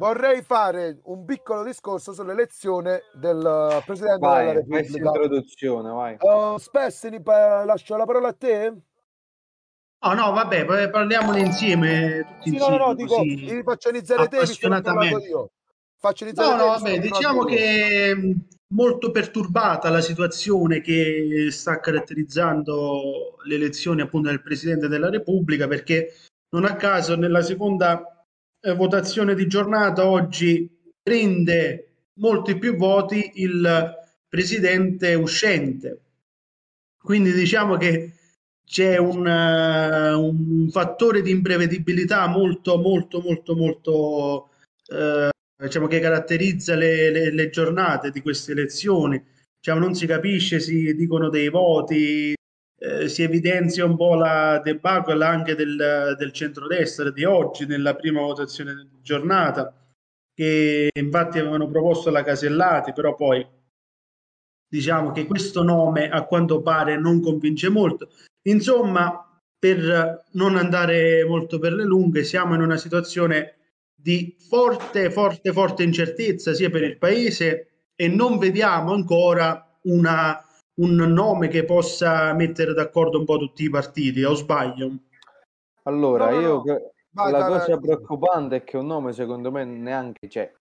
vorrei 0.00 0.40
fare 0.40 0.98
un 1.04 1.26
piccolo 1.26 1.62
discorso 1.62 2.14
sull'elezione 2.14 3.02
del 3.12 3.82
Presidente 3.84 4.26
vai, 4.26 4.46
della 4.46 4.52
Repubblica. 4.54 4.96
introduzione, 4.96 5.90
vai. 5.90 6.16
Uh, 6.18 6.56
Spessini, 6.56 7.20
pa- 7.20 7.64
lascio 7.66 7.96
la 7.96 8.06
parola 8.06 8.28
a 8.28 8.32
te. 8.32 8.74
Oh 10.02 10.14
no, 10.14 10.32
vabbè, 10.32 10.88
parliamone 10.88 11.40
insieme. 11.40 12.24
Tutti 12.26 12.48
Sì, 12.50 12.56
no, 12.56 12.64
insieme, 12.64 12.78
no, 12.78 12.86
no, 12.86 12.94
dico, 12.94 13.20
ti 13.20 13.62
faccio 13.62 13.88
iniziare 13.90 14.28
te, 14.28 14.38
che 14.38 15.26
io. 15.28 15.50
Faccio 15.98 16.24
iniziare 16.24 16.50
No, 16.50 16.56
te, 16.56 16.62
no, 16.62 16.68
vabbè, 16.70 16.92
che 16.92 17.00
diciamo 17.00 17.44
parlato 17.44 17.50
io. 17.50 17.56
che 17.58 18.14
mh, 18.14 18.44
molto 18.68 19.10
perturbata 19.10 19.90
la 19.90 20.00
situazione 20.00 20.80
che 20.80 21.48
sta 21.50 21.78
caratterizzando 21.78 23.36
le 23.44 23.54
elezioni 23.54 24.00
appunto 24.00 24.30
del 24.30 24.40
Presidente 24.40 24.88
della 24.88 25.10
Repubblica, 25.10 25.68
perché 25.68 26.14
non 26.54 26.64
a 26.64 26.74
caso 26.76 27.16
nella 27.16 27.42
seconda 27.42 28.19
eh, 28.60 28.74
votazione 28.74 29.34
di 29.34 29.46
giornata 29.46 30.06
oggi 30.06 30.68
prende 31.02 32.08
molti 32.14 32.58
più 32.58 32.76
voti 32.76 33.32
il 33.36 33.98
Presidente 34.28 35.14
uscente. 35.14 36.00
Quindi 36.96 37.32
diciamo 37.32 37.76
che 37.76 38.12
c'è 38.64 38.96
un, 38.96 39.26
eh, 39.26 40.12
un 40.12 40.68
fattore 40.70 41.22
di 41.22 41.30
imprevedibilità 41.30 42.28
molto, 42.28 42.78
molto, 42.78 43.20
molto, 43.20 43.56
molto 43.56 44.50
eh, 44.86 45.30
diciamo 45.56 45.88
che 45.88 45.98
caratterizza 45.98 46.76
le, 46.76 47.10
le- 47.10 47.32
le 47.32 47.50
giornate 47.50 48.10
di 48.10 48.20
queste 48.20 48.52
elezioni. 48.52 49.20
Diciamo, 49.58 49.80
non 49.80 49.94
si 49.94 50.06
capisce, 50.06 50.60
si 50.60 50.94
dicono 50.94 51.28
dei 51.28 51.48
voti, 51.48 52.34
eh, 52.82 53.08
si 53.08 53.22
evidenzia 53.22 53.84
un 53.84 53.94
po' 53.94 54.14
la 54.14 54.58
debacle 54.64 55.22
anche 55.22 55.54
del, 55.54 56.14
del 56.16 56.32
centrodestra 56.32 57.10
di 57.10 57.24
oggi 57.24 57.66
nella 57.66 57.94
prima 57.94 58.22
votazione 58.22 58.74
di 58.74 59.02
giornata, 59.02 59.74
che 60.34 60.88
infatti 60.90 61.38
avevano 61.38 61.68
proposto 61.68 62.08
la 62.08 62.24
Casellati, 62.24 62.94
però 62.94 63.14
poi 63.14 63.46
diciamo 64.66 65.12
che 65.12 65.26
questo 65.26 65.62
nome 65.62 66.08
a 66.08 66.24
quanto 66.24 66.62
pare 66.62 66.98
non 66.98 67.20
convince 67.20 67.68
molto. 67.68 68.08
Insomma, 68.44 69.26
per 69.58 70.24
non 70.32 70.56
andare 70.56 71.22
molto 71.26 71.58
per 71.58 71.74
le 71.74 71.84
lunghe, 71.84 72.24
siamo 72.24 72.54
in 72.54 72.62
una 72.62 72.78
situazione 72.78 73.56
di 73.94 74.34
forte, 74.38 75.10
forte, 75.10 75.52
forte 75.52 75.82
incertezza 75.82 76.54
sia 76.54 76.70
per 76.70 76.84
il 76.84 76.96
paese 76.96 77.90
e 77.94 78.08
non 78.08 78.38
vediamo 78.38 78.94
ancora 78.94 79.78
una, 79.82 80.42
un 80.80 80.94
nome 81.12 81.48
che 81.48 81.64
possa 81.64 82.32
mettere 82.32 82.72
d'accordo 82.72 83.18
un 83.18 83.24
po' 83.24 83.38
tutti 83.38 83.64
i 83.64 83.70
partiti, 83.70 84.22
o 84.22 84.34
sbaglio? 84.34 84.90
Allora, 85.84 86.30
No, 86.30 86.40
io 86.40 86.62
no. 86.64 86.92
Vai, 87.12 87.32
la 87.32 87.38
vai, 87.40 87.58
cosa 87.58 87.76
vai. 87.76 87.80
preoccupante 87.80 88.56
è 88.56 88.64
che 88.64 88.76
un 88.76 88.86
nome 88.86 89.12
secondo 89.12 89.50
me 89.50 89.64
neanche 89.64 90.28
c'è. 90.28 90.52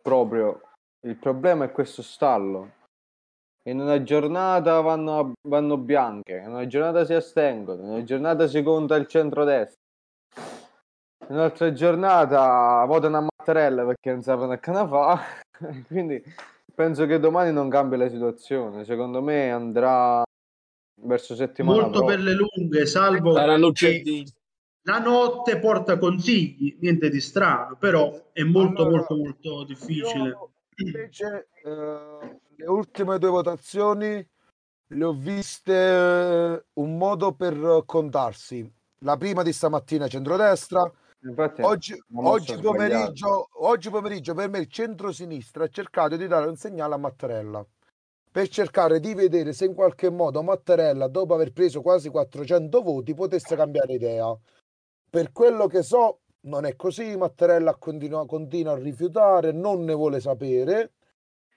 Proprio 0.00 0.60
il 1.00 1.16
problema 1.16 1.66
è 1.66 1.72
questo 1.72 2.02
stallo. 2.02 2.82
In 3.66 3.80
una 3.80 4.02
giornata 4.02 4.80
vanno, 4.80 5.32
vanno 5.48 5.76
bianche, 5.78 6.36
in 6.36 6.50
una 6.50 6.66
giornata 6.66 7.04
si 7.04 7.14
astengono, 7.14 7.82
in 7.82 7.88
una 7.88 8.04
giornata 8.04 8.46
si 8.46 8.62
conta 8.62 8.94
il 8.96 9.06
centrodestra, 9.06 9.80
in 11.28 11.34
un'altra 11.34 11.72
giornata 11.72 12.84
votano 12.86 13.16
a 13.16 13.20
Mattarella 13.20 13.84
perché 13.86 14.10
non 14.12 14.22
sapevano 14.22 14.58
che 14.58 14.70
ne 14.70 14.86
fa. 14.86 15.20
Quindi 15.86 16.22
penso 16.74 17.06
che 17.06 17.18
domani 17.18 17.52
non 17.52 17.68
cambia 17.68 17.98
la 17.98 18.08
situazione. 18.08 18.84
Secondo 18.84 19.22
me 19.22 19.50
andrà 19.50 20.22
verso 21.02 21.34
settimana 21.34 21.82
Molto 21.82 22.04
per 22.04 22.16
prossima. 22.16 22.30
le 22.30 22.36
lunghe, 22.36 22.86
salvo 22.86 23.32
Saranno 23.32 23.72
che 23.72 24.24
la 24.86 24.98
notte 24.98 25.58
porta 25.58 25.96
consigli, 25.96 26.76
niente 26.80 27.08
di 27.08 27.20
strano, 27.20 27.76
però 27.76 28.30
è 28.32 28.42
molto, 28.42 28.82
Allora, 28.82 28.96
molto, 28.98 29.16
molto 29.16 29.64
difficile. 29.64 30.36
Invece 30.76 31.48
eh, 31.64 32.38
le 32.56 32.66
ultime 32.66 33.18
due 33.18 33.30
votazioni 33.30 34.28
le 34.88 35.04
ho 35.04 35.12
viste 35.14 35.72
eh, 35.72 36.64
un 36.74 36.98
modo 36.98 37.32
per 37.32 37.82
contarsi. 37.86 38.70
La 38.98 39.16
prima 39.16 39.42
di 39.42 39.52
stamattina 39.52 40.06
centrodestra, 40.06 40.90
Infatti, 41.26 41.62
oggi, 41.62 42.02
oggi 42.14 42.56
pomeriggio, 42.58 43.48
oggi 43.64 43.90
pomeriggio 43.90 44.34
per 44.34 44.48
me 44.48 44.58
il 44.58 44.68
centrosinistra 44.68 45.64
ha 45.64 45.68
cercato 45.68 46.16
di 46.16 46.26
dare 46.26 46.46
un 46.46 46.56
segnale 46.56 46.94
a 46.94 46.98
Mattarella 46.98 47.66
per 48.34 48.48
cercare 48.48 48.98
di 48.98 49.14
vedere 49.14 49.52
se 49.52 49.64
in 49.64 49.74
qualche 49.74 50.10
modo 50.10 50.42
Mattarella, 50.42 51.06
dopo 51.06 51.34
aver 51.34 51.52
preso 51.52 51.80
quasi 51.82 52.08
400 52.08 52.82
voti, 52.82 53.14
potesse 53.14 53.54
cambiare 53.54 53.92
idea. 53.92 54.36
Per 55.08 55.30
quello 55.30 55.68
che 55.68 55.84
so, 55.84 56.22
non 56.46 56.64
è 56.64 56.74
così. 56.74 57.16
Mattarella 57.16 57.76
continua, 57.76 58.26
continua 58.26 58.72
a 58.72 58.78
rifiutare, 58.78 59.52
non 59.52 59.84
ne 59.84 59.94
vuole 59.94 60.18
sapere. 60.18 60.94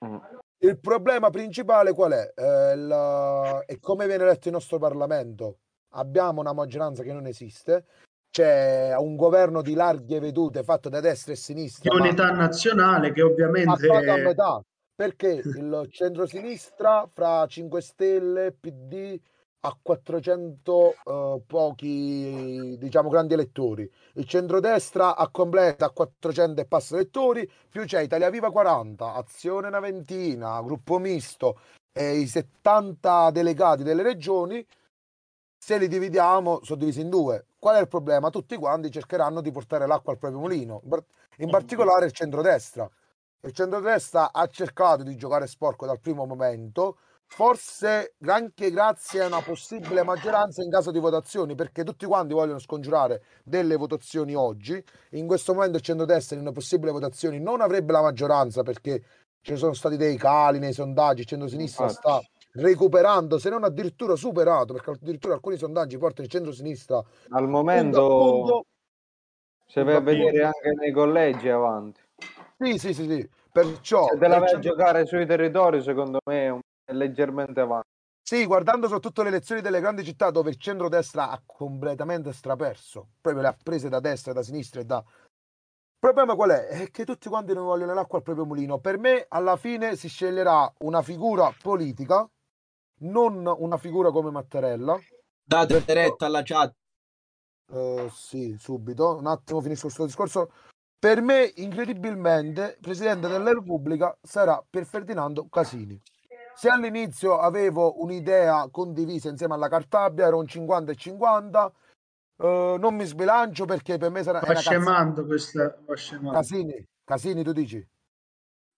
Mm. 0.05 0.17
Il 0.59 0.77
problema 0.77 1.31
principale 1.31 1.93
qual 1.93 2.11
è? 2.11 2.31
Eh, 2.35 2.75
la- 2.75 3.63
è 3.65 3.79
come 3.79 4.05
viene 4.05 4.25
eletto 4.25 4.47
il 4.49 4.53
nostro 4.53 4.77
Parlamento. 4.77 5.57
Abbiamo 5.93 6.41
una 6.41 6.53
maggioranza 6.53 7.01
che 7.01 7.11
non 7.11 7.25
esiste, 7.25 7.85
c'è 8.37 8.95
un 8.95 9.15
governo 9.15 9.63
di 9.63 9.73
larghe 9.73 10.19
vedute 10.19 10.61
fatto 10.61 10.89
da 10.89 10.99
destra 10.99 11.31
e 11.31 11.35
Di 11.35 11.41
sinistra, 11.41 11.91
ma 11.91 12.03
unità 12.03 12.29
nazionale 12.29 13.11
che 13.11 13.23
ovviamente 13.23 13.87
a 13.87 14.17
metà, 14.17 14.61
perché 14.93 15.41
il 15.43 15.87
centrosinistra 15.89 17.09
fra 17.11 17.47
5 17.47 17.81
Stelle, 17.81 18.51
PD 18.51 19.19
ha 19.61 19.75
400 19.81 20.95
eh, 21.03 21.41
pochi, 21.47 22.77
diciamo, 22.77 23.09
grandi 23.09 23.33
elettori. 23.33 23.89
Il 24.13 24.25
centrodestra 24.25 25.15
a 25.15 25.29
completa 25.29 25.87
a 25.87 25.89
400 25.89 26.61
e 26.61 26.65
passa 26.65 26.93
elettori, 26.93 27.49
più 27.67 27.85
c'è 27.85 28.01
Italia 28.01 28.29
Viva 28.29 28.51
40, 28.51 29.15
Azione 29.15 29.67
una 29.67 29.79
ventina, 29.79 30.61
Gruppo 30.61 30.99
Misto 30.99 31.59
e 31.91 32.17
i 32.17 32.27
70 32.27 33.31
delegati 33.31 33.81
delle 33.81 34.03
regioni. 34.03 34.63
Se 35.67 35.77
li 35.77 35.89
dividiamo, 35.89 36.61
sono 36.63 36.79
divisi 36.79 37.01
in 37.01 37.09
due. 37.09 37.47
Qual 37.59 37.75
è 37.75 37.81
il 37.81 37.89
problema? 37.89 38.29
Tutti 38.29 38.55
quanti 38.55 38.89
cercheranno 38.89 39.41
di 39.41 39.51
portare 39.51 39.85
l'acqua 39.85 40.13
al 40.13 40.17
proprio 40.17 40.39
mulino, 40.39 40.79
in 40.81 40.89
par- 40.89 41.03
in 41.39 41.49
particolare 41.49 42.05
il 42.05 42.13
centrodestra. 42.13 42.89
Il 43.41 43.51
centrodestra 43.51 44.31
ha 44.31 44.47
cercato 44.47 45.03
di 45.03 45.17
giocare 45.17 45.45
sporco 45.45 45.85
dal 45.85 45.99
primo 45.99 46.25
momento, 46.25 46.99
forse 47.25 48.13
anche 48.27 48.71
grazie 48.71 49.23
a 49.23 49.27
una 49.27 49.41
possibile 49.41 50.03
maggioranza 50.03 50.63
in 50.63 50.71
caso 50.71 50.89
di 50.89 50.99
votazioni, 50.99 51.53
perché 51.53 51.83
tutti 51.83 52.05
quanti 52.05 52.33
vogliono 52.33 52.59
scongiurare 52.59 53.21
delle 53.43 53.75
votazioni 53.75 54.35
oggi. 54.35 54.81
In 55.11 55.27
questo 55.27 55.53
momento 55.53 55.75
il 55.75 55.83
centrodestra 55.83 56.37
in 56.37 56.43
una 56.43 56.53
possibile 56.53 56.91
votazione 56.91 57.39
non 57.39 57.59
avrebbe 57.59 57.91
la 57.91 58.03
maggioranza 58.03 58.63
perché 58.63 59.03
ci 59.41 59.57
sono 59.57 59.73
stati 59.73 59.97
dei 59.97 60.15
cali 60.15 60.59
nei 60.59 60.71
sondaggi, 60.71 61.21
il 61.23 61.27
centrosinistra 61.27 61.89
sta 61.89 62.21
recuperando, 62.57 63.37
se 63.37 63.49
non 63.49 63.63
addirittura 63.63 64.15
superato, 64.15 64.73
perché 64.73 64.91
addirittura 64.91 65.33
alcuni 65.35 65.57
sondaggi 65.57 65.97
portano 65.97 66.25
il 66.25 66.31
centrosinistra 66.31 67.03
Al 67.29 67.47
momento, 67.47 68.07
punto. 68.07 68.65
se 69.65 69.83
vai 69.83 69.95
a 69.95 69.99
vedere 69.99 70.43
anche 70.43 70.73
nei 70.77 70.91
collegi 70.91 71.49
avanti. 71.49 72.01
Sì, 72.57 72.77
sì, 72.77 72.93
sì, 72.93 73.07
sì. 73.07 73.29
Perciò 73.51 74.07
Se 74.07 74.17
te 74.17 74.27
la 74.27 74.39
vai 74.39 74.53
a 74.53 74.59
giocare 74.59 75.05
sui 75.05 75.25
territori, 75.25 75.81
secondo 75.81 76.19
me 76.25 76.59
è 76.85 76.93
leggermente 76.93 77.59
avanti. 77.59 77.87
Sì, 78.21 78.45
guardando 78.45 78.87
soprattutto 78.87 79.21
le 79.21 79.29
elezioni 79.29 79.61
delle 79.61 79.79
grandi 79.79 80.03
città 80.03 80.31
dove 80.31 80.49
il 80.49 80.57
centrodestra 80.57 81.29
ha 81.29 81.41
completamente 81.45 82.33
straperso, 82.33 83.07
proprio 83.21 83.41
le 83.43 83.49
ha 83.49 83.57
prese 83.61 83.87
da 83.89 83.99
destra, 83.99 84.33
da 84.33 84.43
sinistra 84.43 84.81
e 84.81 84.85
da... 84.85 85.01
Il 85.07 86.13
problema 86.13 86.35
qual 86.35 86.51
è? 86.51 86.67
È 86.67 86.91
che 86.91 87.05
tutti 87.05 87.29
quanti 87.29 87.53
non 87.53 87.65
vogliono 87.65 87.93
l'acqua 87.93 88.17
al 88.17 88.23
proprio 88.23 88.45
mulino. 88.45 88.79
Per 88.79 88.99
me, 88.99 89.25
alla 89.29 89.55
fine, 89.55 89.95
si 89.95 90.09
sceglierà 90.09 90.71
una 90.79 91.01
figura 91.01 91.51
politica, 91.59 92.27
non 92.99 93.45
una 93.45 93.77
figura 93.77 94.11
come 94.11 94.31
Mattarella. 94.31 94.97
Date 95.43 95.83
retta 95.87 96.25
alla 96.25 96.41
chat. 96.43 96.73
Eh, 97.71 98.09
sì, 98.11 98.55
subito. 98.59 99.17
Un 99.17 99.27
attimo 99.27 99.61
finisco 99.61 99.83
questo 99.83 100.05
discorso. 100.05 100.51
Per 100.99 101.21
me, 101.21 101.51
incredibilmente, 101.55 102.77
Presidente 102.81 103.27
della 103.27 103.53
Repubblica 103.53 104.17
sarà 104.21 104.63
per 104.67 104.85
Ferdinando 104.85 105.47
Casini. 105.47 106.01
Se 106.55 106.69
all'inizio 106.69 107.37
avevo 107.37 108.01
un'idea 108.01 108.67
condivisa 108.71 109.29
insieme 109.29 109.53
alla 109.53 109.69
Cartabia, 109.69 110.25
ero 110.25 110.39
un 110.39 110.47
50 110.47 110.91
e 110.91 110.95
50, 110.95 111.71
eh, 112.37 112.77
non 112.79 112.95
mi 112.95 113.05
sbilancio 113.05 113.65
perché 113.65 113.97
per 113.99 114.09
me 114.09 114.23
sarà... 114.23 114.39
è 114.39 114.47
va 114.47 114.55
scemando 114.55 115.25
questa 115.25 115.77
va 115.85 115.95
scemando. 115.95 116.31
Casini, 116.31 116.83
Casini, 117.03 117.43
tu 117.43 117.51
dici? 117.51 117.87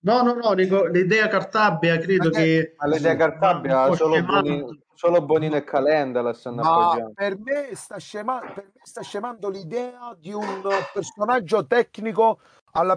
No, 0.01 0.21
no, 0.21 0.33
no, 0.33 0.53
dico, 0.53 0.85
l'idea 0.85 1.27
Cartabia 1.27 1.97
credo 1.97 2.29
Ma 2.29 2.37
che 2.39 2.73
Ma 2.77 2.87
l'idea 2.87 3.15
Cartabia 3.15 3.93
solo, 3.95 4.13
scemando. 4.15 4.41
Boni- 4.41 4.83
solo 4.93 5.21
Bonino 5.25 5.55
e 5.57 5.63
Calenda 5.63 6.21
la 6.21 6.33
stanno 6.33 6.61
Ma 6.61 6.69
appoggiando. 6.87 7.11
per 7.15 7.37
me, 7.37 7.69
sta 7.73 7.97
scema- 7.97 8.39
per 8.39 8.63
me 8.73 8.81
sta 8.83 9.01
scemando 9.01 9.49
l'idea 9.49 10.15
di 10.17 10.31
un 10.31 10.61
personaggio 10.93 11.65
tecnico 11.67 12.39
alla, 12.71 12.95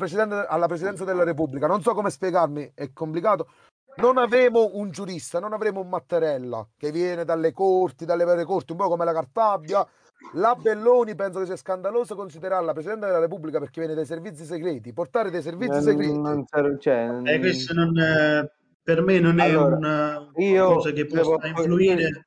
alla 0.48 0.66
presidenza 0.66 1.04
della 1.04 1.24
Repubblica. 1.24 1.66
Non 1.66 1.82
so 1.82 1.92
come 1.94 2.10
spiegarmi, 2.10 2.72
è 2.74 2.92
complicato. 2.92 3.48
Non 3.96 4.16
avremo 4.16 4.70
un 4.74 4.90
giurista, 4.90 5.38
non 5.38 5.52
avremo 5.52 5.80
un 5.80 5.88
Mattarella 5.88 6.66
che 6.76 6.90
viene 6.90 7.24
dalle 7.24 7.52
corti, 7.52 8.04
dalle 8.04 8.24
vere 8.24 8.44
corti, 8.44 8.72
un 8.72 8.78
po' 8.78 8.88
come 8.88 9.04
la 9.04 9.12
Cartabia, 9.12 9.86
La 10.34 10.54
Belloni 10.54 11.14
penso 11.14 11.40
che 11.40 11.46
sia 11.46 11.56
scandaloso 11.56 12.14
considerarla 12.14 12.72
Presidente 12.72 13.06
della 13.06 13.18
Repubblica 13.18 13.58
perché 13.58 13.80
viene 13.80 13.94
dai 13.94 14.06
servizi 14.06 14.44
segreti. 14.44 14.92
Portare 14.92 15.30
dei 15.30 15.42
servizi 15.42 15.72
Non- 15.74 15.82
segreti. 15.82 16.18
non 16.18 16.46
cioè, 16.80 17.20
Eh, 17.24 17.38
questo 17.38 17.74
non, 17.74 17.96
eh, 17.98 18.50
per 18.82 19.02
me 19.02 19.18
non 19.20 19.38
è 19.40 19.50
Allora, 19.50 19.76
una 19.76 20.30
cosa 20.64 20.90
che 20.92 21.04
devo- 21.04 21.34
possa 21.36 21.48
influire 21.48 22.26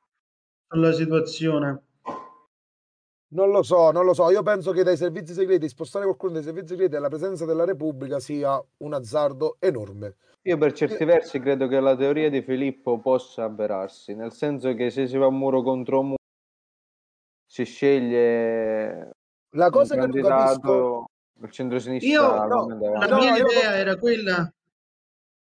sulla 0.68 0.92
situazione. 0.92 1.80
Non 3.28 3.50
lo 3.50 3.62
so, 3.64 3.90
non 3.90 4.04
lo 4.04 4.14
so. 4.14 4.30
Io 4.30 4.42
penso 4.44 4.70
che 4.70 4.84
dai 4.84 4.96
servizi 4.96 5.32
segreti, 5.34 5.68
spostare 5.68 6.04
qualcuno 6.04 6.34
dai 6.34 6.42
servizi 6.44 6.68
segreti 6.68 6.94
alla 6.94 7.08
presenza 7.08 7.44
della 7.44 7.64
Repubblica 7.64 8.20
sia 8.20 8.62
un 8.78 8.92
azzardo 8.94 9.56
enorme. 9.58 10.14
Io 10.42 10.56
per 10.58 10.72
certi 10.72 11.04
versi 11.04 11.40
credo 11.40 11.66
che 11.66 11.80
la 11.80 11.96
teoria 11.96 12.30
di 12.30 12.40
Filippo 12.40 13.00
possa 13.00 13.42
avverarsi, 13.44 14.14
nel 14.14 14.32
senso 14.32 14.72
che 14.74 14.90
se 14.90 15.08
si 15.08 15.16
va 15.16 15.28
muro 15.28 15.62
contro 15.62 16.02
muro 16.02 16.14
si 17.46 17.64
sceglie 17.64 19.10
La 19.50 19.70
cosa 19.70 19.94
un 19.94 20.00
che 20.10 20.20
non 20.20 20.30
capisco, 20.30 21.06
il 21.42 21.50
centro-sinistra 21.50 22.10
Io- 22.10 22.46
no. 22.46 22.66
La 22.98 23.06
No, 23.06 23.16
mia 23.18 23.36
io- 23.36 23.46
idea 23.46 23.76
era 23.76 23.96
quella 23.96 24.50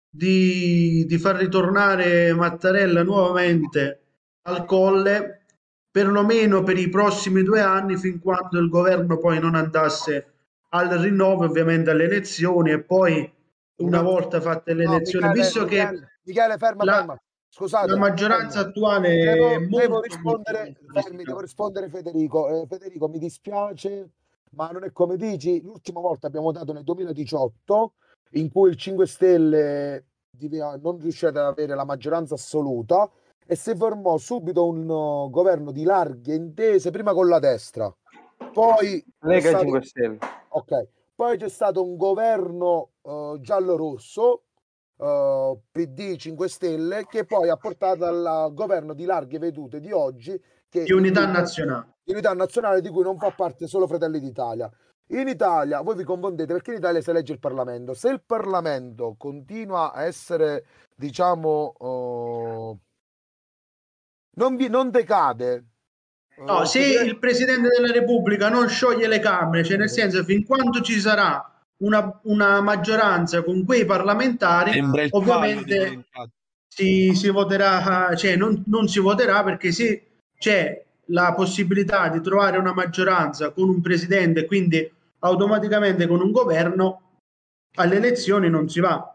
di, 0.08 1.04
di 1.06 1.18
far 1.18 1.36
ritornare 1.36 2.32
Mattarella 2.34 3.02
nuovamente 3.02 4.00
al 4.42 4.64
colle, 4.64 5.44
perlomeno 5.90 6.62
per 6.62 6.76
i 6.78 6.88
prossimi 6.88 7.42
due 7.42 7.60
anni, 7.60 7.96
fin 7.96 8.18
quando 8.20 8.58
il 8.58 8.68
governo 8.68 9.18
poi 9.18 9.38
non 9.38 9.54
andasse 9.54 10.26
al 10.70 10.88
rinnovo, 10.88 11.44
ovviamente 11.44 11.90
alle 11.90 12.04
elezioni, 12.04 12.72
e 12.72 12.82
poi 12.82 13.30
una 13.76 14.00
No, 14.00 14.10
volta 14.10 14.40
fatte 14.40 14.74
le 14.74 14.84
no, 14.84 14.94
elezioni, 14.96 15.26
Michele, 15.28 15.42
visto 15.44 15.64
che 15.64 15.76
Michele, 15.82 16.12
Michele, 16.24 16.56
ferma, 16.58 16.84
la- 16.84 16.92
ferma. 16.96 17.16
Scusate, 17.54 17.90
la 17.90 17.98
maggioranza 17.98 18.60
attuale 18.60 19.14
Devo, 19.14 19.48
è 19.50 19.58
molto, 19.58 19.76
devo 19.76 20.00
rispondere, 20.00 20.74
molto 20.80 21.00
fermi, 21.00 21.22
devo 21.22 21.40
rispondere 21.40 21.88
Federico. 21.90 22.48
Eh, 22.48 22.66
Federico, 22.66 23.08
mi 23.08 23.18
dispiace, 23.18 24.08
ma 24.52 24.70
non 24.70 24.84
è 24.84 24.92
come 24.92 25.18
dici. 25.18 25.60
L'ultima 25.60 26.00
volta 26.00 26.28
abbiamo 26.28 26.46
votato 26.46 26.72
nel 26.72 26.82
2018, 26.82 27.92
in 28.30 28.50
cui 28.50 28.70
il 28.70 28.76
5 28.76 29.06
Stelle 29.06 30.06
non 30.80 30.98
riuscì 30.98 31.26
ad 31.26 31.36
avere 31.36 31.74
la 31.74 31.84
maggioranza 31.84 32.34
assoluta 32.34 33.10
e 33.46 33.54
si 33.54 33.76
formò 33.76 34.16
subito 34.16 34.66
un 34.66 34.88
uh, 34.88 35.28
governo 35.28 35.72
di 35.72 35.84
larghe 35.84 36.34
intese, 36.34 36.90
prima 36.90 37.12
con 37.12 37.28
la 37.28 37.38
destra, 37.38 37.94
poi 38.50 39.04
c'è 39.20 39.26
Lega 39.26 39.48
stato- 39.50 39.64
5 39.64 39.82
Stelle. 39.82 40.18
Ok, 40.48 40.88
poi 41.14 41.36
c'è 41.36 41.50
stato 41.50 41.84
un 41.84 41.96
governo 41.96 42.92
eh, 43.02 43.36
giallo-rosso, 43.40 44.44
eh, 44.96 45.58
PD 45.70 46.16
5 46.16 46.48
Stelle, 46.48 47.06
che 47.06 47.24
poi 47.24 47.48
ha 47.48 47.56
portato 47.56 48.04
al 48.04 48.52
governo 48.52 48.94
di 48.94 49.04
larghe 49.04 49.38
vedute 49.38 49.80
di 49.80 49.92
oggi, 49.92 50.40
che 50.68 50.84
di 50.84 50.92
unità 50.92 51.26
nazionale. 51.26 51.96
di 52.04 52.12
unità 52.12 52.32
nazionale 52.32 52.80
di 52.80 52.88
cui 52.88 53.02
non 53.02 53.18
fa 53.18 53.30
parte 53.30 53.66
solo 53.66 53.86
Fratelli 53.86 54.20
d'Italia. 54.20 54.70
In 55.08 55.28
Italia, 55.28 55.82
voi 55.82 55.96
vi 55.96 56.04
confondete 56.04 56.52
perché 56.52 56.70
in 56.70 56.78
Italia 56.78 57.02
si 57.02 57.10
elegge 57.10 57.32
il 57.32 57.38
Parlamento. 57.38 57.92
Se 57.92 58.08
il 58.08 58.22
Parlamento 58.24 59.14
continua 59.18 59.92
a 59.92 60.04
essere, 60.04 60.64
diciamo, 60.94 61.74
eh, 61.78 62.78
non, 64.34 64.56
vi- 64.56 64.68
non 64.68 64.90
decade. 64.90 65.66
No, 66.38 66.62
eh, 66.62 66.66
se 66.66 66.80
il 66.80 67.18
Presidente 67.18 67.68
della 67.68 67.92
Repubblica 67.92 68.48
non 68.48 68.68
scioglie 68.68 69.06
le 69.06 69.18
Camere, 69.18 69.64
cioè 69.64 69.76
nel 69.76 69.90
senso 69.90 70.24
fin 70.24 70.46
quando 70.46 70.80
ci 70.80 70.98
sarà 70.98 71.51
una, 71.82 72.20
una 72.24 72.60
maggioranza 72.60 73.42
con 73.42 73.64
quei 73.64 73.84
parlamentari, 73.84 74.82
ovviamente 75.10 76.06
si, 76.68 77.14
si 77.14 77.28
voterà, 77.28 78.14
cioè 78.16 78.36
non, 78.36 78.62
non 78.66 78.88
si 78.88 78.98
voterà 78.98 79.42
perché 79.44 79.72
se 79.72 80.06
c'è 80.38 80.84
la 81.06 81.34
possibilità 81.34 82.08
di 82.08 82.20
trovare 82.20 82.58
una 82.58 82.72
maggioranza 82.72 83.50
con 83.50 83.68
un 83.68 83.80
presidente 83.80 84.40
e 84.40 84.46
quindi 84.46 84.90
automaticamente 85.20 86.06
con 86.06 86.20
un 86.20 86.30
governo, 86.30 87.18
alle 87.74 87.96
elezioni 87.96 88.48
non 88.48 88.68
si 88.68 88.80
va. 88.80 89.06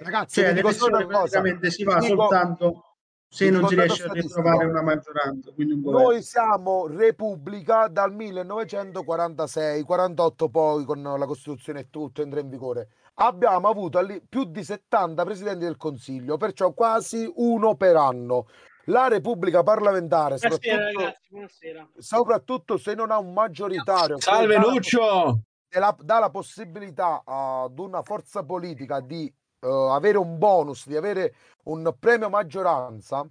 Ragazzi, 0.00 0.40
Cioè 0.40 0.50
alle 0.50 0.60
elezioni 0.60 1.70
si 1.70 1.84
va 1.84 2.00
soltanto 2.00 2.93
se 3.34 3.50
non 3.50 3.66
si 3.66 3.74
riesce 3.74 4.04
a 4.04 4.12
ritrovare 4.12 4.64
una 4.66 4.82
maggioranza. 4.82 5.50
Quindi 5.52 5.72
un. 5.74 5.90
Noi 5.90 6.22
siamo 6.22 6.86
Repubblica 6.86 7.88
dal 7.88 8.12
1946, 8.14 9.82
48 9.82 10.48
poi 10.48 10.84
con 10.84 11.02
la 11.02 11.26
Costituzione 11.26 11.80
e 11.80 11.90
tutto 11.90 12.22
entra 12.22 12.38
in 12.40 12.48
vigore. 12.48 12.88
Abbiamo 13.14 13.68
avuto 13.68 14.00
più 14.28 14.44
di 14.44 14.62
70 14.64 15.24
presidenti 15.24 15.64
del 15.64 15.76
Consiglio, 15.76 16.36
perciò 16.36 16.72
quasi 16.72 17.30
uno 17.36 17.74
per 17.74 17.96
anno. 17.96 18.46
La 18.88 19.08
Repubblica 19.08 19.62
parlamentare, 19.62 20.36
Buonasera 20.36 20.52
soprattutto, 20.74 21.00
ragazzi, 21.00 21.28
buonasera. 21.30 21.88
soprattutto 21.96 22.76
se 22.76 22.94
non 22.94 23.10
ha 23.10 23.18
un 23.18 23.32
maggioritario, 23.32 24.20
Salve 24.20 24.54
dà 24.56 24.60
Nuccio! 24.60 25.40
e 25.68 25.78
la- 25.78 25.96
dà 25.98 26.18
la 26.18 26.28
possibilità 26.30 27.22
ad 27.24 27.78
una 27.78 28.02
forza 28.02 28.42
politica 28.44 29.00
di 29.00 29.32
eh, 29.64 29.90
avere 29.90 30.18
un 30.18 30.36
bonus, 30.38 30.86
di 30.86 30.96
avere 30.96 31.34
un 31.64 31.94
premio 31.98 32.28
maggioranza, 32.28 33.26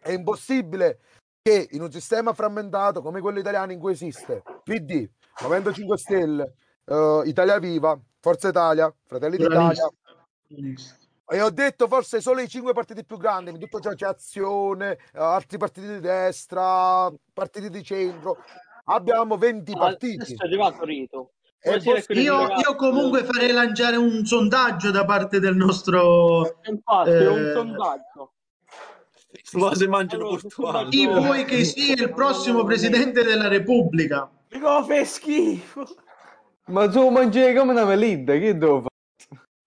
è 0.00 0.12
impossibile 0.12 1.00
che 1.42 1.68
in 1.72 1.82
un 1.82 1.90
sistema 1.90 2.32
frammentato 2.32 3.02
come 3.02 3.20
quello 3.20 3.40
italiano 3.40 3.72
in 3.72 3.80
cui 3.80 3.92
esiste 3.92 4.42
PD, 4.62 5.08
Movimento 5.42 5.72
5 5.72 5.98
Stelle, 5.98 6.54
eh, 6.86 7.22
Italia 7.26 7.58
Viva, 7.58 7.98
Forza 8.20 8.48
Italia, 8.48 8.94
Fratelli 9.04 9.36
d'Italia, 9.36 9.90
e 11.26 11.40
ho 11.40 11.50
detto 11.50 11.88
forse 11.88 12.20
solo 12.20 12.40
i 12.40 12.48
cinque 12.48 12.72
partiti 12.72 13.04
più 13.04 13.16
grandi, 13.16 13.50
in 13.50 13.58
tutto 13.58 13.80
ciò 13.80 13.90
c'è 13.94 14.06
Azione, 14.06 14.92
eh, 15.12 15.18
altri 15.18 15.58
partiti 15.58 15.88
di 15.88 16.00
destra, 16.00 17.12
partiti 17.32 17.68
di 17.68 17.82
centro. 17.82 18.38
Abbiamo 18.84 19.36
20 19.36 19.72
Ah, 19.72 19.78
partiti. 19.78 20.16
Adesso 20.16 20.42
è 20.42 20.46
arrivato 20.46 20.84
Rito. 20.84 21.32
Buonasera, 21.64 21.94
possibile- 21.96 22.20
Io, 22.22 22.46
io 22.58 22.76
comunque 22.76 23.24
farei 23.24 23.50
lanciare 23.50 23.96
un 23.96 24.24
sondaggio 24.26 24.90
da 24.90 25.04
parte 25.06 25.40
del 25.40 25.56
nostro 25.56 26.58
Infatti, 26.68 27.08
è 27.10 27.26
un 27.26 27.46
eh, 27.46 27.52
sondaggio. 27.52 28.32
Se 29.74 29.88
mangiano 29.88 30.24
Allora, 30.26 30.40
portuale. 30.42 30.88
chi 30.90 31.06
vuoi 31.06 31.44
che 31.46 31.64
sia 31.64 31.94
il 31.94 32.12
prossimo 32.12 32.64
presidente 32.64 33.22
della 33.22 33.48
Repubblica. 33.48 34.30
Mi 34.50 34.60
fa 34.60 35.04
schifo. 35.04 35.84
Ma 36.66 36.88
tu 36.88 37.08
mangi 37.08 37.40
come 37.54 37.72
una 37.72 37.84
melida, 37.84 38.34
che 38.34 38.56
devo 38.56 38.82
fare? 38.82 38.92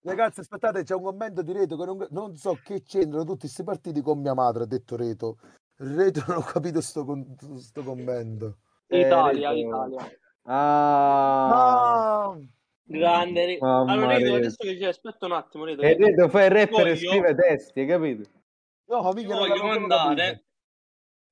Ragazzi, 0.04 0.40
aspettate, 0.40 0.84
c'è 0.84 0.94
un 0.94 1.04
commento 1.04 1.42
di 1.42 1.52
Reto 1.52 1.76
che 1.78 1.86
non, 1.86 2.08
non 2.12 2.36
so 2.38 2.58
che 2.64 2.82
c'entrano 2.84 3.24
tutti 3.26 3.40
questi 3.42 3.64
partiti 3.64 4.02
con 4.02 4.20
mia 4.22 4.34
madre, 4.34 4.64
ha 4.64 4.68
detto 4.68 4.96
Reto. 4.96 5.38
Reto 5.78 6.24
non 6.28 6.38
ho 6.38 6.42
capito 6.42 6.80
sto, 6.80 7.04
con- 7.06 7.36
sto 7.58 7.84
commento. 7.84 8.58
Italia, 8.88 9.52
Eh, 9.52 9.60
Italia. 9.60 10.10
Ah, 10.50 12.36
Grande. 12.90 13.58
Mamma 13.60 13.92
Allora, 13.92 14.16
Rito, 14.16 14.30
mia. 14.30 14.38
adesso 14.38 14.56
che 14.60 14.78
c'è, 14.78 14.88
aspetta 14.88 15.26
un 15.26 15.34
attimo, 15.34 15.66
Rito. 15.66 15.82
e 15.82 15.96
Reto 15.98 16.30
fa 16.30 16.46
il 16.46 16.52
rapper 16.52 16.88
e 16.88 16.94
Voglio- 16.94 16.96
scrive 16.96 17.36
testi, 17.36 17.80
hai 17.82 17.86
capito? 17.88 18.30
no, 18.86 19.10
Ti 19.10 19.16
mica 19.22 19.36
non 19.36 19.48
voglio 19.48 19.64
mandare 19.66 20.46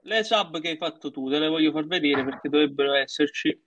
le 0.02 0.24
sub 0.24 0.60
che 0.60 0.70
hai 0.70 0.78
fatto 0.78 1.12
tu, 1.12 1.30
te 1.30 1.40
le 1.40 1.48
voglio 1.48 1.72
far 1.72 1.86
vedere 1.86 2.24
perché 2.26 2.50
dovrebbero 2.50 2.94
esserci. 2.94 3.58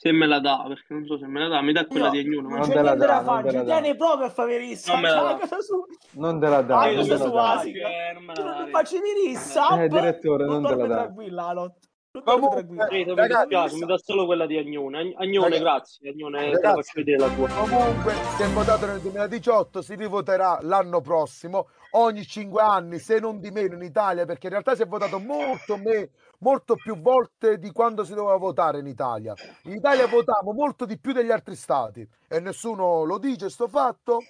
Se 0.00 0.12
me 0.12 0.26
la 0.26 0.38
dà, 0.38 0.62
perché 0.68 0.94
non 0.94 1.04
so 1.06 1.18
se 1.18 1.26
me 1.26 1.40
la 1.40 1.48
dà, 1.48 1.60
mi 1.60 1.72
dà 1.72 1.84
quella 1.84 2.08
di 2.10 2.20
ognuno. 2.20 2.50
Non 2.50 2.58
Non 2.60 2.68
te 2.68 2.74
la 2.82 2.94
dà, 2.94 3.20
non 3.20 3.42
te 3.42 3.50
la 3.50 3.82
ci 3.82 3.88
dà. 3.90 3.94
proprio 3.96 4.26
a 4.26 4.30
fare 4.30 4.56
rissa. 4.58 4.92
Non 4.92 5.00
me 5.00 5.08
la 5.10 5.14
C'ha 5.16 5.22
dà. 5.22 5.56
la 5.56 5.60
sua. 5.60 5.84
Non 6.12 6.38
te 6.38 6.46
la 6.48 6.62
dà, 6.62 6.74
non 6.92 7.02
te 7.04 7.08
la 7.08 7.16
dà. 7.16 7.62
Eh, 7.64 8.12
non 8.12 8.22
me 8.22 8.26
la 8.28 8.32
Tu 8.34 8.42
dà, 8.42 8.48
non 8.50 8.58
mi 8.60 8.64
Rito. 8.66 8.78
facci 8.78 8.94
di 9.00 9.26
rissa. 9.26 9.82
Eh, 9.82 9.88
direttore, 9.88 10.44
non 10.44 10.64
te 10.64 10.74
la 10.76 10.86
dà. 10.86 10.94
tranquilla, 11.02 11.46
Alot. 11.48 11.62
Non 11.64 11.66
dormi 11.66 11.66
Comunque, 11.66 11.74
tranquilla. 11.74 11.87
Rito, 12.10 13.10
mi 13.10 13.14
Ragazzi, 13.14 13.38
dispiace, 13.48 13.74
mi 13.76 13.86
dà 13.86 13.98
solo 13.98 14.24
quella 14.24 14.46
di 14.46 14.56
Agnone. 14.56 14.98
Ag- 14.98 15.14
Agnone, 15.18 15.58
Ragazzi, 15.58 15.98
grazie. 16.00 16.10
Agnone, 16.10 16.50
ragazzi, 16.52 16.74
faccio 16.74 16.92
vedere 16.94 17.18
la 17.18 17.28
tua. 17.28 17.48
Comunque, 17.48 18.14
si 18.36 18.42
è 18.42 18.48
votato 18.48 18.86
nel 18.86 19.00
2018, 19.00 19.82
si 19.82 19.94
rivoterà 19.94 20.58
l'anno 20.62 21.00
prossimo, 21.00 21.68
ogni 21.92 22.24
cinque 22.24 22.62
anni, 22.62 22.98
se 22.98 23.20
non 23.20 23.40
di 23.40 23.50
meno 23.50 23.74
in 23.74 23.82
Italia, 23.82 24.24
perché 24.24 24.46
in 24.46 24.52
realtà 24.52 24.74
si 24.74 24.82
è 24.82 24.86
votato 24.86 25.18
molto, 25.18 25.76
me- 25.76 26.10
molto 26.38 26.74
più 26.76 26.98
volte 26.98 27.58
di 27.58 27.70
quando 27.72 28.04
si 28.04 28.14
doveva 28.14 28.36
votare 28.36 28.78
in 28.78 28.86
Italia. 28.86 29.34
In 29.64 29.74
Italia 29.74 30.06
votiamo 30.06 30.52
molto 30.52 30.86
di 30.86 30.98
più 30.98 31.12
degli 31.12 31.30
altri 31.30 31.54
stati 31.54 32.06
e 32.26 32.40
nessuno 32.40 33.04
lo 33.04 33.18
dice 33.18 33.50
sto 33.50 33.68
fatto. 33.68 34.20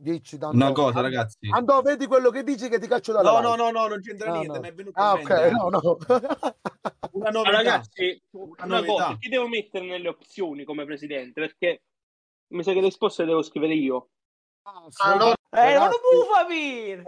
Dici 0.00 0.38
tanto. 0.38 0.56
Una 0.56 0.72
cosa, 0.72 1.00
ragazzi. 1.00 1.48
Andò, 1.50 1.82
vedi 1.82 2.06
quello 2.06 2.30
che 2.30 2.44
dici 2.44 2.68
che 2.68 2.78
ti 2.78 2.86
caccio 2.86 3.12
dalla 3.12 3.32
No, 3.32 3.38
live. 3.40 3.56
no, 3.56 3.70
no, 3.70 3.70
no, 3.80 3.86
non 3.88 4.00
c'entra 4.00 4.28
Ah, 4.30 4.36
niente, 4.36 4.52
no. 4.54 4.60
mi 4.60 4.68
è 4.68 4.74
venuto 4.74 5.00
Ah, 5.00 5.12
ok, 5.14 5.30
no, 5.50 5.68
no. 5.68 5.96
Una 7.12 7.30
novità. 7.30 7.50
ragazzi, 7.50 8.22
Una 8.30 8.64
una 8.64 8.84
cosa, 8.84 9.16
chi 9.18 9.28
devo 9.28 9.48
mettere 9.48 9.86
nelle 9.86 10.08
opzioni 10.08 10.64
come 10.64 10.84
presidente? 10.84 11.40
Perché 11.40 11.82
mi 12.52 12.62
sa 12.62 12.72
che 12.72 12.80
le 12.80 12.86
risposte 12.86 13.22
le 13.22 13.28
devo 13.30 13.42
scrivere 13.42 13.74
io. 13.74 14.10
Allora, 14.98 15.34
Eh, 15.50 15.74
non 15.74 15.88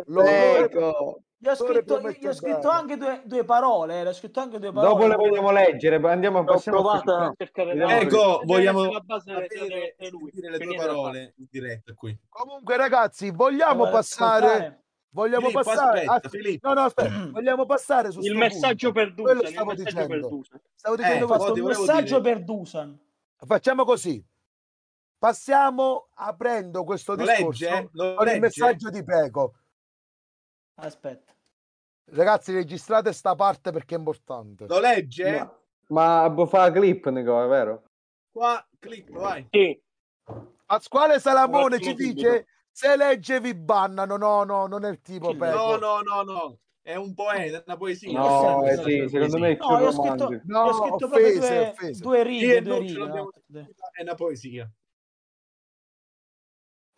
lo 0.07 0.25
Ecco, 0.25 1.23
Gli 1.43 1.49
ho 1.49 1.55
scritto, 1.55 1.99
gli 2.01 2.27
ho 2.27 2.33
scritto 2.35 2.69
anche 2.69 2.99
due, 2.99 3.23
due 3.25 3.45
parole. 3.45 4.03
eh, 4.03 4.13
scritto 4.13 4.41
anche 4.41 4.59
due 4.59 4.73
parole. 4.73 4.93
dopo 4.93 5.07
le 5.07 5.17
vogliamo 5.17 5.51
leggere, 5.51 5.99
poi 5.99 6.11
andiamo 6.13 6.41
a 6.41 6.53
a 6.53 6.59
cercare 6.59 7.73
qui. 7.73 7.81
Ecco, 7.81 8.43
vogliamo 8.45 8.91
sapere 9.07 9.95
e 9.97 10.11
lui. 10.11 10.31
sentire 10.31 10.51
le 10.51 10.59
tue 10.59 10.77
parole 10.77 11.33
in 11.39 11.47
diretta 11.51 11.95
qui. 11.95 12.15
Comunque, 12.29 12.77
ragazzi, 12.77 13.31
vogliamo 13.31 13.87
Eh, 13.89 13.91
passare. 13.91 14.83
Vogliamo 15.13 15.49
Filippo, 15.49 15.63
passare? 15.71 16.01
aspetta, 16.05 16.27
ah, 16.27 16.29
Filippo. 16.29 16.69
no, 16.69 16.75
no, 16.75 16.81
aspetta. 16.83 17.09
Vogliamo 17.33 17.65
passare 17.67 18.11
su 18.13 18.21
Il 18.21 18.37
messaggio 18.37 18.93
punto. 18.93 19.07
per 19.07 19.15
Quello 19.15 19.41
Dusan, 19.41 19.47
il 19.49 19.53
stavo 19.55 19.75
per 19.75 19.77
dicendo. 19.85 20.29
Dusan. 20.29 20.61
Stavo 20.75 20.95
Eh, 20.95 20.99
dicendo 20.99 21.25
Ho 21.25 21.29
questo. 21.29 21.53
un 21.55 21.61
messaggio 21.63 22.21
dire- 22.21 22.35
per 22.35 22.45
Dusan. 22.45 22.99
Facciamo 23.47 23.85
così. 23.85 24.25
Passiamo 25.19 26.09
aprendo 26.15 26.85
questo 26.85 27.15
Lo 27.15 27.25
discorso 27.25 27.65
legge? 27.65 27.89
Lo 27.93 28.15
con 28.15 28.27
il 28.27 28.33
legge? 28.35 28.39
messaggio 28.41 28.91
di 28.91 29.03
Peco. 29.05 29.55
Aspetta. 30.83 31.35
Ragazzi, 32.13 32.53
registrate 32.53 33.13
sta 33.13 33.35
parte 33.35 33.71
perché 33.71 33.95
è 33.95 33.99
importante. 33.99 34.67
Lo 34.67 34.81
legge? 34.81 35.31
Ma, 35.89 36.29
ma 36.29 36.49
la 36.51 36.73
clip, 36.73 37.09
Nico, 37.09 37.45
è 37.45 37.49
vero? 37.49 37.85
Qua, 38.33 38.67
clic, 38.79 39.11
vai. 39.11 39.47
Sì, 39.51 39.81
Pasquale 40.65 41.19
Salamone 41.19 41.81
ci 41.81 41.95
dice 41.95 42.47
se 42.71 42.97
legge 42.97 43.41
vi 43.41 43.55
bannano. 43.55 44.17
No, 44.17 44.45
no, 44.45 44.67
non 44.67 44.85
è 44.85 44.89
il 44.89 45.01
tipo. 45.01 45.33
No, 45.33 45.77
no, 45.77 46.01
no, 46.01 46.23
no. 46.23 46.59
È 46.81 46.95
un 46.95 47.13
poeta, 47.13 47.59
è 47.59 47.63
una 47.67 47.77
poesia. 47.77 48.19
No, 48.19 48.65
eh, 48.65 48.77
sì, 48.77 49.09
secondo 49.09 49.39
me 49.39 49.51
è 49.51 49.57
più 49.57 49.67
No, 49.67 49.79
io 49.79 49.87
ho 49.87 49.93
scritto, 49.93 50.25
romantico. 50.25 50.41
No, 50.45 50.61
ho 50.61 50.73
scritto 50.73 50.97
proprio 50.97 51.27
offese, 51.27 51.39
due, 51.49 51.69
offese. 51.69 52.03
due 52.03 52.23
righe, 52.23 52.57
e 52.57 52.63
due 52.63 52.71
non 52.73 52.81
ce 52.81 52.93
righe. 52.93 52.99
l'abbiamo- 53.05 53.31
no? 53.47 53.69
È 53.93 54.03
una 54.03 54.15
poesia. 54.15 54.71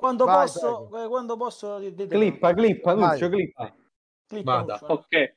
Quando 0.02 0.24
Vai, 0.24 0.46
posso, 0.46 1.04
eh, 1.04 1.06
quando 1.06 1.36
posso 1.36 1.78
Clippa, 1.78 2.52
clippa, 2.54 2.94
Vai. 2.94 3.12
Nuccio, 3.12 3.28
clippa. 3.28 3.72
Clippa 4.26 4.62
Vada. 4.64 4.80
Ok. 4.88 5.34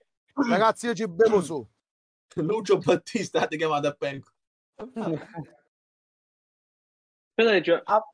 Ragazzi, 0.49 0.87
io 0.87 0.95
ci 0.95 1.07
bevo 1.07 1.39
su. 1.39 1.63
Lucio 2.41 2.79
Battista 2.79 3.45
ti 3.45 3.57
chiamato 3.57 3.89
a 3.89 3.91
Penco. 3.91 4.31
Ah. 4.95 5.11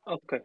Ok. 0.02 0.44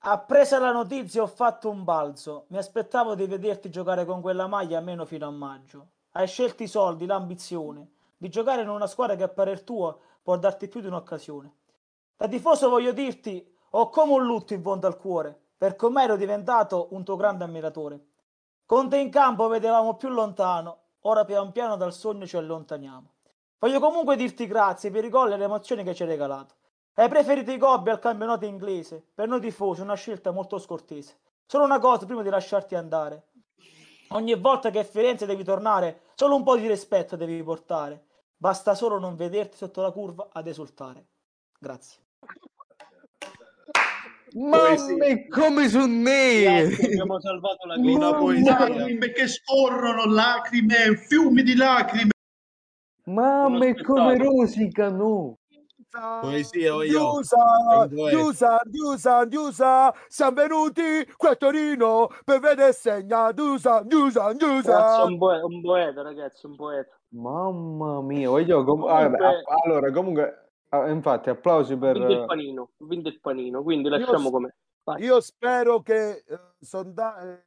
Appresa 0.00 0.58
la 0.58 0.72
notizia 0.72 1.22
ho 1.22 1.26
fatto 1.26 1.70
un 1.70 1.82
balzo. 1.82 2.44
Mi 2.48 2.58
aspettavo 2.58 3.14
di 3.14 3.24
vederti 3.24 3.70
giocare 3.70 4.04
con 4.04 4.20
quella 4.20 4.46
maglia 4.46 4.76
almeno 4.76 5.06
fino 5.06 5.26
a 5.26 5.30
maggio. 5.30 5.92
Hai 6.10 6.26
scelto 6.26 6.62
i 6.62 6.68
soldi, 6.68 7.06
l'ambizione. 7.06 7.92
Di 8.18 8.28
giocare 8.28 8.60
in 8.60 8.68
una 8.68 8.86
squadra 8.86 9.16
che 9.16 9.22
a 9.22 9.28
parer 9.28 9.62
tuo 9.62 9.98
può 10.22 10.36
darti 10.36 10.68
più 10.68 10.82
di 10.82 10.88
un'occasione. 10.88 11.54
Da 12.18 12.28
tifoso 12.28 12.68
voglio 12.68 12.92
dirti, 12.92 13.56
ho 13.70 13.88
come 13.90 14.12
un 14.12 14.24
lutto 14.24 14.54
in 14.54 14.62
fondo 14.62 14.86
al 14.86 14.96
cuore, 14.96 15.38
perché 15.56 15.84
ormai 15.84 16.04
ero 16.04 16.16
diventato 16.16 16.88
un 16.92 17.04
tuo 17.04 17.16
grande 17.16 17.44
ammiratore. 17.44 18.06
Con 18.64 18.88
te 18.88 18.98
in 18.98 19.10
campo 19.10 19.48
vedevamo 19.48 19.96
più 19.96 20.08
lontano, 20.08 20.78
ora 21.00 21.24
pian 21.24 21.52
piano 21.52 21.76
dal 21.76 21.92
sogno 21.92 22.26
ci 22.26 22.36
allontaniamo. 22.36 23.12
Voglio 23.58 23.80
comunque 23.80 24.16
dirti 24.16 24.46
grazie 24.46 24.90
per 24.90 25.04
i 25.04 25.08
gol 25.08 25.32
e 25.32 25.36
le 25.36 25.44
emozioni 25.44 25.82
che 25.82 25.94
ci 25.94 26.02
hai 26.02 26.08
regalato. 26.08 26.54
Hai 26.94 27.08
preferito 27.08 27.50
i 27.50 27.58
gobbi 27.58 27.90
al 27.90 27.98
campionato 27.98 28.44
inglese. 28.44 29.04
Per 29.14 29.28
noi 29.28 29.40
tifosi 29.40 29.80
una 29.80 29.94
scelta 29.94 30.30
molto 30.30 30.58
scortese. 30.58 31.18
Solo 31.46 31.64
una 31.64 31.78
cosa 31.78 32.06
prima 32.06 32.22
di 32.22 32.28
lasciarti 32.28 32.74
andare. 32.74 33.28
Ogni 34.10 34.34
volta 34.36 34.70
che 34.70 34.80
a 34.80 34.84
Firenze 34.84 35.26
devi 35.26 35.44
tornare, 35.44 36.02
solo 36.14 36.34
un 36.34 36.42
po' 36.42 36.56
di 36.56 36.66
rispetto 36.66 37.16
devi 37.16 37.42
portare. 37.42 38.06
Basta 38.36 38.74
solo 38.74 38.98
non 38.98 39.16
vederti 39.16 39.56
sotto 39.56 39.80
la 39.80 39.90
curva 39.90 40.28
ad 40.32 40.46
esultare. 40.46 41.06
Grazie. 41.58 42.00
Mamma 44.34 45.04
è 45.06 45.26
come 45.28 45.68
su. 45.68 45.78
Grazie, 46.68 46.86
abbiamo 46.86 47.20
salvato 47.20 47.66
la 47.66 47.74
Una 47.74 47.82
vita. 47.86 48.14
poesia. 48.14 48.58
Lacrime 48.58 49.12
che 49.12 49.26
scorrono, 49.28 50.04
lacrime, 50.06 50.96
fiumi 51.08 51.42
di 51.42 51.54
lacrime. 51.56 52.10
Mamma 53.04 53.66
è 53.66 53.74
come 53.82 54.16
rosicano. 54.18 55.36
Poesia, 56.20 56.74
Diusa, 56.82 57.36
un 57.80 57.88
poeta. 57.88 58.16
Diusa, 58.16 58.60
Diusa, 58.64 59.24
Diusa, 59.24 59.94
siamo 60.06 60.32
venuti 60.34 60.82
qui 61.16 61.28
a 61.28 61.34
Torino 61.34 62.08
per 62.24 62.40
vedere 62.40 62.72
segna, 62.74 63.32
Ragazzi, 63.32 63.68
è 63.78 63.84
Diusa. 63.84 65.04
un, 65.04 65.16
poeta, 65.18 65.44
un 65.46 65.60
poeta, 65.62 66.02
ragazzi, 66.02 66.46
un 66.46 66.56
poeta. 66.56 66.90
Mamma 67.14 68.02
mia, 68.02 68.28
voglio 68.28 68.62
com- 68.64 68.80
Comunque- 68.82 69.42
allora 69.64 69.90
comunque 69.90 70.47
ah, 70.70 70.88
infatti 70.90 71.30
applausi 71.30 71.76
per 71.76 71.98
vinto 71.98 72.12
il 72.12 72.24
panino, 72.26 72.70
vinto 72.78 73.08
il 73.08 73.20
panino, 73.20 73.62
quindi 73.62 73.88
Io 73.88 73.96
lasciamo. 73.96 74.30
Vai. 74.84 75.02
Io 75.02 75.20
spero 75.20 75.82
che, 75.82 76.24
eh, 76.26 76.38
sonda- 76.60 77.20
eh, 77.20 77.44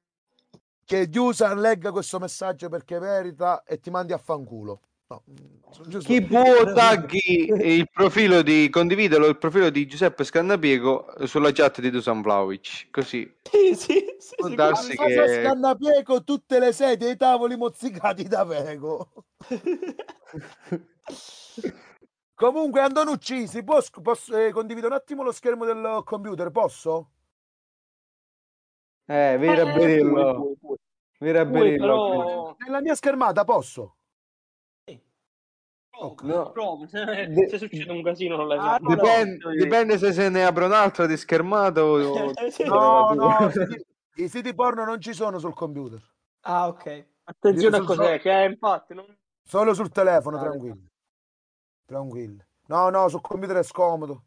che 0.86 1.08
Diusa 1.08 1.54
legga 1.56 1.92
questo 1.92 2.20
messaggio 2.20 2.70
perché 2.70 3.00
merita 3.00 3.64
e 3.64 3.80
ti 3.80 3.90
mandi 3.90 4.14
a 4.14 4.18
fanculo. 4.18 4.82
No, 5.08 5.24
mm, 5.30 6.00
chi 6.00 6.22
può 6.22 6.72
tagli 6.74 7.50
il 7.50 7.90
profilo 7.92 8.42
di 8.42 8.70
condividelo 8.70 9.28
il 9.28 9.38
profilo 9.38 9.70
di 9.70 9.86
Giuseppe 9.86 10.24
Scannapiego 10.24 11.14
sulla 11.26 11.52
chat 11.52 11.82
di 11.82 11.90
Dusan 11.90 12.22
Vlaovic 12.22 12.90
così 12.92 13.30
Sì, 13.44 13.76
sì, 13.76 14.06
sì, 14.18 14.36
Può 14.38 14.48
sì, 14.48 14.56
darsi 14.56 14.96
che- 14.96 15.42
Scannapieco 15.44 16.24
tutte 16.24 16.60
le 16.60 16.72
sedie 16.72 17.10
e 17.10 17.12
i 17.12 17.18
tavoli 17.18 17.58
mozzicati 17.58 18.24
da 18.24 18.46
Vego. 18.46 19.12
Comunque, 22.42 22.82
Andonucci, 22.82 23.48
si 23.48 23.64
può 23.64 23.80
posso, 24.02 24.36
eh, 24.36 24.50
condividere 24.52 24.92
un 24.92 25.00
attimo 25.00 25.22
lo 25.22 25.32
schermo 25.32 25.64
del 25.64 26.02
computer? 26.04 26.50
Posso? 26.50 27.12
eh 29.06 29.38
Vera 29.38 29.62
Eh, 29.62 29.72
Berillo 29.72 30.56
Vera 31.20 31.46
Berillo 31.46 32.08
però... 32.08 32.56
Nella 32.58 32.82
mia 32.82 32.96
schermata 32.96 33.44
posso? 33.44 33.98
Prova, 35.92 36.16
No. 36.24 36.52
prova, 36.52 36.88
se, 36.88 37.28
De- 37.28 37.46
se 37.48 37.60
succede 37.60 37.92
un 37.92 38.02
casino 38.02 38.38
non 38.38 38.48
l'hai 38.48 38.58
Ah, 38.58 38.64
fatto. 38.72 38.86
no, 38.86 38.96
dipende, 38.96 39.56
dipende 39.56 39.98
se 40.00 40.12
se 40.12 40.30
ne 40.30 40.44
apre 40.44 40.66
un'altra 40.66 41.06
di 41.06 41.18
schermato 41.18 41.82
o... 41.82 42.34
No, 42.66 43.14
no, 43.14 43.50
i 43.50 43.52
siti- 43.54 43.86
i 44.16 44.28
siti 44.30 44.56
porno 44.56 44.84
non 44.84 45.00
ci 45.00 45.14
sono 45.14 45.38
sul 45.38 45.54
computer. 45.54 46.02
Ah, 46.42 46.70
ok. 46.70 47.06
Attenzione 47.26 47.78
a 47.78 47.84
cos'è, 47.84 48.20
che 48.20 48.32
è, 48.32 48.48
infatti 48.50 48.96
non... 48.96 49.06
Solo 49.44 49.76
sul 49.76 49.92
telefono, 49.92 50.38
Vale. 50.38 50.50
tranquilli. 50.50 50.91
Tranquilli. 51.92 52.42
No, 52.68 52.90
no, 52.90 53.10
sul 53.10 53.20
computer 53.20 53.58
è 53.58 53.64
scomodo. 53.64 54.24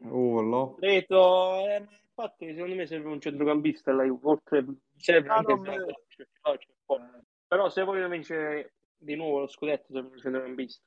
Urlo. 0.00 0.76
Detto, 0.78 1.56
eh, 1.60 1.80
ma 1.80 1.90
infatti 2.06 2.52
secondo 2.52 2.74
me 2.74 2.86
serve 2.86 3.08
un 3.08 3.18
centrocampista 3.18 3.92
la 3.92 4.04
Juve, 4.04 4.28
oltre 4.28 4.64
serve 4.98 5.28
Ah, 5.30 5.36
anche 5.36 5.54
me- 5.54 7.24
però 7.46 7.70
se 7.70 7.82
vogliono 7.82 8.08
vincere 8.08 8.74
di 8.94 9.14
nuovo 9.14 9.38
lo 9.40 9.46
scudetto 9.46 9.90
serve 9.92 10.08
un 10.10 10.18
centrocampista 10.18 10.84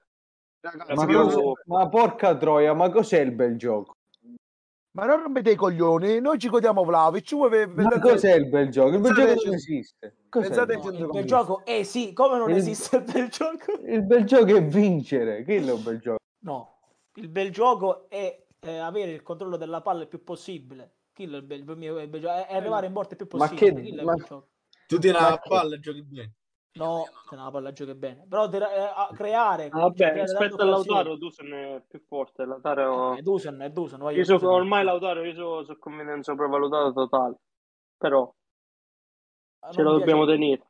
Ragazzi, 0.59 0.93
Ma, 0.93 1.05
cos'è- 1.07 1.51
ma 1.65 1.89
porca 1.89 2.37
troia, 2.37 2.73
ma 2.73 2.91
cos'è 2.91 3.19
il 3.19 3.31
bel 3.31 3.57
gioco? 3.57 3.95
Ma 4.93 5.05
non 5.05 5.21
rompete 5.21 5.51
i 5.51 5.55
coglioni, 5.55 6.19
noi 6.19 6.37
ci 6.37 6.49
godiamo 6.49 6.83
Vlaovic. 6.83 7.31
Ma 7.73 7.99
cos'è 7.99 8.33
il 8.35 8.47
bel 8.49 8.69
gioco? 8.69 8.95
Il 8.95 8.99
bel 8.99 9.13
Pensate 9.13 9.33
gioco 9.35 9.43
non 9.45 9.51
che- 9.51 9.55
esiste. 9.55 10.15
Cos'è 10.27 10.45
pensate 10.47 10.73
il, 10.73 10.79
che- 10.79 10.85
No, 10.85 10.91
il 10.91 10.97
bel 10.97 11.05
centrocampista. 11.05 11.37
gioco, 11.37 11.65
eh 11.65 11.83
sì, 11.85 12.13
come 12.13 12.37
non 12.37 12.49
Il- 12.49 12.55
esiste 12.57 12.97
il 12.97 13.03
bel 13.03 13.29
gioco? 13.29 13.71
il 13.85 14.03
bel 14.03 14.23
gioco 14.25 14.55
è 14.55 14.63
vincere. 14.65 15.43
Che 15.43 15.55
è 15.55 15.71
un 15.71 15.83
bel 15.83 15.99
gioco? 15.99 16.17
No, 16.39 16.79
il 17.15 17.29
bel 17.29 17.51
gioco 17.51 18.09
è 18.09 18.43
eh, 18.59 18.77
avere 18.77 19.11
il 19.11 19.23
controllo 19.23 19.55
della 19.55 19.81
palla 19.81 20.01
il 20.01 20.07
più 20.09 20.23
possibile. 20.23 20.95
Quello 21.13 21.35
è 21.37 21.39
il 21.39 21.45
bel, 21.45 21.65
è 21.65 22.01
il 22.01 22.07
bel 22.09 22.21
gioco, 22.21 22.33
è 22.33 22.47
è 22.47 22.55
arrivare 22.57 22.87
in 22.87 22.93
porta 22.93 23.15
il 23.17 23.25
più 23.25 23.37
Ma 23.37 23.47
possibile. 23.47 23.73
che- 23.81 23.87
è 23.87 23.91
il 23.93 24.03
ma- 24.03 24.13
bel 24.13 24.23
gioco. 24.25 24.47
Tu 24.87 24.97
tieni 24.99 25.17
Ma 25.17 25.29
la 25.29 25.39
che- 25.39 25.49
palla 25.49 25.75
e 25.75 25.79
giochi 25.79 26.03
bene. 26.03 26.33
No, 26.73 27.03
se 27.27 27.35
no 27.35 27.43
la 27.43 27.51
palla 27.51 27.71
giochi 27.73 27.93
bene. 27.95 28.25
Però 28.29 28.47
de- 28.47 28.57
eh, 28.59 28.79
a 28.95 29.09
creare, 29.13 29.65
Ah, 29.71 29.79
vabbè, 29.81 29.93
creare 29.95 30.21
rispetto 30.21 30.61
a. 30.61 30.65
Lautaro 30.65 31.15
Dusan 31.17 31.51
è 31.53 31.83
più 31.85 31.99
forte 32.07 32.45
Lautaro... 32.45 33.15
È 33.15 33.21
Dusan, 33.21 33.59
è 33.61 33.69
Dusan. 33.69 33.99
voglio 33.99 34.17
io 34.19 34.23
so, 34.23 34.33
Dusan. 34.37 34.49
ormai 34.49 34.83
Lautaro 34.85 35.23
io 35.23 35.33
sono 35.33 35.63
so 35.63 35.77
convinto 35.77 36.23
sopravvalutato 36.23 36.93
totale 36.93 37.35
però 37.97 38.33
Ah, 39.63 39.71
ce 39.71 39.81
non 39.83 39.91
lo 39.91 39.97
mi 39.99 40.03
piace- 40.03 40.11
dobbiamo 40.17 40.25
tenere 40.25 40.67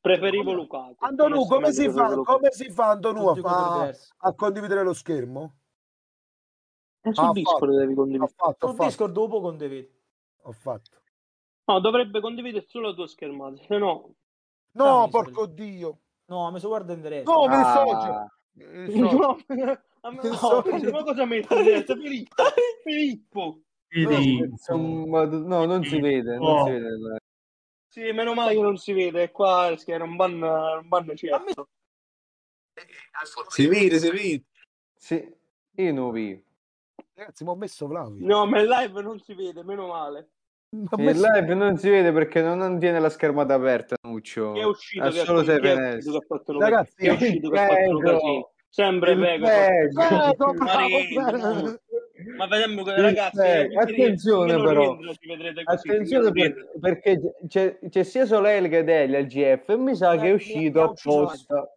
preferivo 0.00 0.44
Come- 0.44 0.56
Lukaku 0.56 1.04
Antonu, 1.04 1.46
come 1.46 1.72
si 1.72 1.82
fa, 1.82 1.90
preferivo 1.90 2.14
Lukaku. 2.14 2.36
come 2.38 2.50
si 2.52 2.70
fa 2.70 2.86
Antonu 2.90 3.26
a, 3.28 3.34
fa- 3.34 3.90
a 4.18 4.34
condividere 4.34 4.82
lo 4.84 4.92
schermo? 4.94 5.54
Eh, 7.02 7.12
sul 7.12 7.24
Ah, 7.28 7.32
Discord 7.32 7.76
devi 7.76 7.92
Ho 7.92 7.96
condividere 7.96 8.32
fatto, 8.36 8.66
ho 8.66 8.72
fatto, 8.72 8.84
Discord 8.84 9.12
dopo 9.12 9.40
condividi. 9.40 9.90
ho 10.42 10.52
fatto. 10.52 10.98
no 11.64 11.80
dovrebbe 11.80 12.20
condividere 12.20 12.64
solo 12.68 12.88
la 12.88 12.94
tua 12.94 13.06
schermata 13.08 13.56
se 13.62 13.76
no 13.78 14.14
No, 14.72 15.08
porco 15.10 15.46
Dio. 15.46 15.98
No, 16.26 16.50
mi 16.52 16.60
so 16.60 16.68
guarda 16.68 16.92
in 16.92 17.00
diretta. 17.00 17.30
No, 17.32 17.46
mi 17.48 17.54
Ah. 17.54 17.58
dissocio. 17.58 18.30
Mi 18.52 18.84
dissocio. 18.86 19.44
no, 19.48 19.82
a 20.02 20.10
me- 20.10 20.22
So- 20.36 20.62
no, 20.64 20.90
ma 20.92 21.02
cosa 21.02 21.24
metti 21.24 21.54
in 21.54 21.62
diretta? 21.62 21.94
Filippo 22.82 23.60
no, 23.92 25.64
non 25.64 25.84
si 25.84 26.00
vede. 26.00 26.36
Non 26.38 26.46
Oh. 26.60 26.64
si 26.66 26.70
vede 26.70 26.86
il- 26.88 27.16
sì 27.88 28.12
meno 28.12 28.34
male 28.34 28.54
che 28.54 28.60
non 28.60 28.76
si 28.76 28.92
vede 28.92 29.32
qua 29.32 29.76
era 29.84 30.04
un 30.04 30.14
ban 30.14 30.40
un 30.40 30.86
ban 30.88 31.10
certo 31.16 31.68
Si 33.48 33.66
vede, 33.66 33.98
si 33.98 34.10
vede. 34.10 34.44
Sì, 34.94 35.34
io 35.76 35.92
non 35.92 36.12
vi. 36.12 36.40
Ragazzi, 37.14 37.42
mi 37.42 37.50
ho 37.50 37.56
messo 37.56 37.86
Vlaovic. 37.88 38.22
no 38.22 38.46
ma 38.46 38.60
in 38.60 38.66
live 38.68 39.02
non 39.02 39.18
si 39.18 39.34
vede 39.34 39.64
meno 39.64 39.88
male 39.88 40.30
Ho 40.72 40.96
Il 40.98 41.04
messo- 41.04 41.26
live 41.32 41.54
non 41.54 41.76
si 41.78 41.88
vede 41.90 42.12
perché 42.12 42.42
non 42.42 42.78
tiene 42.78 43.00
la 43.00 43.08
schermata 43.10 43.54
aperta, 43.54 43.96
Nuccio. 44.02 44.52
Chi 44.52 44.60
è 44.60 44.64
uscito 44.64 45.04
Ha 45.04 45.10
solo 45.10 45.42
sei 45.42 45.58
chi 45.60 45.66
è 45.66 45.70
finestre. 45.74 45.96
uscito 45.98 46.18
che 46.20 46.24
ha 46.24 46.36
fatto 46.36 46.58
Ragazzi, 46.60 46.94
Chi 46.96 47.06
è 47.06 47.10
uscito 47.10 47.50
che 47.50 47.58
ha 47.58 47.66
fatto 47.66 47.98
casino 47.98 48.50
sempre 48.68 49.14
Vego 49.16 49.46
bravo, 49.46 50.52
Marino. 50.54 51.24
bravo. 51.24 51.78
Ma 52.36 52.46
vedemmo 52.46 52.82
che 52.84 53.00
ragazzi, 53.00 53.40
eh, 53.40 53.60
eh, 53.62 53.66
non 53.68 53.82
attenzione 53.82 54.52
non 54.52 54.64
però. 54.64 54.96
così, 54.96 55.18
Attenzione 55.64 56.22
non 56.24 56.32
per- 56.32 56.70
perché 56.78 57.20
c'è, 57.48 57.78
c'è 57.88 58.02
sia 58.04 58.26
Solele 58.26 58.68
che 58.68 58.84
Delia 58.84 59.18
al 59.18 59.24
GF 59.26 59.68
e 59.70 59.76
mi 59.76 59.96
sa 59.96 60.12
Mi- 60.12 60.20
che 60.20 60.28
è 60.28 60.32
uscito 60.32 60.82
apposta. 60.84 61.74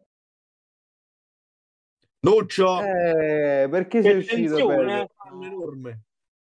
Nuccio! 2.19 2.79
Eh, 2.83 3.67
perché 3.71 4.01
Che 4.01 4.03
sei 4.03 4.17
uscito 4.17 4.71
eh. 4.71 5.07
Enorme. 5.31 6.01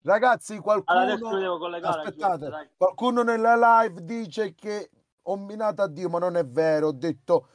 Ragazzi, 0.06 0.58
qualcuno, 0.58 1.00
Allora, 1.00 1.88
aspettate, 1.88 2.48
dai. 2.50 2.68
qualcuno 2.76 3.22
nella 3.22 3.80
live 3.80 4.04
dice 4.04 4.54
che 4.54 4.90
ho 5.22 5.36
minato 5.38 5.80
a 5.80 5.88
Dio, 5.88 6.10
ma 6.10 6.18
non 6.18 6.36
è 6.36 6.44
vero. 6.44 6.88
Ho 6.88 6.92
detto 6.92 7.48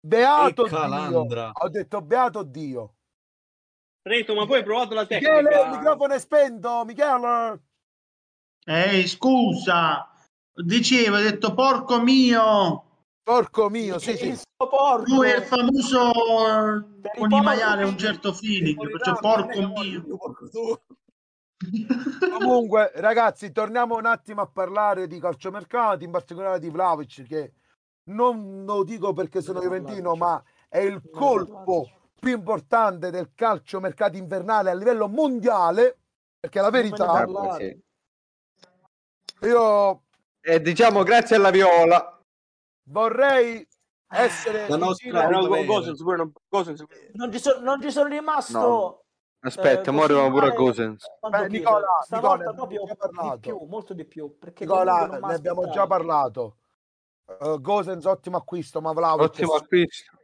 beato 0.00 0.64
Dio. 0.64 1.52
Ho 1.52 1.68
detto 1.68 2.02
beato 2.02 2.42
Dio. 2.42 2.94
Reto, 4.02 4.34
ma 4.34 4.46
poi 4.46 4.56
hai 4.58 4.64
provato 4.64 4.94
la 4.94 5.02
Michele, 5.02 5.48
tecnica? 5.48 5.64
il 5.64 5.70
microfono 5.70 6.14
è 6.14 6.18
spento. 6.18 6.84
Michele, 6.84 7.62
Ehi, 8.64 9.06
scusa, 9.06 10.10
dicevo, 10.54 11.16
hai 11.16 11.22
detto 11.22 11.54
porco 11.54 12.02
mio, 12.02 12.84
porco 13.22 13.70
mio, 13.70 14.00
sì, 14.00 14.16
sì. 14.16 14.36
Porco. 14.56 15.04
lui 15.14 15.28
è 15.28 15.36
il 15.36 15.42
famoso 15.44 16.10
con 17.16 17.30
i 17.30 17.60
a 17.62 17.86
un 17.86 17.96
certo 17.96 18.32
feeling, 18.32 18.90
perciò 18.90 19.14
porco 19.20 19.60
mio. 19.68 20.04
Comunque, 22.38 22.92
ragazzi, 22.96 23.50
torniamo 23.52 23.96
un 23.96 24.06
attimo 24.06 24.42
a 24.42 24.46
parlare 24.46 25.06
di 25.06 25.18
calciomercati, 25.18 26.04
in 26.04 26.10
particolare 26.10 26.58
di 26.60 26.70
Vlaovic, 26.70 27.26
che 27.26 27.52
non 28.10 28.64
lo 28.64 28.84
dico 28.84 29.12
perché 29.12 29.40
sono 29.42 29.60
juventino, 29.60 30.14
ma 30.14 30.42
è 30.68 30.78
il 30.78 31.02
colpo 31.10 31.90
più 32.18 32.32
importante 32.32 33.10
del 33.10 33.32
calciomercato 33.34 34.16
invernale 34.16 34.70
a 34.70 34.74
livello 34.74 35.08
mondiale, 35.08 35.98
perché 36.38 36.60
la 36.60 36.70
verità. 36.70 37.24
Eh, 37.58 37.78
io 39.42 40.02
E 40.40 40.60
diciamo 40.62 41.02
grazie 41.02 41.36
alla 41.36 41.50
Viola. 41.50 42.20
vorrei 42.84 43.66
essere 44.10 44.66
La 44.68 44.76
nostra- 44.76 45.24
Eh, 45.24 45.30
non- 45.30 45.48
Non 47.12 47.30
ci, 47.32 47.38
so- 47.38 47.60
non 47.60 47.80
ci 47.82 47.90
sono 47.90 48.08
rimasto. 48.08 48.58
No. 48.58 49.02
Aspetta, 49.40 49.90
eh, 49.92 50.00
arriva 50.02 50.28
pure 50.28 50.46
male 50.48 50.54
Gosens. 50.54 51.04
Beh. 51.30 51.48
Nicola, 51.48 51.86
Stavolta 52.02 52.36
Nicola, 52.36 52.50
ne 52.50 52.56
proprio 52.56 52.64
abbiamo 52.82 52.86
già 52.86 52.94
parlato. 52.96 53.34
di 53.36 53.40
più, 53.40 53.66
molto 53.68 53.94
di 53.94 54.04
più. 54.04 54.38
Perché 54.38 54.64
Nicola, 54.64 54.92
comunque 55.06 55.28
ne 55.28 55.34
abbiamo 55.34 55.68
già 55.70 55.86
parlato. 55.86 56.56
Uh, 57.40 57.60
Gosens, 57.60 58.04
ottimo 58.06 58.36
acquisto, 58.38 58.80
ma 58.80 58.92
Vlaovic 58.92 59.24
Ottimo 59.26 59.52
acquisto. 59.54 60.16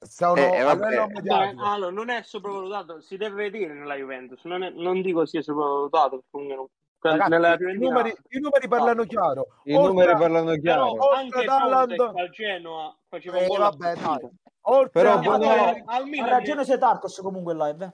sono 0.00 0.36
Eh, 0.36 0.58
a 0.58 0.74
mediatico. 0.74 1.64
allora, 1.64 1.92
non 1.92 2.08
è 2.08 2.22
sopravvalutato, 2.22 3.00
si 3.00 3.16
deve 3.16 3.48
vedere 3.50 3.74
nella 3.74 3.94
Juventus, 3.94 4.42
non, 4.44 4.62
è- 4.64 4.70
non 4.70 5.00
dico 5.02 5.24
sia 5.26 5.42
sopravvalutato, 5.42 6.24
comunque 6.30 6.56
non- 6.56 6.66
quella- 6.98 7.16
Ragazzi, 7.28 7.30
nella 7.30 7.72
i, 7.72 7.78
numeri, 7.78 8.16
i 8.30 8.40
numeri 8.40 8.66
parlano 8.68 9.04
chiaro. 9.04 9.46
I 9.64 9.74
Oltre 9.74 9.88
numeri 9.88 10.10
a- 10.12 10.16
parlano 10.16 10.44
Però 10.50 10.60
chiaro. 10.60 10.90
oltre 10.90 11.16
anche 11.16 11.46
Conte 11.46 12.20
al 12.20 12.30
Genoa 12.30 12.96
faceva 13.08 13.36
Eh, 13.38 13.46
un 13.48 13.56
a 13.56 13.58
vabbè, 13.70 13.94
dai. 13.96 14.28
Oltre 14.62 14.90
Però 15.02 15.12
a- 15.12 15.18
buono- 15.18 15.44
al 15.52 15.82
Ha 15.84 16.04
Milan 16.04 16.28
ragione 16.28 16.64
Setarcos 16.64 17.20
comunque 17.20 17.52
in 17.52 17.58
live. 17.58 17.92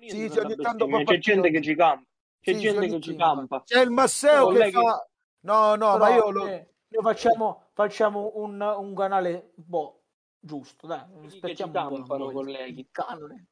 Sì, 0.00 0.28
sì, 0.30 0.38
ogni 0.38 0.56
tanto 0.56 0.86
c'è 0.86 1.18
gente 1.18 1.50
che 1.50 1.60
ci 1.60 1.74
campa, 1.74 2.06
c'è 2.40 2.54
Sì, 2.54 2.60
gente 2.60 2.86
che 2.88 3.00
ci 3.00 3.16
campa. 3.16 3.62
C'è 3.64 3.82
il 3.82 3.90
Masseo 3.90 4.48
che 4.48 4.52
Colleghi- 4.54 4.72
fa... 4.72 5.08
No, 5.42 5.74
no, 5.74 5.96
ma 5.98 6.06
Però, 6.08 6.16
io 6.26 6.30
lo... 6.30 6.46
eh, 6.46 6.68
noi 6.88 7.02
facciamo, 7.02 7.70
facciamo 7.72 8.32
un, 8.36 8.60
un 8.60 8.94
canale 8.94 9.52
boh, 9.54 10.02
giusto, 10.38 10.86
dai. 10.86 11.02
Che 11.40 11.54
po'. 11.54 11.70
campano, 11.70 12.24
noi. 12.24 12.32
colleghi. 12.32 12.88
Canone. 12.90 13.46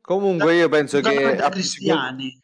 Comunque 0.00 0.54
io 0.54 0.68
penso 0.68 1.00
che 1.00 1.14
Davanti 1.14 1.42
a 1.42 1.46
ah, 1.46 1.50
cristiani. 1.50 2.40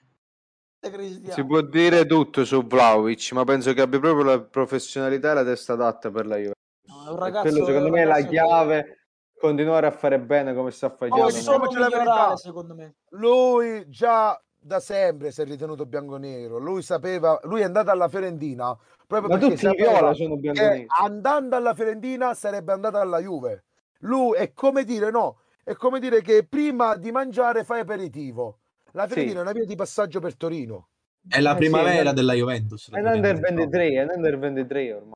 Cristiano. 0.81 1.33
si 1.33 1.45
può 1.45 1.61
dire 1.61 2.05
tutto 2.07 2.45
su 2.45 2.67
Vlaovic, 2.67 3.31
ma 3.33 3.45
penso 3.45 3.73
che 3.73 3.83
abbia 3.83 4.01
proprio 4.01 4.25
la 4.25 4.41
professionalità 4.43 5.31
e 5.31 5.35
la 5.35 5.45
testa 5.45 5.75
adatta 5.75 6.11
per 6.11 6.27
la 6.27 6.37
Juve. 6.37 6.55
No, 6.89 7.07
è 7.07 7.11
un 7.11 7.19
ragazzo, 7.19 7.49
quello 7.51 7.65
secondo 7.67 7.89
me 7.91 8.03
è 8.03 8.05
la 8.05 8.17
che- 8.17 8.27
chiave 8.27 9.02
continuare 9.43 9.87
a 9.89 9.91
fare 9.91 10.21
bene 10.21 10.55
come 10.55 10.71
sta 10.71 10.89
facendo. 10.89 11.27
diciamo 11.27 11.65
la 11.65 11.69
migliorare, 11.69 11.91
verità- 11.97 12.37
secondo 12.37 12.75
me. 12.75 12.95
Lui 13.11 13.89
già 13.89 14.41
da 14.65 14.79
sempre 14.79 15.33
si 15.33 15.41
è 15.41 15.45
ritenuto 15.45 15.85
bianconero. 15.87 16.59
Lui 16.59 16.83
sapeva... 16.83 17.39
Lui 17.43 17.63
è 17.63 17.65
andato 17.65 17.91
alla 17.91 18.09
Fiorentina 18.09 18.77
proprio 19.07 19.29
Ma 19.35 19.39
perché 19.39 19.57
tutti 19.57 19.77
viola 19.77 20.13
sono 20.15 20.37
bianconeri. 20.37 20.87
andando 21.01 21.57
alla 21.57 21.75
Fiorentina 21.75 22.33
sarebbe 22.35 22.73
andato 22.73 22.99
alla 22.99 23.19
Juve. 23.19 23.65
Lui 24.01 24.37
è 24.37 24.53
come 24.53 24.85
dire 24.85 25.11
no, 25.11 25.39
è 25.65 25.75
come 25.75 25.99
dire 25.99 26.23
che 26.23 26.47
prima 26.47 26.95
di 26.97 27.11
mangiare 27.11 27.65
fai 27.65 27.81
aperitivo. 27.81 28.59
La 28.93 29.07
Fiorentina 29.07 29.33
Sì. 29.33 29.39
è 29.39 29.43
una 29.51 29.53
via 29.53 29.65
di 29.67 29.75
passaggio 29.75 30.21
per 30.21 30.37
Torino. 30.37 30.89
È 31.29 31.41
la 31.41 31.53
Eh, 31.55 31.57
primavera 31.57 32.09
sì, 32.11 32.15
della 32.15 32.33
Juventus. 32.35 32.89
la 32.91 32.99
È 32.99 33.01
un 33.01 33.07
under 33.09 33.35
Juventus. 33.35 33.57
23, 33.71 33.89
è 33.91 34.03
un 34.03 34.11
under 34.15 34.39
23 34.39 34.93
ormai. 34.95 35.13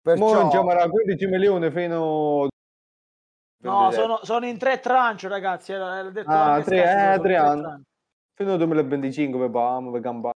Perciò 0.00 0.24
Mo 0.34 0.44
diciamo 0.44 0.70
era 0.70 0.88
15 0.88 1.26
milioni 1.26 1.70
fino 1.70 2.48
No, 3.60 3.88
27. 3.88 4.02
sono, 4.02 4.18
sono 4.22 4.46
in 4.46 4.56
tre 4.58 4.78
tranche, 4.80 5.28
ragazzi. 5.28 5.72
Era, 5.72 5.98
era 5.98 6.10
detto 6.10 6.30
Ah, 6.30 6.60
tre- 6.62 6.76
Scarsi, 6.76 7.18
eh, 7.18 7.22
tre 7.22 7.36
anni. 7.36 7.60
tranche. 7.62 7.82
fino 8.34 8.52
al 8.52 8.58
2025 8.58 9.40
per 9.40 9.50
Pam, 9.50 9.90
per 9.90 10.00
Campania. 10.00 10.32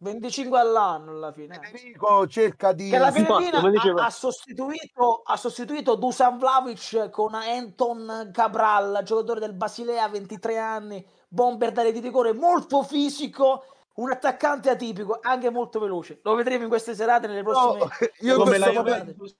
25 0.00 0.58
all'anno 0.60 1.10
alla 1.12 1.32
fine. 1.32 1.56
eh. 1.56 1.66
Federico 1.66 2.26
cerca 2.28 2.72
di 2.72 2.90
Che 2.90 2.98
la 2.98 3.10
diceva- 3.10 4.02
ha, 4.02 4.04
ha 4.04 4.10
sostituito, 4.10 5.22
ha 5.24 5.36
sostituito 5.36 5.96
Dusan 5.96 6.38
Vlaovic 6.38 7.08
con 7.10 7.34
Anton 7.34 8.30
Cabral, 8.32 9.00
giocatore 9.02 9.40
del 9.40 9.54
Basilea, 9.54 10.06
23 10.08 10.58
anni, 10.58 11.04
bomber 11.28 11.72
da 11.72 11.82
reti 11.82 12.00
di 12.00 12.06
rigore, 12.06 12.32
molto 12.32 12.82
fisico, 12.84 13.64
un 13.94 14.10
attaccante 14.12 14.70
atipico, 14.70 15.18
anche 15.20 15.50
molto 15.50 15.80
veloce. 15.80 16.20
Lo 16.22 16.34
vedremo 16.36 16.62
in 16.64 16.68
queste 16.68 16.94
serate, 16.94 17.26
nelle 17.26 17.42
No, 17.42 17.50
prossime... 17.50 17.88
io 18.20 18.36
Come 18.36 18.58
la 18.58 18.70
Juventus 18.70 19.36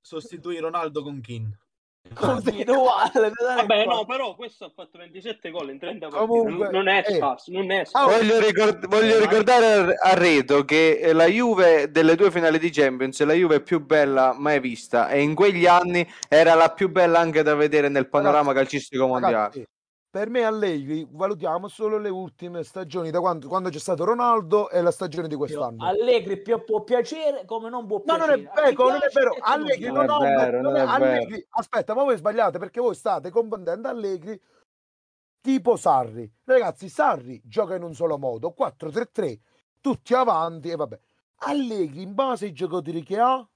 sostituì 0.00 0.58
Ronaldo 0.58 1.02
con 1.02 1.20
Kin. 1.20 1.54
Vabbè, 2.14 3.84
no, 3.86 4.04
però 4.04 4.34
questo 4.34 4.66
ha 4.66 4.72
fatto 4.74 4.98
27 4.98 5.50
gol 5.50 5.70
in 5.70 5.78
30 5.78 6.08
partite. 6.08 6.26
Comunque, 6.26 6.64
non, 6.70 6.84
non 6.84 6.88
è 6.88 7.04
eh. 7.06 7.14
scarso, 7.16 7.50
non 7.52 7.70
è 7.70 7.80
Ah, 7.80 7.84
scarso. 7.84 8.16
Voglio, 8.18 8.38
ricord- 8.40 8.86
voglio 8.86 9.18
ricordare 9.18 9.94
a- 9.96 10.10
a 10.10 10.14
Reto 10.14 10.64
che 10.64 10.98
eh, 10.98 11.12
la 11.12 11.26
Juve 11.26 11.90
delle 11.90 12.14
due 12.14 12.30
finali 12.30 12.58
di 12.58 12.70
Champions 12.70 13.20
è 13.20 13.24
la 13.24 13.32
Juve 13.32 13.60
più 13.60 13.84
bella 13.84 14.34
mai 14.36 14.60
vista 14.60 15.08
e 15.08 15.20
in 15.22 15.34
quegli 15.34 15.66
anni 15.66 16.06
era 16.28 16.54
la 16.54 16.70
più 16.70 16.88
bella 16.90 17.18
anche 17.18 17.42
da 17.42 17.54
vedere 17.54 17.88
nel 17.88 18.08
panorama 18.08 18.52
calcistico 18.52 19.06
mondiale. 19.06 19.34
Ragazzi, 19.36 19.64
per 20.12 20.28
me 20.28 20.42
Allegri 20.44 21.08
valutiamo 21.10 21.68
solo 21.68 21.96
le 21.96 22.10
ultime 22.10 22.64
stagioni 22.64 23.10
da 23.10 23.18
quando, 23.20 23.48
quando 23.48 23.70
c'è 23.70 23.78
stato 23.78 24.04
Ronaldo 24.04 24.68
e 24.68 24.82
la 24.82 24.90
stagione 24.90 25.26
di 25.26 25.34
quest'anno. 25.34 25.86
Allegri 25.86 26.42
più- 26.42 26.62
può 26.64 26.82
piacere 26.84 27.46
come 27.46 27.70
non 27.70 27.86
può 27.86 27.96
No, 27.96 28.02
piacere. 28.16 28.42
non 28.42 28.44
è 28.44 28.60
vero, 28.70 28.82
non 28.82 28.96
è 28.96 29.08
vero. 29.10 29.36
Allegri. 29.40 29.86
Non 29.90 30.04
non, 30.04 30.24
è 30.26 30.34
vero, 30.36 30.60
non 30.60 30.76
è- 30.76 30.80
Allegri, 30.80 31.46
aspetta, 31.48 31.94
ma 31.94 32.02
voi 32.04 32.18
sbagliate 32.18 32.58
perché 32.58 32.78
voi 32.78 32.94
state 32.94 33.30
confondendo 33.30 33.88
Allegri 33.88 34.38
tipo 35.40 35.76
Sarri. 35.76 36.30
Ragazzi, 36.44 36.90
Sarri 36.90 37.40
gioca 37.42 37.74
in 37.74 37.82
un 37.82 37.94
solo 37.94 38.18
modo, 38.18 38.52
4-3-3, 38.52 39.40
tutti 39.80 40.12
avanti 40.12 40.68
e 40.68 40.76
vabbè. 40.76 40.98
Allegri 41.44 42.02
in 42.02 42.12
base 42.14 42.44
ai 42.44 42.52
giocatori 42.52 43.02
che 43.02 43.18
ha 43.18 43.48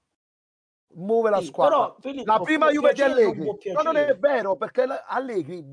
muove 0.95 1.29
la 1.29 1.39
Sì, 1.39 1.45
squadra. 1.45 1.93
però, 1.93 2.23
la 2.23 2.39
prima 2.39 2.69
Juve 2.69 2.93
di 2.93 3.01
non 3.01 3.11
Allegri. 3.11 3.43
può 3.43 3.57
No, 3.73 3.81
non 3.81 3.95
è 3.97 4.15
vero, 4.17 4.55
perché 4.55 4.83
Allegri 5.07 5.63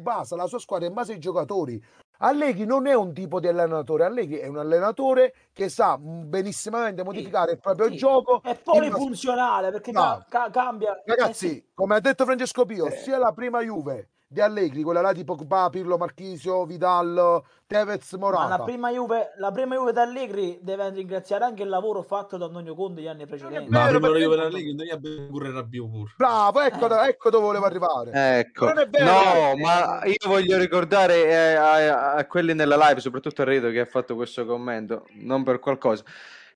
basa 0.00 0.36
la 0.36 0.46
sua 0.46 0.58
squadra 0.58 0.86
in 0.86 0.94
base 0.94 1.12
ai 1.12 1.18
giocatori. 1.18 1.82
Allegri 2.18 2.64
non 2.64 2.86
è 2.86 2.94
un 2.94 3.12
tipo 3.12 3.40
di 3.40 3.48
allenatore, 3.48 4.04
Allegri 4.04 4.36
è 4.36 4.46
un 4.46 4.58
allenatore 4.58 5.34
che 5.52 5.68
sa 5.68 5.98
mm, 5.98 6.28
benissimamente 6.28 7.02
modificare 7.02 7.52
il 7.52 7.58
proprio 7.58 7.88
sì. 7.88 7.96
gioco. 7.96 8.40
È 8.42 8.56
polifunzionale 8.62 9.72
perché 9.72 9.90
Bravo. 9.90 10.24
ca- 10.28 10.44
ca- 10.44 10.50
cambia. 10.50 11.02
eh 11.02 11.14
Ragazzi, 11.16 11.48
sì. 11.48 11.64
come 11.74 11.96
ha 11.96 12.00
detto 12.00 12.24
Francesco 12.24 12.64
Pio, 12.64 12.88
sia 12.90 13.18
la 13.18 13.32
prima 13.32 13.60
Juve 13.62 14.10
di 14.32 14.40
Allegri, 14.40 14.82
quella 14.82 15.02
là 15.02 15.12
di 15.12 15.24
Pogba, 15.24 15.68
Pirlo, 15.70 15.98
Marchisio, 15.98 16.64
Vidal, 16.64 17.42
Tevez, 17.66 18.12
Ma 18.12 18.18
Morata. 18.18 18.56
la 18.56 18.62
prima 18.64 18.90
Juve, 18.90 19.32
la 19.36 19.50
prima 19.52 19.74
Juve 19.76 19.92
d'Allegri 19.92 20.58
deve 20.62 20.88
ringraziare 20.90 21.44
anche 21.44 21.62
il 21.62 21.68
lavoro 21.68 22.00
fatto 22.02 22.38
da 22.38 22.46
Antonio 22.46 22.74
Conte 22.74 23.02
gli 23.02 23.06
anni 23.06 23.26
precedenti. 23.26 23.68
Prima 23.68 23.90
la 23.90 23.98
perché- 24.00 24.18
Juve 24.20 24.36
Lega 24.48 24.72
non 24.74 24.86
abbiamo 24.90 25.26
pure 25.28 25.50
Rabiot 25.52 25.90
pure. 25.90 26.12
Bravo, 26.16 26.60
ecco, 26.60 27.02
Eh. 27.02 27.08
ecco 27.08 27.30
dove 27.30 27.44
volevo 27.44 27.64
arrivare. 27.66 28.10
Ecco, 28.38 28.64
Non 28.66 28.78
è 28.78 28.88
vero, 28.88 29.04
no, 29.04 29.50
eh. 29.52 29.56
ma 29.60 30.04
io 30.04 30.28
voglio 30.28 30.56
ricordare 30.58 31.24
eh, 31.26 31.54
a, 31.54 32.12
a 32.14 32.26
quelli 32.26 32.54
nella 32.54 32.76
live, 32.76 33.00
soprattutto 33.00 33.42
a 33.42 33.44
Reto 33.44 33.68
che 33.70 33.80
ha 33.80 33.86
fatto 33.86 34.14
questo 34.14 34.46
commento, 34.46 35.06
non 35.20 35.42
per 35.42 35.58
qualcosa, 35.58 36.02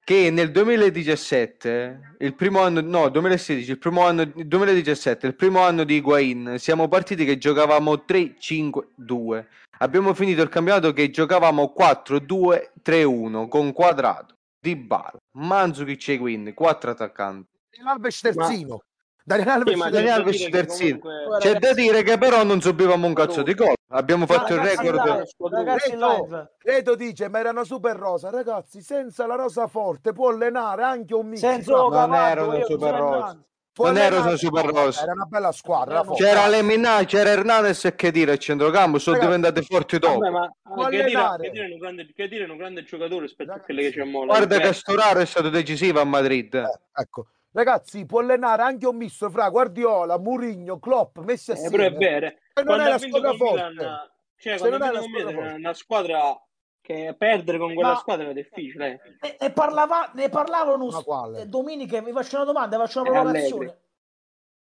che 0.07 0.31
nel 0.31 0.53
2017, 0.53 2.15
il 2.21 2.35
primo 2.37 2.61
anno, 2.61 2.81
no, 2.81 3.09
2016, 3.09 3.73
il 3.73 3.79
primo 3.79 4.07
anno, 4.07 4.23
il 4.23 4.47
2017, 4.47 5.27
il 5.27 5.35
primo 5.35 5.63
anno 5.63 5.83
di 5.83 5.97
Higuain, 5.97 6.55
siamo 6.59 6.87
partiti 6.87 7.25
che 7.25 7.39
giocavamo 7.39 8.05
3-5-2. 8.07 9.45
Abbiamo 9.79 10.15
finito 10.15 10.43
il 10.43 10.49
campionato 10.49 10.93
che 10.93 11.11
giocavamo 11.11 11.75
4-2-3-1 11.77 13.49
con 13.49 13.73
Quadrato, 13.73 14.35
Dybala, 14.61 15.17
Mandzukic 15.39 16.09
e 16.11 16.19
Quinn, 16.19 16.51
quattro 16.51 16.93
attaccanti. 16.93 17.59
L'Alves 17.83 18.21
terzino. 18.21 18.83
Daniele 19.27 19.51
Alves 19.51 19.73
Sì, 19.73 19.79
ma 19.79 19.91
terzino. 19.91 19.91
Daniele 19.91 20.07
c'è 20.07 20.13
da 20.13 20.15
Alves 20.15 20.37
dire 20.37 20.51
che 20.51 20.57
terzino. 20.57 20.99
comunque- 21.01 21.39
C'è 21.41 21.59
da 21.59 21.73
dire 21.75 22.03
che 22.05 22.19
però 22.19 22.45
non 22.45 22.61
subivamo 22.61 23.07
un 23.09 23.13
cazzo 23.15 23.43
di 23.43 23.55
gol. 23.55 23.75
Abbiamo 23.89 24.25
fatto 24.27 24.53
il 24.55 24.59
ragazzi, 24.61 24.87
record. 24.91 25.05
live, 25.05 25.27
ragazzi 25.51 25.97
live. 25.97 26.53
credo 26.59 26.95
dice, 26.95 27.29
ma 27.29 27.39
erano 27.41 27.65
super 27.65 27.97
rosa. 27.97 28.31
Ragazzi, 28.31 28.81
senza 28.83 29.27
la 29.27 29.35
rosa 29.35 29.67
forte 29.67 30.13
può 30.13 30.29
allenare 30.31 30.85
anche 30.85 31.13
un 31.15 31.27
mix. 31.27 31.41
Senza. 31.41 31.75
Non 31.75 31.91
Cavazzo, 31.91 32.31
erano 32.31 32.65
super 32.65 32.95
rosa. 32.95 33.41
Non 33.79 33.97
ero 33.99 34.17
allenare- 34.17 34.37
super 34.39 34.65
rosa. 34.65 35.03
Era 35.03 35.13
una 35.13 35.25
bella 35.25 35.53
squadra. 35.53 35.95
era 35.95 36.05
forte. 36.05 36.23
C'era 36.25 36.47
Lemina, 36.47 37.05
c'era 37.05 37.31
Hernandez 37.31 37.85
e 37.85 37.95
che 37.97 38.11
dire 38.13 38.33
a 38.33 38.37
centrocampo, 38.37 38.99
sono 38.99 39.17
Ragazzi, 39.17 39.37
diventati 39.37 39.67
forti 39.67 39.99
dopo. 39.99 40.19
Vabbè, 40.19 40.31
ma 40.31 40.51
Può 40.63 40.85
che 40.89 40.91
dire, 41.05 41.05
che 41.41 41.51
dire 41.51 41.67
è 41.67 41.73
un 41.73 41.79
grande, 41.79 42.13
che 42.15 42.29
dire 42.29 42.45
un 42.45 42.57
grande 42.57 42.85
giocatore 42.85 43.23
rispetto 43.23 43.51
a 43.51 43.55
Ragazzi, 43.55 43.73
quelle 43.75 43.91
che 43.91 43.99
c'è 43.99 44.05
mo. 44.05 44.25
Guarda 44.25 44.55
Cioè, 44.57 44.67
che 44.67 44.73
Storaro 44.73 45.19
è 45.21 45.27
stato 45.27 45.49
decisivo 45.51 46.01
a 46.01 46.05
Madrid. 46.05 46.55
Eh, 46.55 47.01
ecco. 47.01 47.27
Ragazzi, 47.61 48.05
può 48.05 48.21
allenare 48.21 48.61
anche 48.61 48.87
un 48.87 48.97
misto 48.97 49.31
fra 49.31 49.49
Guardiola, 49.49 50.19
Murigno, 50.19 50.79
Klopp, 50.79 51.17
messi 51.21 51.53
eh, 51.53 51.55
assieme. 51.55 51.75
però 51.75 51.89
è 51.89 51.93
vero. 51.97 52.27
E 52.27 52.39
non 52.57 52.65
Quando 52.67 52.85
è 52.85 52.89
la 52.91 52.99
squadra 52.99 53.33
forte. 53.33 53.69
Milan, 53.71 54.11
cioè, 54.37 54.59
Se 54.59 54.69
non 54.69 54.83
è 54.83 54.91
la 54.93 55.01
squadra 55.01 55.33
forte. 55.33 55.53
una 55.55 55.73
squadra 55.73 56.47
che 56.83 57.15
perdere 57.17 57.57
con 57.59 57.73
quella 57.73 57.93
Ma- 57.93 57.97
squadra 57.97 58.29
è 58.29 58.33
difficile. 58.35 59.01
eh. 59.03 59.17
Ne, 59.23 59.37
ne 59.41 59.51
parlava- 59.53 60.13
ne 60.15 60.29
parlavano 60.29 60.89
eh, 61.35 61.47
domenica, 61.47 62.03
vi 62.03 62.13
faccio 62.13 62.37
una 62.37 62.45
domanda, 62.45 62.77
faccio 62.77 63.01
una 63.01 63.09
Eh, 63.09 63.13
provocazione. 63.15 63.81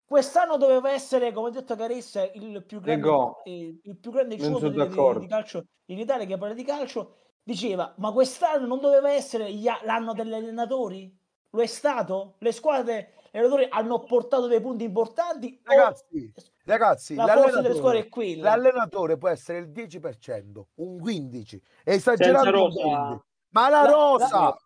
Quest'anno 0.06 0.56
doveva 0.56 0.92
essere, 0.92 1.34
come 1.34 1.50
ha 1.50 1.52
detto 1.52 1.76
Caressa, 1.76 2.24
il 2.32 2.64
più 2.66 2.80
grande, 2.80 3.10
eh, 3.44 3.78
il 3.84 3.98
più 3.98 4.12
grande 4.12 4.40
sono 4.40 4.60
di, 4.70 4.70
di- 4.88 5.20
di 5.20 5.28
calcio 5.28 5.66
in 5.88 6.00
Italia 6.00 6.26
che 6.26 6.38
parla 6.38 6.54
di 6.54 6.64
calcio. 6.64 7.18
Diceva, 7.44 7.94
ma 7.98 8.14
quest'anno 8.14 8.66
non 8.66 8.80
doveva 8.80 9.12
essere 9.12 9.52
gli 9.52 9.68
l'anno 9.84 10.14
degli 10.14 10.34
allenatori? 10.34 11.14
Lo 11.52 11.62
è 11.62 11.66
stato? 11.68 12.36
Le 12.40 12.52
squadre, 12.52 13.14
gli 13.32 13.38
allenatori 13.38 13.68
hanno 13.70 14.04
portato 14.04 14.48
dei 14.48 14.60
punti 14.62 14.84
importanti? 14.84 15.62
o 15.66 15.70
Ragazzi, 15.70 16.34
ragazzi, 16.66 17.16
la 17.16 17.28
forza 17.28 17.62
delle 17.62 17.76
squadre 17.76 18.00
è 18.00 18.10
quella? 18.10 18.50
L'allenatore 18.56 19.18
può 19.18 19.30
essere 19.30 19.60
il 19.60 19.70
10%, 19.70 20.68
un 20.76 20.98
15%, 21.00 21.62
esagerando 21.84 22.44
Senza 22.44 22.50
un 22.50 22.66
rosa. 22.66 22.82
20%. 22.84 23.20
Ma 23.52 23.70
la 23.70 23.82
La- 23.84 23.92
rosa, 23.92 24.40
la- 24.40 24.58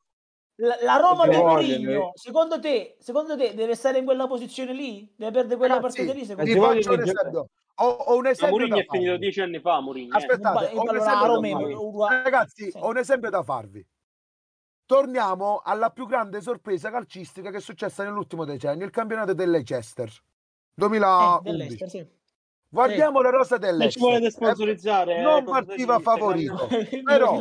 La, 0.62 0.76
la 0.82 0.96
Roma 0.98 1.26
vogliono, 1.26 1.44
Mourinho, 1.52 2.10
eh. 2.10 2.12
secondo 2.16 2.60
te, 2.60 2.98
secondo 3.00 3.38
te 3.38 3.54
deve 3.54 3.76
stare 3.76 4.00
in 4.00 4.04
quella 4.04 4.28
posizione 4.28 4.74
lì? 4.74 5.10
Deve 5.16 5.32
perdere 5.32 5.56
quella 5.56 5.76
Ragazzi, 5.76 5.96
partita 6.06 6.20
lì? 6.20 6.26
Secondo 6.26 6.50
Eh, 6.52 6.54
te? 6.54 6.60
faccio 6.60 6.94
un 6.94 7.00
esempio. 7.02 7.50
Ho, 7.76 7.86
ho 7.88 8.16
un 8.18 8.28
esempio 8.28 8.58
Mourinho 8.58 8.76
da 8.76 8.82
è 8.82 8.86
finito 8.90 9.18
dieci 9.18 9.40
anni 9.40 9.60
fa, 9.62 9.80
Mourinho. 9.80 10.14
eh. 10.14 10.18
Aspettate, 10.18 10.66
Io 10.74 10.82
ho 10.82 10.84
un 10.84 10.96
esempio 10.98 11.26
Roma. 11.28 12.22
Ragazzi, 12.24 12.72
Sì. 12.72 12.78
ho 12.78 12.88
un 12.90 12.98
esempio 12.98 13.30
da 13.30 13.42
farvi. 13.42 13.86
Torniamo 14.90 15.62
alla 15.64 15.92
più 15.92 16.08
grande 16.08 16.42
sorpresa 16.42 16.90
calcistica 16.90 17.52
che 17.52 17.58
è 17.58 17.62
successa 17.62 18.04
nell'ultimo 18.04 18.44
decennio, 18.44 18.88
il 18.88 18.92
campionato 18.92 19.36
del 19.36 19.52
Leicester. 19.52 20.08
Eh, 20.08 20.22
2011. 20.74 21.42
dell'Ester, 21.44 21.90
sì. 21.90 22.08
Guardiamo 22.68 23.22
le 23.22 23.30
rose 23.30 23.60
del 23.60 23.76
Non 23.78 23.88
ci 23.92 24.00
Leicester. 24.00 24.10
volete 24.10 24.32
sponsorizzare? 24.32 25.16
Eh, 25.16 25.20
eh, 25.20 25.22
non 25.22 25.44
cosa 25.44 25.64
partiva 25.64 26.00
favorito. 26.00 26.68
Però-. 27.06 27.40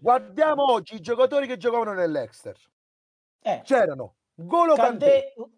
Guardiamo 0.00 0.72
oggi 0.72 0.94
i 0.94 1.00
giocatori 1.00 1.46
che 1.46 1.58
giocavano 1.58 1.92
nell'Exter. 1.92 2.56
Eh, 3.42 3.60
C'erano 3.64 4.14
Golo 4.32 4.74
Kanté, 4.74 5.34
Kanté, 5.36 5.52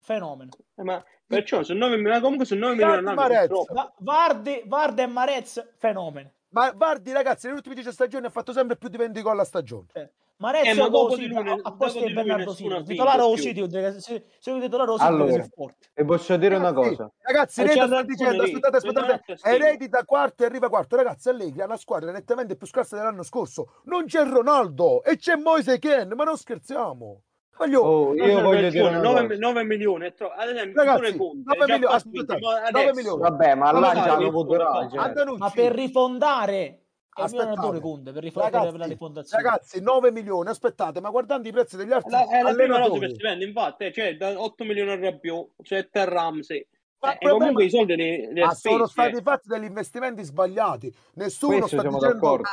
fenomeno. 0.00 0.50
Eh, 0.74 0.82
ma 0.82 1.02
perciò 1.26 1.62
sono 1.62 1.78
9 1.78 1.96
milioni, 1.96 2.20
comunque 2.20 2.44
sono 2.44 2.60
9 2.60 2.74
Icardi 2.74 2.94
milioni 2.94 3.18
all'anno, 3.18 3.32
Marez. 3.34 3.46
purtroppo. 3.48 3.72
Va- 3.72 3.94
Vardi, 4.00 4.62
Vardi 4.66 5.00
e 5.00 5.06
Marez, 5.06 5.72
fenomeno. 5.78 6.30
Ma 6.50 6.72
Vardi 6.74 7.12
ragazzi 7.12 7.46
negli 7.46 7.56
ultimi 7.56 7.74
10 7.74 7.92
stagioni 7.92 8.26
ha 8.26 8.30
fatto 8.30 8.52
sempre 8.52 8.76
più 8.76 8.88
di 8.88 8.96
20 8.96 9.22
gol 9.22 9.38
a 9.38 9.44
stagione. 9.44 9.86
Eh, 9.92 10.00
Eh, 10.00 10.10
ma 10.40 10.52
è 10.60 10.72
dopo 10.74 11.08
così, 11.08 11.22
di 11.22 11.26
lui 11.28 11.38
a, 11.38 11.42
dopo 11.56 11.76
posto 11.76 12.04
di 12.04 12.12
Bernardo 12.12 12.54
Silva. 12.54 12.82
Titolare 12.82 13.22
o. 13.22 13.36
City, 13.36 13.68
se, 14.00 14.24
un 14.50 14.60
titolare 14.60 14.90
o 14.90 14.96
City 14.96 15.08
Allora. 15.08 15.46
forte. 15.52 15.88
E 15.94 16.04
posso 16.04 16.36
dire 16.36 16.56
una 16.56 16.70
Ragazzi, 16.70 16.88
cosa? 16.90 17.12
Ragazzi, 17.22 17.60
E 17.60 17.64
Reto 17.64 17.78
c'ha 17.78 17.86
sta 17.86 18.02
dicendo, 18.02 18.42
aspettate, 18.44 18.76
aspettate, 18.76 19.22
eredita 19.42 20.04
quarto 20.04 20.44
e 20.44 20.46
arriva 20.46 20.68
quarto. 20.68 20.94
Ragazzi, 20.96 21.28
Allegri 21.28 21.60
ha 21.60 21.64
una 21.64 21.76
squadra 21.76 22.12
nettamente 22.12 22.54
più 22.56 22.66
scarsa 22.68 22.96
dell'anno 22.96 23.24
scorso. 23.24 23.80
Non 23.84 24.04
c'è 24.04 24.24
Ronaldo 24.24 25.02
e 25.02 25.16
c'è 25.16 25.34
Moise 25.34 25.78
Ken, 25.80 26.12
ma 26.14 26.22
non 26.24 26.36
scherziamo. 26.36 27.22
Voglio... 27.58 27.80
Oh, 27.80 28.14
No, 28.14 28.24
io 28.26 28.40
voglio 28.40 28.70
dire 28.70 28.88
una 28.88 29.00
9, 29.00 29.26
cosa. 29.26 29.38
9 29.38 29.64
milioni 29.64 30.06
è 30.06 30.14
troppo. 30.14 30.34
Ad 30.34 30.48
esempio, 30.48 30.82
Ragazzi, 30.84 31.16
Conte, 31.16 31.42
9 31.44 31.66
già 31.66 31.74
milioni, 31.76 32.40
ma 32.40 32.48
9 32.48 32.68
adesso- 32.68 32.94
milioni. 32.94 33.20
Vabbè, 33.20 33.54
ma 33.54 33.72
là 33.72 33.80
già 33.94 34.02
sai, 34.02 34.08
hanno 34.10 34.26
avuto 34.28 34.54
ma- 34.56 35.46
eh. 35.48 35.50
Per 35.54 35.72
rifondare 35.72 36.82
Aspettate. 37.20 37.80
Conte, 37.80 38.12
per 38.12 38.22
rifondare 38.22 38.52
per 38.52 38.62
la 38.62 38.70
Ragazzi, 38.70 38.88
rifondazione. 38.90 39.42
ragazzi, 39.42 39.80
9 39.82 40.12
milioni, 40.12 40.48
aspettate, 40.50 41.00
ma 41.00 41.10
guardando 41.10 41.48
i 41.48 41.52
prezzi 41.52 41.76
degli 41.76 41.90
altri 41.92 42.12
La- 42.12 42.28
è 42.28 42.42
la 42.42 42.52
prima 42.52 42.52
cosa 42.52 42.54
per 42.54 42.70
allenatori, 42.74 43.08
stipendi, 43.10 43.44
infatti, 43.44 43.84
eh, 43.86 43.92
cioè 43.92 44.16
da 44.16 44.40
8 44.40 44.62
milioni 44.64 44.90
a 44.92 45.00
Rabiot, 45.00 45.50
7 45.64 45.98
a 45.98 46.04
Ramsey. 46.04 46.64
Ma 47.00 47.18
Eh, 47.18 47.26
e 47.26 47.28
comunque 47.30 47.64
i 47.64 47.70
soldi 47.70 47.96
li, 47.96 48.32
li 48.32 48.40
sono 48.54 48.86
spesi, 48.86 48.90
stati 48.92 49.16
eh. 49.16 49.22
fatti 49.22 49.48
degli 49.48 49.64
investimenti 49.64 50.22
sbagliati. 50.22 50.94
Nessuno 51.14 51.58
Questo 51.58 51.68
sta 51.76 51.80
siamo 51.80 51.98
dicendo 51.98 52.20
d'accordo. 52.20 52.48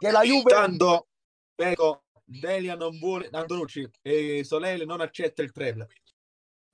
che 0.00 0.10
la 0.10 0.22
Juve 0.22 0.50
Tanto, 0.50 1.06
ecco, 1.54 2.02
Delia 2.32 2.76
non 2.76 2.96
vuole, 2.98 3.28
Andonucci 3.30 3.88
e 4.02 4.44
Solele 4.44 4.84
non 4.84 5.00
accetta 5.00 5.42
il 5.42 5.50
treble. 5.50 5.88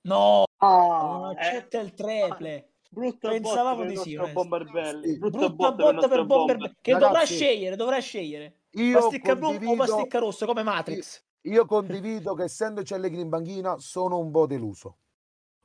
No, 0.01 0.43
Ah, 0.59 1.01
non 1.19 1.31
eh, 1.31 1.33
accetta 1.35 1.79
il 1.79 1.93
treble. 1.93 2.73
brutta 2.89 3.29
Pensavamo 3.29 3.83
botta 3.83 3.87
per 3.87 4.03
di 4.03 4.09
sì. 4.09 4.15
Bomberbelli. 4.31 5.07
Sì, 5.13 5.17
Brutta, 5.17 5.37
Brutta 5.37 5.53
botta, 5.53 5.91
botta 5.93 6.07
per 6.07 6.25
Bomber 6.25 6.55
Bomber. 6.57 6.75
che 6.79 6.91
dovrà 6.91 7.07
Ragazzi, 7.09 7.33
scegliere, 7.35 7.75
dovrà 7.75 7.99
scegliere. 7.99 8.59
io 8.71 8.93
Pasticca 8.99 9.35
blu 9.35 9.47
o 9.47 9.49
condivido, 9.51 9.75
pasticca 9.75 10.19
rosso 10.19 10.45
come 10.45 10.63
Matrix. 10.63 11.23
io 11.41 11.65
condivido 11.65 12.33
che 12.35 12.43
essendoci 12.43 12.93
Allegri 12.93 13.21
in 13.21 13.29
banchina 13.29 13.77
sono 13.79 14.19
un 14.19 14.31
po' 14.31 14.45
deluso. 14.45 14.97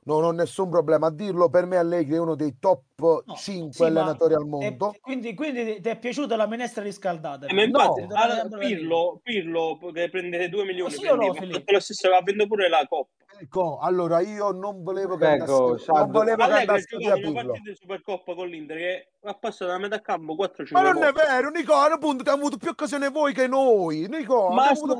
Non 0.05 0.23
ho 0.25 0.31
nessun 0.31 0.69
problema 0.69 1.07
a 1.07 1.11
dirlo, 1.11 1.49
per 1.49 1.65
me 1.65 1.77
Allegri 1.77 2.15
è 2.15 2.19
uno 2.19 2.35
dei 2.35 2.57
top 2.59 3.23
No, 3.25 3.35
5 3.35 3.73
sì, 3.73 3.83
allenatori 3.85 4.33
al 4.33 4.45
mondo. 4.45 4.93
quindi, 5.01 5.33
quindi 5.33 5.79
ti 5.79 5.87
è 5.89 5.97
piaciuta 5.97 6.35
la 6.35 6.45
minestra 6.45 6.83
riscaldata? 6.83 7.47
Eh, 7.47 7.63
infatti, 7.63 8.01
No. 8.01 8.07
allora, 8.15 8.47
Pirlo, 8.57 9.19
Pirlo 9.23 9.79
che 9.93 10.09
prende 10.09 10.49
2 10.49 10.65
milioni 10.65 10.91
Sì 10.91 11.05
o 11.07 11.15
no, 11.15 11.27
lo 11.27 11.79
stesso, 11.79 12.09
vinto 12.25 12.47
pure 12.47 12.67
la 12.67 12.85
Coppa. 12.87 13.22
Ecco, 13.39 13.79
allora 13.79 14.19
io 14.21 14.51
non 14.51 14.83
volevo 14.83 15.17
che 15.17 15.33
Ecco, 15.33 15.71
andasse, 15.71 15.91
non 15.91 16.11
volevo 16.11 16.45
che 16.45 16.51
andasse 16.51 16.97
via 16.97 17.13
Pirlo. 17.15 17.33
partita 17.33 17.69
di 17.69 17.75
Supercoppa 17.75 18.33
con 18.35 18.47
l'Inter 18.47 18.77
che 18.77 19.07
ha 19.23 19.33
passato 19.33 19.71
da 19.71 19.77
metà 19.77 19.99
campo 20.01 20.35
4-5 20.35 20.67
Ma 20.71 20.81
non 20.81 20.97
è 21.03 21.11
volte. 21.11 21.27
vero, 21.27 21.49
Nicola, 21.49 21.93
appunto, 21.93 22.21
abbiamo 22.21 22.39
avuto 22.39 22.57
più 22.57 22.69
occasioni 22.69 23.09
voi 23.11 23.33
che 23.33 23.47
noi. 23.47 24.07
Nicola, 24.07 24.53
Ma, 24.53 24.67
avuto 24.69 24.95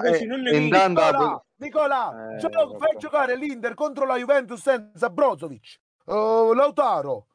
così 0.00 0.22
eh, 0.22 0.26
non 0.26 0.40
ne 0.40 0.50
intanto- 0.56 1.00
Nicola, 1.02 1.44
Nicola, 1.56 2.34
Eh, 2.34 2.36
gio- 2.38 2.48
vabbè. 2.50 2.78
fai 2.78 2.96
giocare 2.98 3.36
l'Inter 3.36 3.74
contro 3.74 4.04
la 4.04 4.16
Juventus 4.16 4.60
senza 4.60 5.08
Brozovic, 5.08 5.78
eh, 6.06 6.50
Lautaro, 6.54 7.26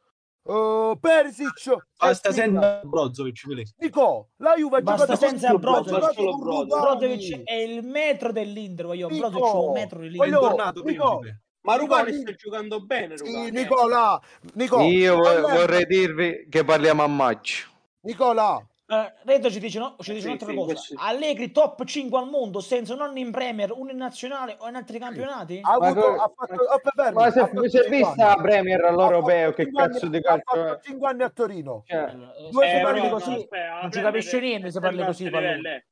eh, 0.47 0.97
Perisic. 0.99 1.75
Basta 1.97 2.31
senza 2.31 2.81
Brozovic. 2.83 3.41
Nico, 3.77 4.29
la 4.37 4.55
Juve 4.55 4.77
ha 4.77 4.81
Basta 4.81 5.15
senza 5.15 5.53
Brozovic. 5.53 6.13
Brozovic. 6.15 6.67
Brozovic 6.67 7.43
è 7.43 7.53
il 7.55 7.83
metro 7.85 8.31
dell'Inter, 8.31 8.85
voglio. 8.85 9.09
Nico, 9.09 9.29
Brozovic 9.29 9.53
è 9.53 9.65
un 9.67 9.71
metro 9.73 9.99
dell'Inter. 9.99 10.39
tornato 10.39 10.83
Nico. 10.83 11.21
Ma 11.61 11.75
Rugani 11.75 12.11
Rugani- 12.11 12.21
sta 12.21 12.31
giocando 12.33 12.79
bene, 12.85 13.17
Sì, 13.17 13.47
eh. 13.47 13.51
Nicola, 13.51 14.21
Nico, 14.53 14.79
Io 14.81 15.17
vorrei 15.17 15.85
dirvi 15.85 16.47
che 16.49 16.63
parliamo 16.63 17.03
a 17.03 17.07
maggio. 17.07 17.65
Nicola, 18.01 18.65
Eh, 18.89 19.13
Reto 19.25 19.51
ci 19.51 19.59
dice, 19.59 19.79
no, 19.79 19.97
ci 19.99 20.11
dice 20.13 20.21
Sì, 20.21 20.27
un'altra 20.27 20.47
sì, 20.47 20.55
cosa. 20.55 20.65
questo- 20.73 20.95
Allegri 20.99 21.51
top 21.51 21.83
5 21.83 22.19
al 22.19 22.29
mondo, 22.29 22.61
senza 22.61 22.95
non 22.95 23.17
in 23.17 23.31
Premier, 23.31 23.69
uno 23.73 23.91
in 23.91 23.97
nazionale 23.97 24.55
o 24.59 24.69
in 24.69 24.75
altri 24.75 24.97
campionati? 24.97 25.59
ha 25.61 25.77
Ma 25.77 25.87
avuto, 25.87 25.99
co- 25.99 26.15
ha 26.21 26.31
fatto, 26.33 26.61
oh, 26.63 26.79
fermi, 26.95 27.13
Ma 27.19 27.29
se 27.29 27.39
fatto 27.41 27.67
si 27.67 27.77
è 27.79 27.89
vista 27.89 28.27
anni. 28.29 28.35
la 28.37 28.41
Premier 28.41 28.85
all'europeo, 28.85 29.51
che 29.51 29.69
cazzo 29.73 30.05
anni- 30.05 30.09
di 30.09 30.17
Ha 30.19 30.21
calcio 30.21 30.43
fatto 30.45 30.73
è? 30.73 30.79
5 30.83 31.07
anni 31.09 31.23
a 31.23 31.29
Torino. 31.29 31.83
Cioè, 31.85 31.97
Eh, 31.99 32.49
Due 32.49 32.63
se 32.63 32.69
se 32.69 32.79
parli 32.81 32.99
parli 33.01 33.09
così, 33.09 33.33
aspetta, 33.33 33.79
non 33.81 33.91
ci 33.91 33.99
Premier 33.99 34.23
niente 34.23 34.71
se 34.71 34.79
parli 34.79 35.03
così. 35.03 35.29
parli- 35.29 35.67
eh. 35.67 35.85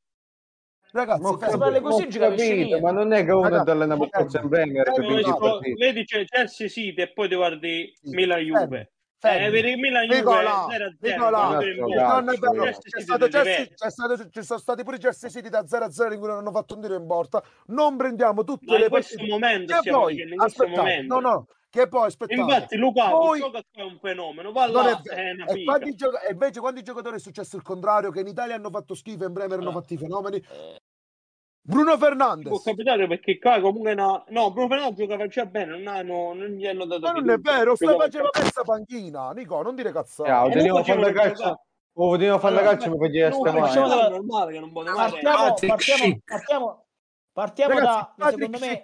Ragazzi, 0.92 1.22
Ma 1.22 1.30
se 1.32 1.36
parli 1.38 1.58
capito, 1.60 1.82
così 1.82 2.02
non 2.04 2.12
ci 2.12 2.18
niente. 2.70 2.80
ma 2.80 2.92
non 2.92 3.12
è 3.12 3.26
che 3.26 3.32
uno 3.34 3.42
Ragazzi, 3.42 3.66
ti 3.66 3.70
allena 3.72 3.98
per 3.98 4.08
fermi. 4.10 4.30
forza 4.32 4.40
in 4.42 4.50
Premier 4.50 4.88
Vedi, 5.76 6.06
Chelsea 6.06 6.68
City 6.70 7.02
e 7.02 7.12
poi 7.12 7.28
ti 7.28 7.36
guardi 7.36 7.92
Sì, 8.02 8.10
Milan 8.16 8.40
fermi. 9.30 9.46
Eh, 9.46 9.50
vedi 9.50 9.76
Milan 9.76 10.04
Juve 10.06 10.16
Nicola, 10.18 10.68
0 10.70 10.86
a 10.86 10.96
0. 11.00 12.26
Nicola, 12.26 12.74
ci 14.32 14.44
sono 14.44 14.60
stati 14.60 14.84
pure 14.84 14.96
i 14.98 15.00
Chelsea 15.00 15.30
City 15.30 15.50
da 15.50 15.66
0 15.68 15.86
a 15.86 15.90
0 15.92 16.14
in 16.14 16.20
cui 16.20 16.28
non 16.30 16.38
hanno 16.38 16.52
fatto 16.52 16.76
un 16.76 16.82
tiro 16.82 16.96
in 16.96 17.06
porta. 17.08 17.44
Non 17.68 17.98
prendiamo 17.98 18.44
tutte 18.44 18.66
Ma 18.72 18.78
le 18.78 18.84
in 18.86 18.90
questo 18.90 19.16
partite. 19.16 19.34
momento 19.34 19.80
Che 19.82 19.90
poi, 19.92 20.22
in 20.22 20.36
questo 20.36 20.64
aspettate, 20.64 20.78
momento. 20.78 21.20
no, 21.20 21.30
no, 21.30 21.48
che 21.70 21.88
poi 21.88 22.06
aspettate. 22.08 22.40
Infatti 22.42 22.76
Lukaku 22.78 23.10
Poi- 23.18 23.42
è 23.74 23.82
un 23.82 23.98
fenomeno, 24.02 24.52
va 24.52 24.68
là, 24.68 25.02
e, 25.02 25.54
figa. 25.54 25.64
quando 25.72 25.88
i 25.88 25.96
gioca- 25.96 26.22
e 26.22 26.32
invece 26.32 26.60
quando 26.60 26.80
i 26.80 26.84
giocatori 26.84 27.16
è 27.18 27.20
successo 27.20 27.56
il 27.58 27.62
contrario, 27.64 28.12
che 28.12 28.22
in 28.22 28.28
Italia 28.28 28.56
hanno 28.56 28.70
fatto 28.70 28.94
schifo 28.96 29.24
e 29.24 29.28
in 29.28 29.34
Bremer 29.34 29.58
hanno 29.60 29.70
Allora, 29.70 29.82
fatto 29.82 29.94
i 29.94 29.98
fenomeni. 29.98 30.44
Eh, 31.66 31.72
Bruno 31.74 31.98
Può 31.98 32.08
Fernandes. 32.08 32.64
capitare 32.64 33.08
perché 33.08 33.38
qua 33.40 33.60
comunque 33.60 33.94
no, 33.96 34.24
no 34.30 34.52
Bruno 34.52 34.68
Fernandes 34.68 34.98
giocava 34.98 35.28
già 35.28 35.46
bene, 35.46 35.78
non, 35.78 35.88
hanno, 35.88 36.34
non 36.34 36.48
gli 36.50 36.66
hanno 36.68 36.86
dato 36.86 37.02
Ma 37.02 37.12
non 37.12 37.30
è 37.30 37.38
vero, 37.38 37.76
sta 37.76 37.96
facendo 37.96 38.30
mezza 38.38 38.62
panchina. 38.64 39.32
Nico, 39.32 39.62
non 39.62 39.76
dire 39.76 39.92
cazzate. 39.92 40.52
Teniamo 40.52 40.80
a 40.80 40.84
fare 40.84 41.00
la 41.00 41.12
calcio. 41.12 41.34
giocare. 41.36 41.60
Oh, 41.98 42.14
a 42.14 42.40
fare 42.40 42.56
la 42.56 42.62
calcio 42.62 42.90
mi 42.92 42.98
facevi 42.98 43.20
non 43.20 43.32
sta 43.32 43.52
facciamo 43.54 43.88
male. 43.88 44.02
da- 44.02 44.08
è 44.08 44.10
normale 44.10 44.52
che 44.52 44.60
non 44.60 44.72
potevate 44.72 45.20
Partiamo, 45.22 45.54
partiamo, 45.54 46.20
partiamo, 46.26 46.86
partiamo 47.32 47.74
Ragazzi, 47.74 48.12
da, 48.18 48.30
secondo 48.30 48.60
me, 48.60 48.82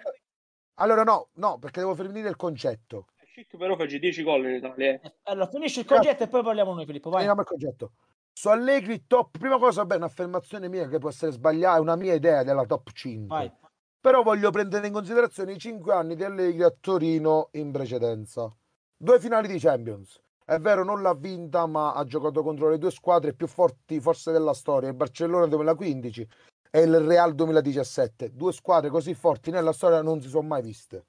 Allora 0.74 1.02
no, 1.04 1.28
no, 1.34 1.58
perché 1.58 1.80
devo 1.80 1.94
finire 1.94 2.28
il 2.28 2.36
concetto. 2.36 3.06
Schick 3.32 3.56
però 3.56 3.76
fece 3.76 3.98
10 3.98 4.22
gol 4.22 4.44
in 4.46 4.54
Italia. 4.56 4.90
eh. 4.92 5.00
Eh, 5.02 5.12
Allora, 5.24 5.46
finisci 5.46 5.80
il 5.80 5.86
concetto 5.86 6.22
e 6.24 6.28
poi 6.28 6.42
parliamo 6.42 6.74
noi, 6.74 6.84
Filippo. 6.84 7.08
Vai. 7.10 7.20
Finiamo 7.20 7.40
il 7.42 7.46
concetto. 7.46 7.92
Su 8.34 8.48
Allegri 8.48 9.06
top, 9.06 9.38
prima 9.38 9.58
cosa, 9.58 9.84
beh, 9.84 9.96
un'affermazione 9.96 10.68
mia 10.68 10.88
che 10.88 10.98
può 10.98 11.10
essere 11.10 11.32
sbagliata, 11.32 11.76
è 11.76 11.80
una 11.80 11.96
mia 11.96 12.14
idea 12.14 12.42
della 12.42 12.64
top 12.64 12.90
5. 12.90 13.26
Vai. 13.28 13.52
Però 14.00 14.22
voglio 14.22 14.50
prendere 14.50 14.86
in 14.86 14.92
considerazione 14.92 15.52
i 15.52 15.58
5 15.58 15.92
anni 15.92 16.16
di 16.16 16.24
Allegri 16.24 16.62
a 16.62 16.74
Torino 16.80 17.50
in 17.52 17.70
precedenza. 17.70 18.52
Due 18.96 19.20
finali 19.20 19.46
di 19.46 19.58
Champions. 19.58 20.20
È 20.44 20.58
vero, 20.58 20.82
non 20.82 21.02
l'ha 21.02 21.14
vinta, 21.14 21.66
ma 21.66 21.92
ha 21.92 22.04
giocato 22.04 22.42
contro 22.42 22.68
le 22.68 22.78
due 22.78 22.90
squadre 22.90 23.32
più 23.32 23.46
forti 23.46 24.00
forse 24.00 24.32
della 24.32 24.54
storia, 24.54 24.88
il 24.88 24.96
Barcellona 24.96 25.46
2015 25.46 26.28
e 26.70 26.80
il 26.80 27.00
Real 27.00 27.34
2017. 27.34 28.32
Due 28.32 28.52
squadre 28.52 28.90
così 28.90 29.14
forti 29.14 29.50
nella 29.50 29.72
storia 29.72 30.02
non 30.02 30.20
si 30.20 30.28
sono 30.28 30.48
mai 30.48 30.62
viste. 30.62 31.06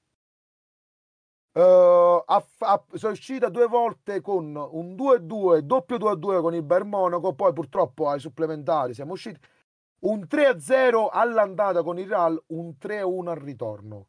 Ha 1.56 2.40
fa- 2.40 2.72
ha- 2.72 2.86
sono 2.94 3.12
uscita 3.14 3.50
due 3.50 3.68
volte 3.68 4.22
con 4.22 4.56
un 4.56 4.96
2-2, 4.96 5.60
doppio 5.62 5.98
2-2 5.98 6.42
con 6.42 6.56
il 6.56 6.64
Bayern 6.64 6.90
Monaco, 6.90 7.34
poi 7.34 7.54
purtroppo 7.54 8.10
ai 8.10 8.20
supplementari 8.20 8.94
siamo 8.96 9.14
usciti 9.14 9.40
un 10.00 10.26
3-0 10.28 11.10
all'andata 11.12 11.84
con 11.84 12.00
il 12.00 12.08
Real, 12.08 12.42
un 12.48 12.74
3-1 12.78 13.30
al 13.30 13.38
ritorno. 13.38 14.08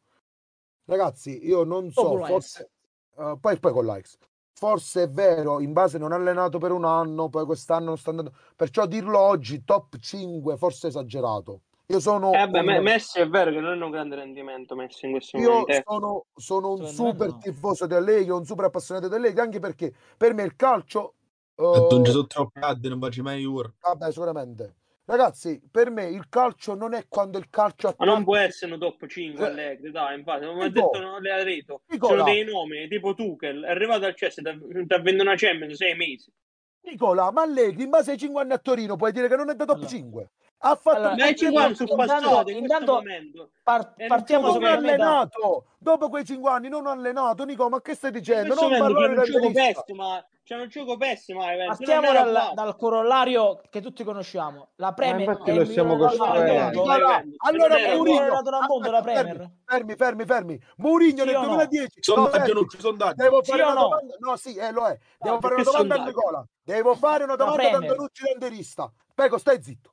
Ragazzi, 0.87 1.47
io 1.47 1.65
non 1.65 1.91
so, 1.91 2.03
forse 2.25 2.71
eh, 3.17 3.37
poi, 3.41 3.59
poi 3.59 3.73
con 3.73 3.85
l'Ajax. 3.87 4.17
Forse 4.57 5.03
è 5.05 5.09
vero, 5.11 5.61
in 5.61 5.73
base 5.73 5.99
non 5.99 6.13
ha 6.13 6.17
allenato 6.17 6.59
per 6.59 6.71
un 6.71 6.85
anno, 6.85 7.29
poi 7.29 7.45
quest'anno 7.45 7.87
non 7.87 7.99
sta 7.99 8.11
andando. 8.11 8.33
Perciò 8.57 8.87
dirlo 8.87 9.19
oggi 9.19 9.65
top 9.65 9.99
5 9.99 10.57
forse 10.57 10.89
esagerato. 10.89 11.63
Io 11.89 12.01
sono 12.01 12.33
Eh, 12.33 12.39
vabbè, 12.39 12.61
un- 12.61 12.65
Me- 12.65 12.81
Messi 12.81 13.21
è 13.21 13.29
vero 13.29 13.51
che 13.51 13.61
non 13.61 13.81
è 13.81 13.85
un 13.85 13.91
grande 13.91 14.17
rendimento 14.17 14.75
Messi 14.75 15.05
in 15.05 15.13
questo 15.13 15.37
io 15.37 15.51
momento. 15.51 15.71
eh. 15.73 15.83
sono, 15.87 16.25
sono 16.35 16.71
un 16.73 16.87
Secondo 16.87 17.03
me 17.05 17.11
super 17.13 17.29
no. 17.29 17.39
tifoso 17.39 17.87
di 17.87 17.95
Allegri, 17.95 18.31
un 18.31 18.45
super 18.47 18.65
appassionato 18.67 19.09
di 19.09 19.15
Allegri, 19.15 19.41
anche 19.41 19.59
perché 19.61 19.93
per 20.17 20.33
me 20.33 20.45
il 20.45 20.57
calcio 20.57 21.15
eh, 21.57 21.67
Aggiunge 21.67 22.11
sotto 22.11 22.27
troppi 22.27 22.59
cadde, 22.61 22.89
non 22.89 23.01
faccio 23.01 23.23
mai 23.23 23.45
ur. 23.45 23.73
vabbè, 23.81 24.11
sicuramente. 24.11 24.75
Ragazzi, 25.07 25.61
per 25.71 25.91
me 25.91 26.07
il 26.07 26.31
calcio 26.31 26.75
non 26.75 26.95
è 26.95 27.05
quando 27.07 27.37
il 27.37 27.51
calcio 27.51 27.89
ha 27.89 27.95
Ma 27.99 28.07
non 28.07 28.25
può 28.25 28.37
essere 28.37 28.73
un 28.73 28.79
top 28.81 29.07
5 29.07 29.45
Eh, 29.45 29.49
Allegri, 29.51 29.91
dai, 29.91 30.19
infatti, 30.19 30.47
come 30.47 30.63
ha 30.65 30.67
Nico, 30.69 30.81
detto 30.91 30.99
non 31.05 31.21
le 31.21 31.31
ha 31.33 31.45
detto. 31.45 31.83
Nicola. 31.89 32.21
Sono 32.21 32.25
dei 32.33 32.45
nomi, 32.45 32.89
tipo 32.89 33.13
Tuchel, 33.15 33.63
è 33.65 33.69
arrivato 33.69 34.07
al 34.07 34.15
Chelsea, 34.15 34.43
ti 34.43 34.49
ha 34.95 34.99
venduto 35.01 35.23
una 35.29 35.37
Champions 35.37 35.75
sei 35.77 35.95
mesi. 35.95 36.33
Nicola, 36.85 37.31
ma 37.31 37.43
Allegri 37.43 37.83
in 37.85 37.91
base 37.91 38.13
ai 38.13 38.19
5 38.19 38.41
anni 38.41 38.53
a 38.55 38.59
Torino 38.59 38.97
puoi 38.97 39.13
dire 39.13 39.29
che 39.29 39.37
non 39.37 39.51
è 39.51 39.55
da 39.55 39.67
top 39.67 39.75
Allora. 39.77 39.91
5. 39.91 40.31
Ha 40.59 40.77
fatto 40.77 40.97
Allora, 40.97 41.15
Ma 41.17 41.27
i 41.29 41.37
5 41.37 41.63
anni 41.63 41.75
sono 41.75 41.91
intanto- 41.91 42.15
passati 42.29 42.51
in 42.53 42.59
questo 42.59 42.61
intanto- 42.61 42.93
momento. 42.95 43.51
Par- 43.63 43.93
E 43.97 44.07
non 44.07 44.09
partiamo 44.09 44.47
non 44.53 44.65
allenato. 44.65 45.67
Dopo 45.79 46.09
quei 46.09 46.25
5 46.25 46.51
anni 46.51 46.69
non 46.71 46.87
ha 46.87 46.91
allenato. 46.93 47.45
Nico, 47.45 47.69
ma 47.69 47.81
che 47.83 47.95
stai 47.95 48.11
dicendo? 48.11 48.55
Non 48.55 48.71
parlare 48.79 49.09
un 49.09 49.15
da 49.17 49.23
gioco 49.25 49.51
pessimo, 49.53 50.25
c'è 50.43 50.57
un 50.57 50.69
gioco 50.69 50.97
pessimo. 50.97 51.51
eh, 51.51 51.67
Partiamo 51.67 52.13
dal, 52.13 52.51
dal 52.55 52.77
corollario 52.77 53.61
che 53.69 53.83
tutti 53.83 54.05
conosciamo. 54.05 54.69
La 54.77 54.95
Premier 54.95 55.29
infatti 55.29 55.55
lo 55.55 55.65
stiamo 55.67 55.97
costruendo. 55.99 56.83
allora 57.39 57.79
il 57.79 57.97
Mourinho, 57.97 58.27
la 58.27 58.39
aspetta, 58.39 59.03
Premier. 59.03 59.51
fermi, 59.67 59.97
fermi, 59.97 60.25
fermi. 60.25 60.61
Mourinho 60.77 61.19
Sì 61.19 61.25
nel 61.27 61.37
o 61.37 61.41
no? 61.43 61.47
2010. 61.49 62.01
no, 62.07 62.15
Sondaggio 62.15 62.53
non 62.55 62.67
c'è 62.67 62.79
sondaggio. 62.81 63.23
Devo 63.23 63.43
fare 63.43 63.63
una 63.63 63.73
no? 63.75 63.81
domanda. 63.83 64.15
No, 64.19 64.37
sì, 64.37 64.55
eh, 64.57 64.73
lo 64.73 64.87
è. 64.87 64.99
Devo 65.19 65.37
Ah, 65.37 65.41
fare 65.41 65.55
una 65.55 65.63
domanda 65.65 65.95
a? 65.97 66.05
Nicola. 66.05 66.47
Devo 66.63 66.95
fare 66.95 67.25
una 67.25 67.37
domanda 67.37 67.69
a. 67.69 67.77
Antonucci 67.77 68.23
Landerista. 68.25 68.91
Prego, 69.15 69.37
stai 69.39 69.63
zitto. 69.63 69.93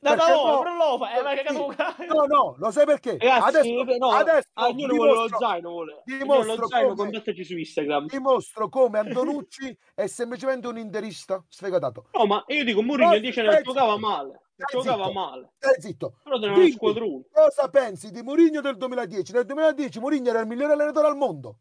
No, 0.00 0.14
no? 0.14 0.60
però 0.62 0.76
lo 0.76 0.98
fa, 0.98 1.18
eh, 1.18 1.22
ma 1.22 1.34
che 1.34 1.44
Sì. 1.48 2.06
No, 2.06 2.24
no, 2.26 2.54
lo 2.58 2.70
sai 2.70 2.86
perché? 2.86 3.16
Ragazzi, 3.18 3.58
adesso, 3.58 3.96
no, 3.98 4.08
adesso 4.10 4.48
io 4.54 4.62
non 4.66 4.76
volevo 4.76 5.04
lo 5.04 5.12
dimostro, 5.12 5.38
zaino, 5.38 5.70
vuole. 5.70 6.02
Dimostro 6.04 6.54
lo 6.56 6.66
zaino, 6.68 6.94
come- 6.94 7.22
su 7.44 7.56
Instagram. 7.58 8.06
dimostro 8.06 8.68
come 8.68 8.98
Antonucci 8.98 9.78
è 9.94 10.06
semplicemente 10.06 10.66
un 10.68 10.78
interista 10.78 11.44
sfegatato. 11.48 12.06
No, 12.14 12.26
ma 12.26 12.42
io 12.48 12.64
dico 12.64 12.82
Mourinho 12.82 13.12
No, 13.12 13.18
10 13.18 13.40
anni 13.40 13.50
stai 13.50 13.62
giocava 13.62 13.98
male. 13.98 14.40
Stai 14.54 14.82
Giocava 14.82 15.04
zitto. 15.04 15.18
male. 15.18 15.50
Stai 15.58 15.80
zitto. 15.80 16.14
Però 16.22 16.36
uno 16.36 16.66
squadrone. 16.68 17.22
Cosa 17.32 17.68
pensi 17.68 18.10
di 18.10 18.22
Mourinho 18.22 18.60
del 18.60 18.76
2010? 18.76 19.32
Nel 19.32 19.44
2010 19.46 20.00
Mourinho 20.00 20.28
era 20.28 20.40
il 20.40 20.46
migliore 20.46 20.72
allenatore 20.72 21.06
al 21.06 21.16
mondo. 21.16 21.56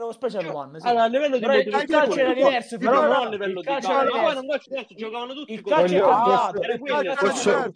Lo 0.00 0.12
special 0.12 0.46
one, 0.46 0.80
sì. 0.80 0.86
Allora, 0.86 1.02
a 1.04 1.06
livello 1.08 1.34
di 1.36 1.40
Però 1.40 1.54
il 1.58 1.84
calcio 1.86 2.18
era 2.18 2.32
diverso, 2.32 2.78
però 2.78 3.02
non 3.02 3.12
a 3.12 3.28
livello 3.28 3.60
di 3.60 3.66
calcio 3.66 3.88
Ma 3.92 4.04
poi 4.06 4.34
non 4.34 4.46
calcio 4.48 4.68
diverso, 4.70 4.94
giocavano 4.94 5.34
tutti 5.34 5.52
Il 5.52 5.60
con- 5.60 5.72
calcio 5.74 5.94
era. 5.94 7.70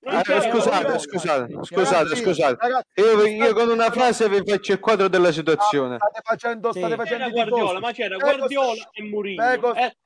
Non 0.00 0.14
Eh, 0.16 0.22
c'era 0.22 0.40
scusate, 0.40 0.98
scusate, 0.98 1.56
scusate, 1.62 2.16
scusate. 2.16 2.56
Io, 2.94 3.26
io 3.26 3.52
con 3.54 3.68
una 3.68 3.90
frase 3.90 4.28
vi 4.28 4.42
faccio 4.44 4.72
il 4.72 4.80
quadro 4.80 5.08
della 5.08 5.30
situazione. 5.32 5.96
State 5.98 6.20
facendo, 6.22 6.72
Sì. 6.72 6.78
state 6.78 6.94
C'era 6.94 7.04
facendo 7.04 7.26
i 7.28 7.30
Guardiola, 7.30 7.78
ma 7.80 7.92
c'era 7.92 8.16
Guardiola 8.16 8.88
e 8.92 9.02
Mourinho. 9.04 9.74
Eh, 9.74 9.96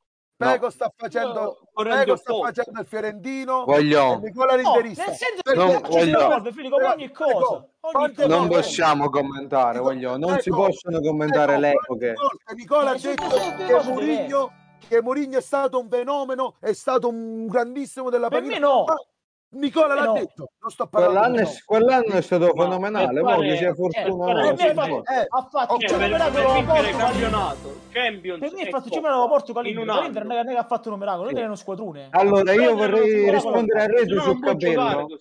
Pego 0.51 0.65
No. 0.67 0.71
sta 0.71 0.93
facendo, 0.97 1.59
Pego 1.75 2.17
sta 2.17 2.35
facendo 2.35 2.81
il 2.81 2.87
Fiorentino 2.87 3.65
Voglio- 3.65 4.19
Nicola 4.21 4.53
No, 4.53 4.59
l'interista. 4.59 5.05
nel 5.07 5.15
senso 5.17 5.43
che 5.43 5.55
Non 5.55 5.81
voglio- 5.89 6.51
Filippo, 6.53 6.77
come 6.77 6.87
ogni 6.87 7.11
cosa. 7.11 7.35
Ogni 7.35 7.93
quante 7.93 8.23
cosa 8.23 8.37
Non 8.37 8.49
possiamo 8.49 9.11
commentare, 9.11 9.79
voglio. 9.79 10.17
Non 10.17 10.39
si 10.41 10.51
possono 10.51 11.01
commentare 11.01 11.59
le 11.59 11.71
epoche. 11.73 12.15
Nicola 12.55 12.91
ha 12.91 12.97
detto 12.97 13.27
che. 13.29 13.83
Mourinho, 13.85 14.53
che 14.89 15.01
Mourinho 15.03 15.39
è 15.39 15.43
stato 15.43 15.79
un 15.81 15.89
fenomeno, 15.89 16.55
è 16.61 16.73
stato 16.73 17.09
un 17.09 17.47
grandissimo 17.47 18.11
della 18.11 18.29
Per 18.29 18.43
me 18.43 18.59
no. 18.59 18.85
Nicola 19.55 19.95
l'ha 19.95 20.05
no. 20.05 20.13
detto, 20.15 20.51
non 20.61 20.71
sto 20.71 20.87
parlando 20.87 21.13
Quell'anno, 21.13 21.39
è, 21.41 21.63
quell'anno 21.65 22.13
è 22.15 22.23
stato 22.23 22.53
Ma 22.55 22.65
fenomenale. 22.65 23.13
per 23.13 23.23
Mo 23.23 23.41
che 23.41 23.57
sia 23.57 23.69
eh, 23.71 23.75
fortuna 23.75 24.33
no, 24.33 24.49
ha 24.49 24.57
fatto, 24.57 25.05
Eh, 25.05 25.27
ha 25.29 25.49
fatto 25.51 25.79
Cioè, 25.79 25.99
per, 25.99 26.07
un 26.07 26.11
miracolo 26.13 26.33
per 26.33 26.53
vincere 26.55 26.89
il 26.89 26.97
campionato, 26.97 27.77
Champions 27.91 28.41
Per 28.41 28.53
me 28.55 28.61
e 28.63 28.71
Coppa 28.71 29.01
miracolo 29.01 29.29
Portugal 29.29 29.67
in 29.67 29.77
un 29.77 29.85
l'Inter 29.87 30.23
anno. 30.23 30.33
non 30.35 30.49
è 30.49 30.53
che 30.53 30.59
ha 30.59 30.65
fatto 30.65 30.91
un 30.93 30.99
miracolo, 30.99 31.25
l'Inter 31.27 31.43
è 31.43 31.47
uno 31.47 31.55
squadrone. 31.57 32.09
Allora, 32.11 32.53
io 32.53 32.75
vorrei 32.75 33.31
rispondere 33.31 33.83
a 33.83 33.87
può 33.87 33.89
Reto 33.89 34.09
Se 34.09 34.15
no 34.15 34.23
su 34.23 34.29
non 34.29 34.41
può 34.41 34.55
giocare 34.55 34.91
Capello. 34.91 35.19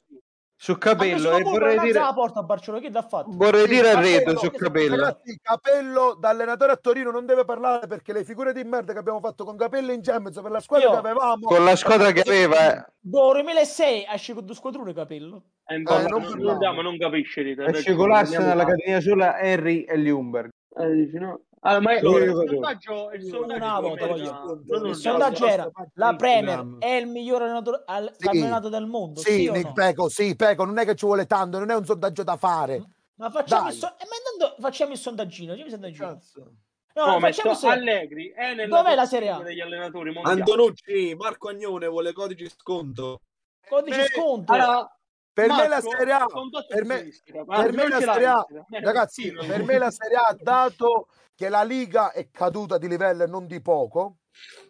Su 0.63 0.77
Capello 0.77 1.35
e 1.37 1.41
vorrei 1.41 1.79
dire, 1.79 1.97
la 1.99 2.13
porta 2.13 2.41
a 2.41 2.43
Barcellona, 2.43 2.83
che 2.83 2.91
l'ha 2.91 3.01
fatto? 3.01 3.31
vorrei 3.33 3.67
dire 3.67 3.89
a 3.89 3.93
Capello, 3.95 4.17
Reto 4.19 4.37
su 4.37 4.51
Capello. 4.51 4.95
Ragazzi, 4.95 5.39
Capello 5.41 6.13
da 6.19 6.29
allenatore 6.29 6.71
a 6.73 6.75
Torino 6.75 7.09
non 7.09 7.25
deve 7.25 7.45
parlare 7.45 7.87
perché 7.87 8.13
le 8.13 8.23
figure 8.23 8.53
di 8.53 8.63
merda 8.63 8.93
che 8.93 8.99
abbiamo 8.99 9.19
fatto 9.19 9.43
con 9.43 9.57
Capello 9.57 9.91
in 9.91 10.03
Champions 10.03 10.39
per 10.39 10.51
la 10.51 10.59
squadra 10.59 10.85
Io- 10.85 10.91
che 10.93 10.99
avevamo 10.99 11.47
Con 11.47 11.65
la 11.65 11.75
squadra 11.75 12.11
che 12.11 12.21
aveva, 12.21 12.75
eh. 12.77 12.85
2006 12.99 14.05
esce 14.13 14.33
con 14.35 14.45
due 14.45 14.53
squadrone 14.53 14.93
capello. 14.93 15.41
E 15.65 15.77
infatti 15.77 16.05
Eh, 16.05 16.09
non 16.09 16.21
non, 16.21 16.29
parliamo. 16.45 16.75
non, 16.83 16.83
non 16.91 16.97
capisce 16.99 17.41
di 17.41 17.55
te. 17.55 17.63
esce 17.65 17.95
con 17.95 18.09
l'Arsenal, 18.09 18.55
la 18.55 18.65
catena 18.65 18.99
sola, 18.99 19.37
Harry 19.37 19.81
e 19.81 19.97
Ljungberg. 19.97 20.49
là. 20.75 20.83
Eh, 20.85 20.91
dici 20.93 21.17
no? 21.17 21.41
Allora, 21.63 21.81
ma 21.81 21.91
Allora, 21.99 22.23
il 22.23 22.29
io- 22.31 22.47
sondaggio, 22.47 23.11
il 23.11 23.23
sondaggio 23.23 23.81
volta, 23.81 24.03
era- 24.03 24.13
voglio. 24.13 24.61
non 24.65 24.85
Il 24.87 24.95
sondaggio 24.95 25.45
la 25.45 25.51
era 25.51 25.71
la 25.93 26.15
Premier 26.15 26.77
è 26.79 26.89
il 26.93 27.07
miglior 27.07 27.43
allenatore 27.43 27.83
al- 27.85 28.11
Sì. 28.17 28.27
allenato 28.29 28.69
del 28.69 28.87
mondo, 28.87 29.19
sì, 29.19 29.31
Sì, 29.31 29.51
Nick 29.51 29.65
no? 29.65 29.73
Peco, 29.73 30.09
sì, 30.09 30.35
Peco, 30.35 30.65
non 30.65 30.79
è 30.79 30.85
che 30.85 30.95
ci 30.95 31.05
vuole 31.05 31.27
tanto, 31.27 31.59
non 31.59 31.69
è 31.69 31.75
un 31.75 31.85
sondaggio 31.85 32.23
da 32.23 32.35
fare. 32.35 32.83
Ma 33.15 33.29
facciamo 33.29 33.63
Dai. 33.65 33.73
il, 33.73 33.77
so- 33.77 33.93
eh, 33.99 34.05
ma 34.07 34.15
intanto 34.33 34.59
facciamo 34.59 34.91
il 34.93 34.97
sondaggino, 34.97 35.51
facciamo 35.51 35.65
il 35.67 35.71
sondaggino. 35.73 36.07
Cazzo. 36.07 36.51
No, 36.93 37.05
No, 37.19 37.27
il 37.27 37.33
so- 37.55 37.67
Allegri 37.69 38.33
è 38.35 38.53
nella 38.55 38.77
Dov'è 38.81 38.95
la 38.95 39.05
Serie 39.05 39.29
A? 39.29 39.33
5 39.35 39.49
degli 39.51 39.61
allenatori 39.61 40.11
mondiali. 40.11 40.39
Antonucci, 40.39 41.15
Marco 41.15 41.49
Agnone 41.49 41.87
vuole 41.87 42.11
codici 42.11 42.49
sconto. 42.49 43.21
codice 43.69 44.01
Eh, 44.01 44.07
sconto. 44.07 44.51
Allora, 44.51 44.99
Per 45.33 45.47
me 45.47 45.67
la 45.67 45.79
Marco, 45.81 45.89
Serie 45.97 46.13
A, 46.13 46.25
per 46.67 46.85
me, 46.85 47.09
per 47.45 47.73
me 47.73 47.87
la 47.87 47.99
Serie 47.99 48.25
A, 48.25 48.45
ragazzi, 48.81 49.31
per 49.31 49.63
me 49.63 49.77
la 49.77 49.89
Serie 49.89 50.17
A, 50.17 50.35
dato 50.37 51.07
che 51.33 51.47
la 51.47 51.63
Liga 51.63 52.11
è 52.11 52.29
caduta 52.29 52.77
di 52.77 52.89
livello 52.89 53.23
e 53.23 53.27
non 53.27 53.47
di 53.47 53.61
poco, 53.61 54.17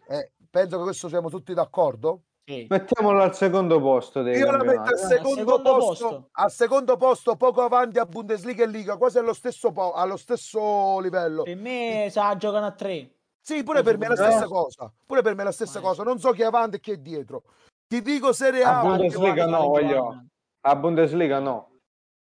eh, 0.07 0.33
penso 0.49 0.77
che 0.77 0.83
questo 0.83 1.09
siamo 1.09 1.29
tutti 1.29 1.53
d'accordo. 1.53 2.21
Sì. 2.45 2.67
Mettiamolo 2.69 3.21
al 3.21 3.35
secondo 3.35 3.79
posto 3.79 4.19
Io 4.21 4.51
la 4.51 4.63
metto 4.63 4.81
al 4.81 4.97
secondo, 4.97 5.37
secondo 5.37 5.61
posto, 5.61 6.07
posto. 6.07 6.29
al 6.31 6.51
secondo 6.51 6.97
posto, 6.97 7.35
poco 7.35 7.61
avanti 7.61 7.97
a 7.97 8.05
Bundesliga 8.05 8.63
e 8.63 8.67
Liga, 8.67 8.97
quasi 8.97 9.19
allo 9.19 9.33
stesso, 9.33 9.71
po- 9.71 9.93
allo 9.93 10.17
stesso 10.17 10.99
livello. 10.99 11.43
Per 11.43 11.55
me 11.55 12.07
sa 12.11 12.35
giocano 12.37 12.65
a 12.65 12.71
tre. 12.71 13.15
Sì, 13.39 13.63
pure 13.63 13.81
per 13.81 13.97
me 13.97 14.05
è 14.05 14.09
la 14.09 14.15
stessa 14.15 14.45
cosa. 14.45 14.91
Pure 15.05 15.21
per 15.21 15.33
me 15.35 15.41
è 15.41 15.45
la 15.45 15.51
stessa 15.51 15.79
cosa. 15.79 16.03
Non 16.03 16.19
so 16.19 16.31
chi 16.31 16.41
è 16.41 16.45
avanti 16.45 16.75
e 16.75 16.79
chi 16.79 16.91
è 16.91 16.97
dietro. 16.97 17.43
Ti 17.87 18.01
dico 18.01 18.33
Serie 18.33 18.63
A 18.63 18.79
A. 18.79 18.83
Bundesliga 18.83 19.45
no, 19.47 19.67
voglio. 19.67 20.25
A 20.61 20.75
Bundesliga 20.75 21.39
no. 21.39 21.69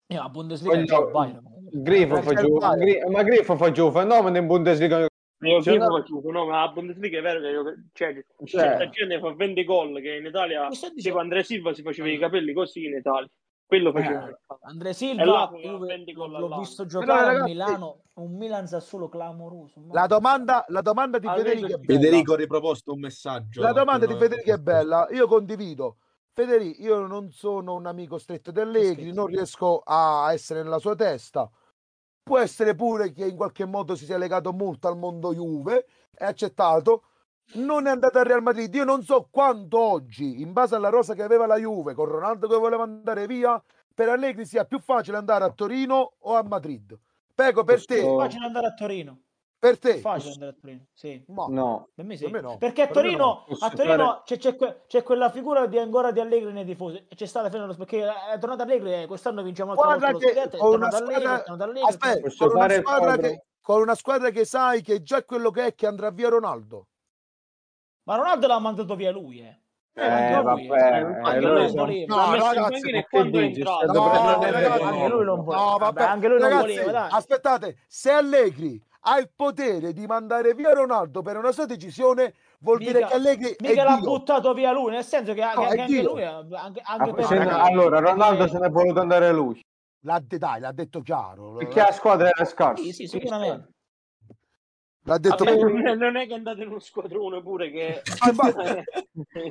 Io 0.08 0.20
a 0.22 0.28
Bundesliga 0.28 0.74
Voglio- 0.74 0.86
c'è 0.86 1.04
il 1.04 1.10
Bayern. 1.10 1.42
Grifo 1.82 2.22
fa 2.22 2.34
giù. 2.34 2.58
Gri- 2.76 3.00
ma 3.10 3.22
Grifo 3.22 3.56
fa 3.56 3.70
giù 3.70 3.90
fenomeno 3.90 4.36
in 4.36 4.46
Bundesliga. 4.46 5.00
Io 5.40 5.60
Cioè, 5.62 5.76
no- 5.76 5.98
faccio, 5.98 6.20
no, 6.30 6.46
ma 6.46 6.60
la 6.64 6.68
Bundesliga 6.72 7.18
è 7.18 7.22
vero 7.22 7.40
che 7.40 7.48
io, 7.48 7.62
cioè, 7.92 8.24
Cioè. 8.44 8.60
certa 8.62 8.88
gente 8.88 9.18
fa 9.18 9.34
20 9.34 9.64
gol 9.64 10.00
che 10.00 10.16
in 10.16 10.24
Italia 10.26 10.68
tipo 10.96 11.18
Andrea 11.18 11.42
Silva 11.42 11.74
si 11.74 11.82
faceva 11.82 12.08
i 12.08 12.16
capelli 12.18 12.52
così 12.54 12.86
in 12.86 12.94
Italia. 12.96 13.28
Quello 13.66 13.92
faceva. 13.92 14.28
Eh. 14.28 14.36
Andre 14.62 14.90
E 14.90 14.92
Silva, 14.92 15.24
là 15.24 15.50
l'ho, 15.50 16.26
l'ho 16.38 16.58
visto 16.58 16.84
Però, 16.86 17.00
giocare 17.00 17.20
a 17.20 17.24
ragazzi, 17.24 17.50
Milano, 17.50 18.02
un 18.14 18.36
Milan 18.36 18.66
Sassuolo 18.66 19.08
clamoroso. 19.08 19.82
La 19.90 20.06
domanda, 20.06 20.64
la 20.68 20.80
domanda 20.82 21.18
di 21.18 21.26
Federico 21.26 21.66
è 21.66 21.68
vedo- 21.70 21.78
bella. 21.78 22.00
Federico 22.00 22.32
ha 22.32 22.36
riproposto 22.36 22.92
un 22.92 23.00
messaggio. 23.00 23.60
La 23.62 23.72
domanda 23.72 24.06
di 24.06 24.14
Federico 24.14 24.52
è 24.52 24.58
bella. 24.58 25.08
Io 25.12 25.26
condivido. 25.26 25.96
Federico, 26.36 26.82
io 26.82 27.06
non 27.06 27.30
sono 27.30 27.74
un 27.74 27.86
amico 27.86 28.18
stretto 28.18 28.50
di 28.50 28.58
Allegri, 28.58 29.12
non 29.12 29.26
riesco 29.26 29.82
a 29.84 30.32
essere 30.32 30.64
nella 30.64 30.80
sua 30.80 30.96
testa. 30.96 31.48
Può 32.24 32.38
essere 32.38 32.74
pure 32.74 33.12
che 33.12 33.24
in 33.24 33.36
qualche 33.36 33.64
modo 33.64 33.94
si 33.94 34.04
sia 34.04 34.18
legato 34.18 34.52
molto 34.52 34.88
al 34.88 34.96
mondo 34.98 35.32
Juve, 35.32 35.86
è 36.12 36.24
accettato. 36.24 37.04
Non 37.54 37.86
è 37.86 37.90
andato 37.90 38.18
al 38.18 38.24
Real 38.24 38.42
Madrid. 38.42 38.74
Io 38.74 38.84
non 38.84 39.04
so 39.04 39.28
quanto 39.30 39.78
oggi, 39.78 40.40
in 40.40 40.52
base 40.52 40.74
alla 40.74 40.88
rosa 40.88 41.14
che 41.14 41.22
aveva 41.22 41.46
la 41.46 41.56
Juve, 41.56 41.94
con 41.94 42.06
Ronaldo 42.06 42.48
che 42.48 42.56
voleva 42.56 42.82
andare 42.82 43.26
via, 43.28 43.62
per 43.94 44.08
Allegri 44.08 44.44
sia 44.44 44.64
più 44.64 44.80
facile 44.80 45.16
andare 45.18 45.44
a 45.44 45.52
Torino 45.52 46.14
o 46.18 46.34
a 46.34 46.42
Madrid. 46.42 46.98
Pego 47.32 47.62
per 47.62 47.78
È 47.78 47.84
te, 47.84 48.00
facile 48.00 48.46
andare 48.46 48.66
a 48.66 48.74
Torino. 48.74 49.23
Per 49.64 49.74
È 49.76 49.78
te. 49.78 49.98
facile 50.00 50.32
andare 50.34 50.50
a 50.50 50.54
Torino, 50.60 50.80
sì. 50.92 51.24
Ma 51.28 51.46
No, 51.48 51.88
Per 51.94 52.04
me 52.04 52.16
sì. 52.16 52.24
Per 52.24 52.32
me 52.32 52.40
no. 52.42 52.58
Perché 52.58 52.82
a 52.82 52.86
Per 52.86 52.96
me 52.96 53.02
Torino, 53.02 53.24
no. 53.24 53.44
Posso 53.48 53.64
a 53.64 53.70
Torino 53.70 54.22
c'è, 54.26 54.36
c'è 54.36 54.56
que- 54.56 54.82
c'è 54.86 55.02
quella 55.02 55.30
figura 55.30 55.64
di 55.64 55.78
ancora 55.78 56.10
di 56.10 56.20
Allegri 56.20 56.52
nei 56.52 56.66
tifosi. 56.66 57.06
C'è 57.14 57.24
stata 57.24 57.48
fino 57.48 57.64
allo 57.64 57.74
perché 57.74 58.04
è 58.04 58.38
tornato 58.38 58.62
Allegri 58.62 58.92
e 58.92 59.06
quest'anno 59.06 59.42
vinciamo 59.42 59.72
un'altra 59.72 60.10
Guarda 60.10 60.48
che 60.48 60.56
con 60.58 60.74
una 60.74 60.90
squadra, 60.90 61.30
Allegri, 61.64 61.80
aspetta, 61.82 62.28
con 62.36 62.50
una 63.02 63.16
che, 63.16 63.44
con 63.62 63.80
una 63.80 63.94
squadra 63.94 64.30
che 64.30 64.44
sai 64.44 64.82
che 64.82 65.02
già 65.02 65.16
è 65.16 65.24
quello 65.24 65.50
che 65.50 65.66
è 65.66 65.74
che 65.74 65.86
andrà 65.86 66.10
via 66.10 66.28
Ronaldo. 66.28 66.88
Ma 68.02 68.16
Ronaldo 68.16 68.46
l'ha 68.46 68.58
mandato 68.58 68.94
via 68.96 69.10
lui, 69.10 69.40
eh. 69.40 69.58
Eh, 69.96 70.04
anche 70.04 70.34
lui, 70.34 70.66
vabbè, 70.66 70.82
eh. 70.82 70.98
eh, 70.98 71.20
Anche 71.22 71.40
lui 71.40 71.48
lui 71.48 71.62
non 71.62 71.86
voleva. 71.86 72.14
No, 72.26 72.34
ragazzi, 72.34 73.06
quando 73.08 73.38
è 73.38 73.42
entrato? 73.44 73.92
No, 73.92 74.10
anche 74.10 75.08
lui 75.08 75.24
non. 75.24 75.44
No, 75.44 75.76
vabbè, 75.78 76.02
anche 76.02 76.28
lui 76.28 76.38
non 76.38 76.48
ragazzi, 76.50 76.74
voleva, 76.74 76.90
dai. 76.90 77.08
aspettate, 77.12 77.76
se 77.86 78.10
Allegri 78.10 78.82
ha 79.06 79.18
il 79.18 79.30
potere 79.34 79.92
di 79.92 80.06
mandare 80.06 80.54
via 80.54 80.72
Ronaldo 80.72 81.20
per 81.22 81.36
una 81.36 81.52
sua 81.52 81.66
decisione, 81.66 82.34
vuol 82.60 82.78
dire 82.78 82.94
Mica- 83.00 83.06
che 83.08 83.14
Allegri 83.14 83.56
Mica 83.60 83.82
è 83.82 83.84
l'ha 83.84 83.96
Dio. 84.00 84.04
buttato 84.10 84.54
via 84.54 84.72
lui, 84.72 84.90
nel 84.92 85.04
senso 85.04 85.34
che, 85.34 85.40
No, 85.40 85.62
anche 85.62 86.02
lui, 86.02 86.22
anche, 86.24 86.80
Ah, 86.84 86.94
anche 86.94 87.12
per 87.12 87.24
se 87.26 87.34
no- 87.34 87.40
ragazzi, 87.44 87.70
allora, 87.70 87.98
Ronaldo 88.00 88.36
perché- 88.38 88.52
se 88.52 88.58
ne 88.60 88.66
è 88.66 88.70
voluto 88.70 89.00
andare 89.00 89.32
lui. 89.32 89.60
L'ha, 90.06 90.20
de- 90.22 90.38
dai, 90.38 90.60
l'ha 90.60 90.72
detto 90.72 91.00
chiaro. 91.00 91.54
Perché 91.56 91.80
la 91.80 91.92
squadra 91.92 92.28
era 92.28 92.44
scarsa. 92.44 92.82
Sì, 92.82 92.92
sì, 92.92 93.06
sicuramente. 93.06 93.68
L'ha 95.06 95.18
detto 95.18 95.44
Vabbè, 95.44 95.94
non 95.96 96.16
è- 96.16 96.26
che 96.26 96.32
è 96.32 96.36
andato 96.36 96.62
in 96.62 96.68
uno 96.68 96.78
squadrone 96.78 97.42
pure 97.42 97.70
che... 97.70 98.00
Ah, 98.20 98.30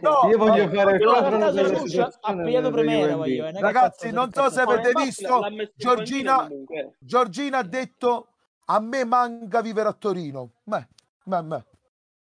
No, 0.01 0.29
Io 0.29 0.37
voglio 0.39 0.65
no, 0.65 0.71
fare 0.73 0.95
il 0.95 1.03
quadro 1.05 1.37
UND. 1.37 3.15
voglio, 3.15 3.51
Ragazzi, 3.59 4.11
non 4.11 4.31
so 4.33 4.49
se 4.49 4.61
avete 4.61 4.91
visto, 4.95 5.41
Giorgina. 5.75 6.47
Giorgina 6.97 7.59
ha 7.59 7.63
detto 7.63 8.29
a 8.65 8.80
me 8.80 9.04
manca 9.06 9.62
vivere 9.62 9.89
a 9.89 9.93
Torino. 9.93 10.52
Beh, 10.63 10.88
beh, 11.23 11.43
beh. 11.43 11.63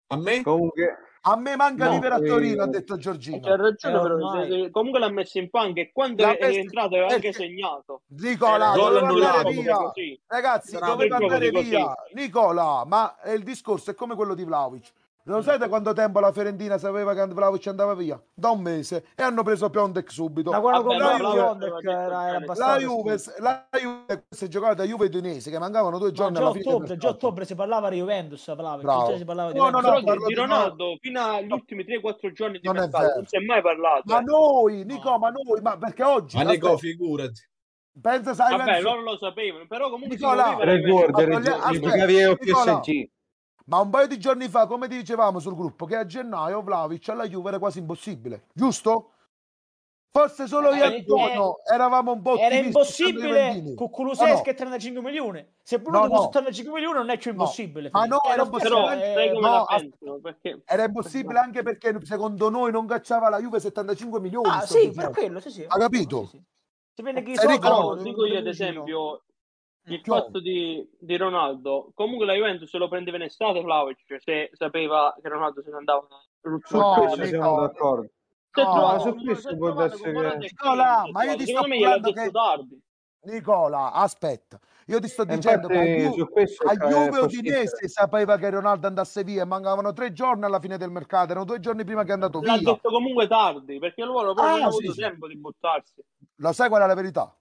A 0.08 0.17
me? 0.17 0.41
Comunque, 0.41 0.97
A 1.23 1.36
me 1.36 1.58
manca 1.58 1.86
No, 1.86 1.91
vivere 1.91 2.15
a 2.15 2.17
eh, 2.17 2.25
Torino, 2.28 2.63
ha 2.63 2.67
detto 2.67 2.93
C'ha 2.95 2.99
Giorgina. 3.02 3.56
ragione, 3.58 3.97
Eh, 3.97 4.47
però, 4.47 4.69
comunque 4.71 4.99
l'ha 5.02 5.10
messo 5.10 5.38
in 5.38 5.49
panca 5.49 5.82
e 5.82 5.91
quando 5.91 6.23
L'ha 6.23 6.38
è 6.38 6.47
messo- 6.47 6.60
entrato 6.60 6.88
aveva 6.88 7.08
anche 7.08 7.19
perché- 7.32 7.34
segnato. 7.34 8.02
Nicola, 8.08 8.71
Eh, 8.73 8.78
doveva 8.78 9.08
andare 9.10 9.52
via. 9.52 9.78
Ragazzi, 10.28 10.78
doveva 10.80 11.17
andare 11.17 11.49
via. 11.52 11.93
Nicola, 12.13 12.86
ma 12.86 13.19
eh, 13.21 13.34
il 13.34 13.43
discorso 13.43 13.91
è 13.91 13.95
come 13.95 14.15
quello 14.15 14.34
di 14.34 14.45
Vlaovic. 14.45 14.91
Lo 15.23 15.41
sai 15.43 15.60
da 15.60 15.67
quanto 15.67 15.93
tempo 15.93 16.19
la 16.19 16.32
Fiorentina 16.32 16.77
sapeva 16.79 17.13
che 17.13 17.23
Vlaovic 17.27 17.67
andava 17.67 17.93
via? 17.93 18.19
Da 18.34 18.49
un 18.49 18.62
mese 18.62 19.05
e 19.15 19.21
hanno 19.21 19.43
preso 19.43 19.69
Piontek 19.69 20.10
subito. 20.12 20.49
Ma 20.49 20.60
quando 20.60 20.84
Vabbè, 20.88 20.97
la 20.97 21.17
Juve- 21.17 21.91
era, 21.91 22.29
era 22.29 22.53
La 22.55 22.77
Juve, 22.79 23.17
la 23.39 23.67
Juve 23.79 24.25
si 24.29 24.45
è 24.45 24.47
giocata 24.47 24.82
a 24.82 24.86
Juve 24.86 25.05
Udinese 25.05 25.51
che 25.51 25.60
mancavano 25.60 25.99
due 25.99 26.08
Ma 26.08 26.13
giorni 26.13 26.34
già 26.34 26.39
alla 26.39 26.49
ottobre, 26.49 26.97
già 26.97 27.10
ottobre 27.10 27.45
si 27.45 27.53
parlava 27.53 27.89
di 27.89 27.97
Juventus, 27.97 28.55
Bravo. 28.55 28.82
già 29.12 29.17
si 29.17 29.25
parlava 29.25 29.51
di 29.51 29.58
No, 29.60 29.69
no, 29.69 29.82
Juventus. 29.82 30.03
no, 30.03 30.13
di 30.15 30.25
di 30.25 30.34
Ronaldo 30.34 30.97
fino 30.99 31.21
agli 31.21 31.51
ultimi 31.51 31.84
3-4 31.84 32.32
giorni 32.32 32.60
di 32.60 32.65
Non 32.67 32.77
è 32.77 32.79
mercato 32.79 33.03
vero. 33.03 33.15
non 33.17 33.25
si 33.27 33.36
è 33.36 33.39
mai 33.41 33.62
parlato. 33.62 34.01
Ma 34.05 34.19
eh. 34.19 34.23
noi, 34.23 34.84
Nico, 34.86 35.17
ma 35.19 35.29
noi, 35.29 35.62
ma 35.62 35.77
perché 35.77 36.03
oggi 36.03 36.38
Ma 36.38 36.43
Nico, 36.43 36.77
figurati. 36.77 37.47
pensa 38.01 38.34
sai 38.34 38.58
Vabbè, 38.58 38.82
loro 38.82 39.01
lo 39.01 39.17
sapevano, 39.17 39.67
però 39.67 39.89
comunque 39.91 40.15
Nicola, 40.15 40.58
Ma 40.58 40.63
io 40.73 42.38
Nicola. 42.39 42.79
PSG. 42.79 43.10
Ma 43.69 43.79
un 43.82 43.91
paio 43.91 44.08
di 44.08 44.17
giorni 44.17 44.47
fa, 44.49 44.65
come 44.65 44.88
dicevamo 44.88 45.38
sul 45.39 45.53
gruppo, 45.55 45.86
che 45.86 45.95
a 45.95 46.03
gennaio 46.05 46.62
Vlaovic 46.63 47.08
alla 47.10 47.27
Juve 47.27 47.49
era 47.49 47.60
quasi 47.60 47.77
impossibile, 47.77 48.45
giusto? 48.51 49.12
Forse 50.12 50.47
solo 50.47 50.73
io 50.73 50.86
Eh, 50.86 50.95
e 50.95 51.03
Bruno 51.03 51.58
eravamo 51.71 52.13
un 52.13 52.21
po' 52.23 52.36
Era 52.36 52.55
impossibile 52.55 53.73
con 53.75 53.86
No, 53.86 53.89
Kuluseschi 53.91 54.47
no. 54.47 54.51
e 54.51 54.53
35 54.55 55.01
milioni. 55.03 55.47
Se 55.62 55.79
Bruno 55.79 55.99
No, 55.99 56.08
ti 56.08 56.13
no. 56.13 56.29
35 56.29 56.73
milioni 56.73 56.97
non 56.97 57.10
è 57.12 57.17
più 57.19 57.32
No. 57.32 57.41
impossibile. 57.43 57.89
Ma 57.91 58.01
Fede. 58.01 58.13
no, 58.15 58.23
Era 58.23 58.34
era 58.34 58.43
impossibile, 58.43 58.73
Però 58.73 58.88
possibile. 58.88 59.23
eh, 59.23 59.39
no, 59.39 59.65
pensano? 59.67 60.19
Perché 60.19 60.62
Era 60.65 60.84
impossibile 60.86 61.39
anche 61.39 61.62
perché 61.62 61.99
secondo 62.05 62.49
noi 62.49 62.71
non 62.71 62.88
cacciava 62.88 63.29
la 63.29 63.39
Juve 63.39 63.60
75 63.60 64.19
milioni. 64.19 64.49
Ah, 64.49 64.62
sì, 64.62 64.77
dicendo. 64.88 64.99
per 64.99 65.10
quello, 65.12 65.39
sì, 65.41 65.51
sì. 65.51 65.63
Ha 65.67 65.77
capito? 65.77 66.23
Sì, 66.25 66.29
sì. 66.38 66.43
Se 66.95 67.03
viene 67.03 67.21
chi 67.21 67.36
Se 67.36 67.41
soldi, 67.43 67.67
no, 67.69 67.95
dico 67.97 68.25
io 68.25 68.39
ad 68.39 68.47
esempio 68.47 69.21
il 69.95 70.02
fatto 70.04 70.39
di, 70.39 70.88
di 70.99 71.17
Ronaldo 71.17 71.91
comunque 71.93 72.25
la 72.25 72.34
Juventus 72.34 72.73
lo 72.75 72.88
prendeva 72.88 73.17
in 73.17 73.23
estate 73.23 73.62
Vlaovic 73.62 74.04
cioè 74.06 74.19
se 74.19 74.49
sapeva 74.54 75.15
che 75.21 75.30
Ronaldo 75.30 75.62
se 75.62 75.69
ne 75.69 75.78
andava 75.78 76.08
No, 76.41 76.56
Nicola. 77.15 77.25
siamo 77.25 77.60
d'accordo. 77.62 78.04
è 78.52 78.62
No, 78.63 78.71
trovato 78.73 78.99
su 79.02 79.23
questo 79.23 79.58
può 79.58 79.73
con 79.73 79.89
che- 79.89 80.38
Nicola, 80.38 81.04
ma 81.12 81.23
io 81.25 81.36
ti 81.36 81.43
sto 81.45 81.54
parlando 81.62 82.12
detto 82.12 82.21
che- 82.21 82.32
tardi 82.32 82.82
Nicola, 83.21 83.91
aspetta, 83.91 84.58
io 84.86 84.99
ti 85.02 85.10
sto 85.10 85.25
dicendo 85.25 85.67
che 85.67 85.78
a 85.78 85.84
infatti 85.86 86.23
questo 86.32 86.63
a 86.65 86.73
Juve. 86.75 87.19
Udinese 87.19 87.89
sapeva 87.89 88.38
che 88.38 88.49
Ronaldo 88.49 88.88
andasse 88.88 89.25
via 89.25 89.43
mancavano 89.45 89.91
tre 89.91 90.13
giorni 90.13 90.45
alla 90.45 90.60
fine 90.62 90.78
del 90.78 90.89
mercato, 90.89 91.32
erano 91.32 91.43
due 91.45 91.60
giorni 91.60 91.84
prima 91.84 92.04
che 92.04 92.12
è 92.12 92.13
andato 92.13 92.39
l'ha 92.39 92.56
via. 92.58 92.71
detto 92.71 92.89
comunque 92.89 93.28
tardi 93.28 93.78
perché 93.78 94.06
loro 94.06 94.34
poi 94.34 94.45
Ah, 94.45 94.52
non 94.52 94.62
hanno 94.62 94.71
sì, 94.71 94.78
avuto 94.78 94.93
sì. 94.93 94.99
tempo 95.02 95.28
di 95.28 95.38
buttarsi 95.38 96.02
Lo 96.38 96.54
sai 96.54 96.69
qual 96.69 96.82
è 96.84 96.88
la 96.88 96.93
verità? 96.93 97.36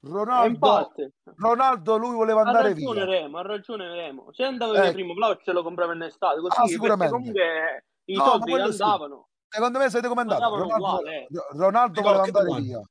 Ronaldo, 0.00 0.92
Ronaldo 1.36 1.96
lui 1.96 2.14
voleva 2.14 2.42
ha 2.42 2.46
andare 2.46 2.68
ragione 2.68 3.04
via. 3.04 3.04
Remo 3.04 3.38
ha 3.38 3.42
ragione 3.42 3.88
Remo 3.94 4.32
se 4.32 4.44
andava 4.44 4.72
via 4.72 4.84
Eh. 4.84 4.92
prima 4.92 5.12
Vlaovic 5.12 5.42
se 5.42 5.52
lo 5.52 5.62
comprava 5.64 5.92
in 5.94 6.02
estate 6.02 6.40
così 6.40 6.60
Ah, 6.60 6.66
sicuramente. 6.66 7.12
comunque 7.12 7.84
i 8.04 8.14
No, 8.14 8.22
ma 8.24 8.30
soldi 8.30 8.50
quello 8.50 8.72
sì. 8.72 8.82
andavano 8.82 9.28
Secondo 9.48 9.78
me 9.78 9.88
sapete 9.90 10.08
com'è 10.08 10.20
andato? 10.20 10.42
Andavano 10.44 10.62
Ronaldo, 10.62 10.84
uguali, 10.98 11.16
eh. 11.16 11.26
Ronaldo 11.52 12.00
voleva 12.02 12.22
andare 12.22 12.44
domanda? 12.46 12.64
via. 12.66 12.82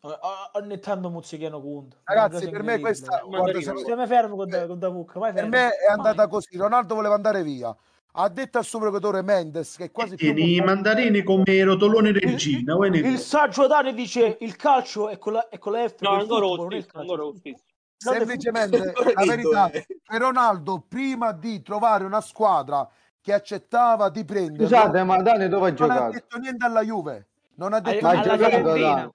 O- 0.00 0.08
o- 0.10 0.50
Ogni 0.58 0.78
tanto 0.78 1.10
muzzichiano 1.10 1.60
conto. 1.60 1.96
Ragazzi, 2.04 2.48
per 2.50 2.62
me 2.62 2.78
questa 2.78 3.20
guarda, 3.24 3.60
se- 3.60 4.06
fermo 4.06 4.36
con, 4.36 4.48
da- 4.48 4.66
con 4.66 4.78
Davucca, 4.78 5.18
vai 5.18 5.32
per 5.32 5.48
me 5.48 5.70
è 5.70 5.90
andata 5.90 6.28
così. 6.28 6.56
Ronaldo 6.56 6.94
voleva 6.94 7.14
andare 7.14 7.42
via. 7.42 7.74
Ha 8.16 8.28
detto 8.28 8.58
al 8.58 8.64
suo 8.64 8.78
procuratore 8.78 9.22
Mendes 9.22 9.76
che 9.76 9.84
è 9.86 9.90
quasi 9.90 10.14
più 10.14 10.32
Tieni 10.32 10.54
i 10.56 10.60
mandarini 10.60 11.24
come 11.24 11.64
rotolone 11.64 12.12
regina. 12.12 12.76
ne- 12.76 12.98
Il 12.98 13.18
saggio 13.18 13.66
Dani 13.66 13.92
dice 13.92 14.36
il 14.40 14.54
calcio 14.54 15.08
è 15.08 15.18
con 15.18 15.32
la, 15.32 15.48
è 15.48 15.58
con 15.58 15.72
la 15.72 15.88
F 15.88 15.96
no 15.98 16.10
ancora 16.10 16.46
football, 16.46 16.72
è 16.72 16.76
il 16.76 16.86
ancora 16.92 17.22
è 17.42 17.54
semplicemente 17.96 18.92
la 19.14 19.24
verità 19.24 19.68
che 19.70 19.86
Ronaldo 20.18 20.84
prima 20.86 21.32
di 21.32 21.60
trovare 21.62 22.04
una 22.04 22.20
squadra 22.20 22.88
che 23.20 23.32
accettava 23.32 24.08
di 24.10 24.24
prendere 24.24 24.64
Scusate, 24.68 25.02
ma 25.02 25.20
Dani 25.20 25.48
dove 25.48 25.70
ha 25.70 25.74
non 25.76 25.90
ha 25.90 25.94
giocato? 25.94 26.12
detto 26.12 26.38
niente 26.38 26.64
alla 26.66 26.82
Juve 26.82 27.26
non 27.56 27.72
ha 27.72 27.80
detto 27.80 28.06
ha 28.06 28.20
giocato. 28.20 28.62
Dani. 28.62 29.10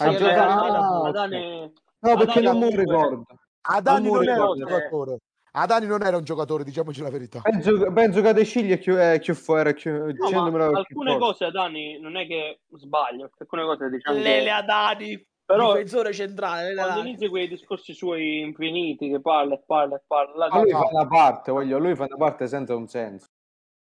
Ha 0.00 0.14
giocato- 0.14 1.70
No, 2.00 2.16
perché 2.16 2.40
non 2.42 2.58
mi 2.58 2.76
ricordo. 2.76 3.24
Adani 3.62 4.06
Non 4.06 4.14
non 4.16 4.28
era 4.28 4.48
un 4.50 4.56
giocatore 4.58 5.18
Adani 5.60 5.86
non 5.86 6.02
era 6.02 6.16
un 6.16 6.24
giocatore 6.24 6.64
diciamoci 6.64 7.00
la 7.02 7.10
verità 7.10 7.40
Penso, 7.40 7.90
penso 7.92 8.20
che 8.20 8.32
De 8.32 8.44
Ciglia 8.44 8.74
è 8.74 8.78
più, 8.78 8.94
è 8.94 9.18
più 9.20 9.34
fuori, 9.34 9.70
è 9.70 9.74
più, 9.74 9.92
No, 9.92 10.12
100 10.12 10.30
ma 10.36 10.42
milioni 10.50 10.68
più 10.70 10.76
alcune 10.78 11.10
forte. 11.12 11.24
cose 11.24 11.44
Adani 11.46 11.98
non 12.00 12.16
è 12.16 12.26
che 12.26 12.60
sbaglio, 12.76 13.30
alcune 13.38 13.64
cose 13.64 13.88
diciamo 13.90 14.18
Lele 14.18 14.44
che 14.44 14.50
Adani, 14.50 15.26
Però- 15.44 15.72
difensore 15.72 16.12
centrale. 16.12 16.62
Lele 16.62 16.74
quando 16.74 16.92
Adani. 16.94 17.08
inizi 17.10 17.28
quei 17.28 17.48
discorsi 17.48 17.92
suoi 17.94 18.40
infiniti 18.40 19.08
che 19.10 19.20
parla 19.20 19.54
e 19.54 19.62
parla 19.64 19.96
e 19.96 20.02
parla, 20.06 20.48
Ma 20.48 20.60
lui 20.60 20.70
fa 20.70 20.88
una 20.90 21.06
parte, 21.06 21.50
voglio, 21.52 21.78
lui 21.78 21.94
fa 21.94 22.04
una 22.04 22.16
parte 22.16 22.46
senza 22.46 22.74
un 22.76 22.86
senso. 22.86 23.26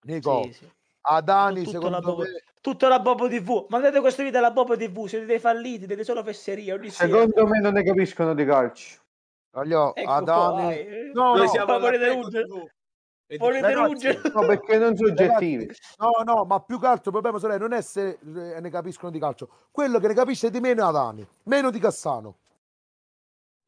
Nico 0.03 0.43
Sì, 0.45 0.53
sì. 0.53 0.71
Adani 1.09 1.63
Tutta 1.65 1.67
la 1.67 1.73
secondo 1.73 2.01
Bobo- 2.01 2.23
me 2.23 2.43
Tutta 2.61 2.89
la 2.89 2.99
Bobo 2.99 3.29
TV. 3.29 3.67
Mandate 3.69 4.01
questo 4.01 4.25
video 4.25 4.41
alla 4.41 4.51
Bobo 4.51 4.77
TV. 4.77 5.07
Siete 5.07 5.25
dei 5.25 5.39
falliti, 5.39 5.87
dei 5.87 6.03
solo 6.05 6.25
fesserie. 6.25 6.73
Ogni 6.73 6.91
sera. 6.91 7.09
Secondo 7.13 7.47
me 7.47 7.61
non 7.61 7.75
ne 7.75 7.85
capiscono 7.85 8.35
di 8.35 8.45
calcio. 8.45 8.99
Voglio 9.61 9.95
Ecco 9.95 10.11
Adani 10.11 10.61
qua, 10.63 10.73
eh. 10.73 11.11
no 11.13 11.23
Noi 11.35 11.39
no 11.41 11.47
siamo 11.49 11.79
volete 11.79 12.13
ruggere? 12.13 12.47
Volete 13.39 13.73
ruggere? 13.75 14.21
No, 14.33 14.47
perché 14.47 14.79
non 14.79 14.97
sono 14.97 15.11
oggettivi. 15.11 15.67
Ragazzi, 15.67 15.95
No, 15.99 16.11
no, 16.25 16.45
ma 16.45 16.61
più 16.61 16.79
che 16.79 16.87
altro 16.87 17.05
il 17.07 17.13
problema 17.13 17.39
sorella, 17.39 17.59
non 17.59 17.73
è 17.73 17.83
se 17.83 18.19
ne 18.23 18.71
capiscono 18.71 19.11
di 19.11 19.19
calcio, 19.19 19.49
quello 19.73 19.99
che 19.99 20.07
ne 20.07 20.15
capisce 20.15 20.51
di 20.51 20.61
meno 20.61 20.83
è 20.83 20.87
Adani, 20.87 21.27
meno 21.45 21.71
di 21.71 21.79
Cassano. 21.81 22.37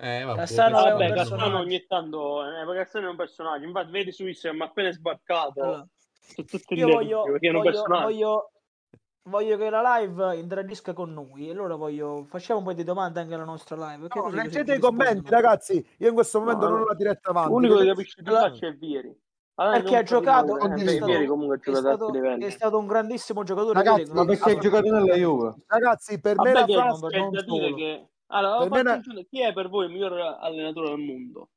Eh, 0.00 0.22
vabbè, 0.22 0.38
Cassano 0.38 0.80
Vabbè. 0.80 1.12
Cassano 1.12 1.58
ogni 1.58 1.84
tanto, 1.86 2.44
eh, 2.44 2.76
Cassano 2.76 3.06
è 3.08 3.10
un 3.10 3.16
personaggio, 3.16 3.64
infatti 3.66 3.90
vedi 3.90 4.12
su 4.12 4.24
Instagram 4.28 4.62
appena 4.62 4.92
sbarcato, 4.92 5.60
Allora, 5.60 5.86
io 6.68 6.86
gli 6.86 6.92
voglio, 6.92 7.22
voglio, 7.24 7.62
personaggio. 7.62 8.02
voglio, 8.04 8.50
voglio 9.28 9.56
che 9.56 9.70
la 9.70 9.98
live 9.98 10.36
interagisca 10.36 10.92
con 10.92 11.12
noi. 11.12 11.48
E 11.48 11.50
allora 11.52 11.76
voglio, 11.76 12.24
facciamo 12.28 12.58
un 12.60 12.64
po' 12.66 12.72
di 12.72 12.84
domande 12.84 13.20
anche 13.20 13.34
alla 13.34 13.44
nostra 13.44 13.76
live. 13.76 14.08
perché 14.08 14.18
No, 14.18 14.28
leggete 14.28 14.74
i 14.74 14.78
commenti, 14.78 15.30
ragazzi. 15.30 15.86
Io 15.98 16.08
in 16.08 16.14
questo 16.14 16.38
momento 16.40 16.64
No, 16.66 16.70
non 16.72 16.80
ho 16.82 16.86
la 16.86 16.94
diretta 16.94 17.30
avanti. 17.30 17.50
L'unico 17.50 17.76
che 17.76 17.86
capisce 17.86 18.22
di 18.22 18.28
Allora- 18.28 18.44
calcio 18.48 18.66
è 18.66 18.72
Vieri. 18.74 19.20
Allora, 19.60 19.74
perché 19.76 19.90
non 19.90 19.98
ha 20.00 20.02
giocato, 20.04 20.58
è 20.58 20.72
eh, 20.72 20.88
stato- 20.88 21.26
comunque 21.26 21.56
è 21.60 21.70
a 21.70 21.74
stato, 21.74 22.10
livelli. 22.10 22.44
è 22.44 22.50
stato 22.50 22.78
un 22.78 22.86
grandissimo 22.86 23.42
giocatore. 23.42 23.74
Ragazzi, 23.74 24.02
Pieri, 24.02 24.16
Ma 24.18 24.24
perché 24.24 24.50
ha 24.52 24.58
giocato 24.58 24.90
nella 24.92 25.14
Juve? 25.16 25.54
Ragazzi, 25.66 26.20
per 26.20 26.38
me 26.38 26.52
la 26.52 26.64
frase 26.66 27.06
c'è 27.08 27.28
da 27.28 27.42
dire 27.42 27.74
che... 27.74 28.08
Allora, 28.30 28.58
Per 28.58 28.70
me 28.70 28.82
la- 28.84 29.00
chi 29.28 29.40
è 29.42 29.52
per 29.52 29.68
voi 29.68 29.86
il 29.86 29.92
miglior 29.92 30.12
allenatore 30.12 30.90
del 30.90 30.98
mondo? 30.98 31.48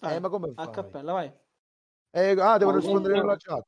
Eh, 0.00 0.20
ma 0.20 0.28
come 0.30 0.52
a 0.54 0.62
fai? 0.64 0.72
cappella, 0.72 1.12
vai. 1.12 1.32
Eh, 2.12 2.30
ah, 2.40 2.56
devo 2.56 2.74
rispondere 2.74 3.14
no. 3.14 3.20
nella 3.20 3.36
chat. 3.36 3.66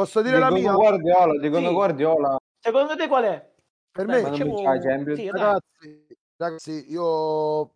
Posso 0.00 0.22
dire 0.22 0.38
la 0.38 0.46
Dicono 0.48 0.60
mia? 0.62 0.72
Guardiola, 0.72 1.38
dicono 1.38 1.68
Sì. 1.68 1.74
Guardiola. 1.74 2.38
Secondo 2.58 2.96
te 2.96 3.06
qual 3.06 3.24
è? 3.24 3.52
Per 3.92 4.06
Dai, 4.06 4.22
me, 4.22 4.30
la 4.30 4.34
Champions. 4.34 5.14
sì, 5.14 5.30
ragazzi, 5.30 6.06
ragazzi, 6.38 6.90
io 6.90 7.74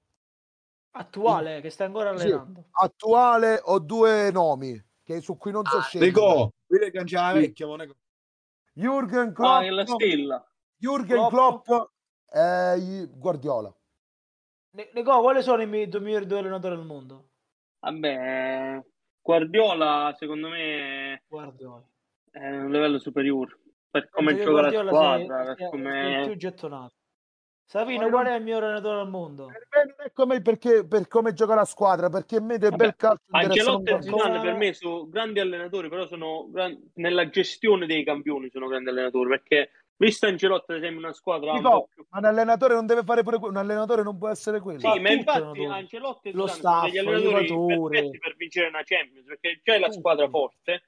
attuale, 0.92 1.60
che 1.60 1.68
sta 1.68 1.84
ancora 1.84 2.16
Sì. 2.16 2.30
allenando. 2.30 2.64
attuale 2.70 3.60
ho 3.62 3.78
due 3.78 4.30
nomi 4.30 4.82
che 5.02 5.20
su 5.20 5.36
cui 5.36 5.52
non 5.52 5.66
so 5.66 5.78
scegliere. 5.82 6.12
Dico, 6.12 6.52
vedi 6.66 6.90
che 6.90 7.04
c'è 7.04 7.16
la 7.16 7.28
Sì. 7.32 7.34
vecchia, 7.40 7.66
Ah, 7.66 9.32
Klopp, 9.34 9.62
è 9.62 9.68
la 9.68 9.84
stella. 9.84 10.52
Jürgen 10.80 11.28
Klopp. 11.28 11.66
Klopp 11.66 11.90
e 12.32 13.06
Guardiola. 13.10 13.76
Nico, 14.94 15.20
quali 15.20 15.42
sono 15.42 15.60
i 15.60 15.66
miei 15.66 15.88
due 15.88 16.00
migliori 16.00 16.26
due 16.26 16.38
allenatori 16.38 16.74
al 16.74 16.86
mondo? 16.86 17.28
Vabbè, 17.80 18.82
Guardiola 19.20 20.14
secondo 20.16 20.48
me 20.48 21.22
Guardiola. 21.28 21.86
È 22.34 22.48
un 22.48 22.70
livello 22.70 22.98
superiore. 22.98 23.58
Per 23.90 24.08
come 24.10 24.34
gioca 24.36 24.82
la 24.82 24.86
squadra, 24.88 25.42
il 25.52 25.68
come... 25.70 26.22
più 26.26 26.36
gettonato. 26.36 26.94
Savino, 27.66 28.08
qual 28.10 28.26
è 28.26 28.34
il 28.34 28.42
miglior 28.42 28.64
allenatore 28.64 29.00
al 29.00 29.08
mondo? 29.08 29.46
Per 29.46 29.66
me 29.70 29.84
non 29.84 30.06
è 30.06 30.12
come 30.12 30.42
perché 30.42 30.86
per 30.86 31.06
come 31.06 31.32
gioca 31.32 31.54
la 31.54 31.64
squadra, 31.64 32.10
perché 32.10 32.36
a 32.36 32.40
me 32.40 32.58
del 32.58 32.70
Vabbè, 32.70 32.84
bel 32.84 32.96
calcio 32.96 33.22
Ancelotti 33.30 33.90
e 33.90 33.94
un. 33.94 34.02
Zidane 34.02 34.40
per 34.40 34.54
me 34.54 34.72
sono 34.74 35.08
grandi 35.08 35.40
allenatori, 35.40 35.88
però 35.88 36.06
sono 36.06 36.48
gran- 36.50 36.90
nella 36.94 37.28
gestione 37.30 37.86
dei 37.86 38.04
campioni 38.04 38.50
sono 38.50 38.66
grandi 38.66 38.90
allenatori, 38.90 39.28
perché 39.28 39.70
visto 39.96 40.26
Ancelotti 40.26 40.72
ad 40.72 40.78
esempio 40.78 40.98
una 40.98 41.12
squadra 41.12 41.52
un 41.52 41.56
Dico, 41.58 41.70
po' 41.70 41.88
più... 41.94 42.04
ma 42.10 42.18
un 42.18 42.24
allenatore 42.24 42.74
non 42.74 42.86
deve 42.86 43.02
fare 43.04 43.22
pure 43.22 43.38
quello, 43.38 43.54
un 43.54 43.60
allenatore 43.60 44.02
non 44.02 44.18
può 44.18 44.28
essere 44.28 44.60
quello. 44.60 44.80
Sì, 44.80 44.86
Ma 44.86 45.00
ma 45.00 45.12
infatti. 45.12 45.64
Ancelotti 45.64 46.28
e 46.28 46.32
Lo 46.32 46.46
Zidane 46.48 46.90
sono 46.90 47.10
degli 47.12 47.26
allenatori 47.26 48.18
per 48.18 48.34
vincere 48.36 48.68
una 48.68 48.82
Champions, 48.82 49.24
perché 49.24 49.60
c'hai 49.62 49.80
la 49.80 49.90
squadra 49.90 50.28
forte 50.28 50.82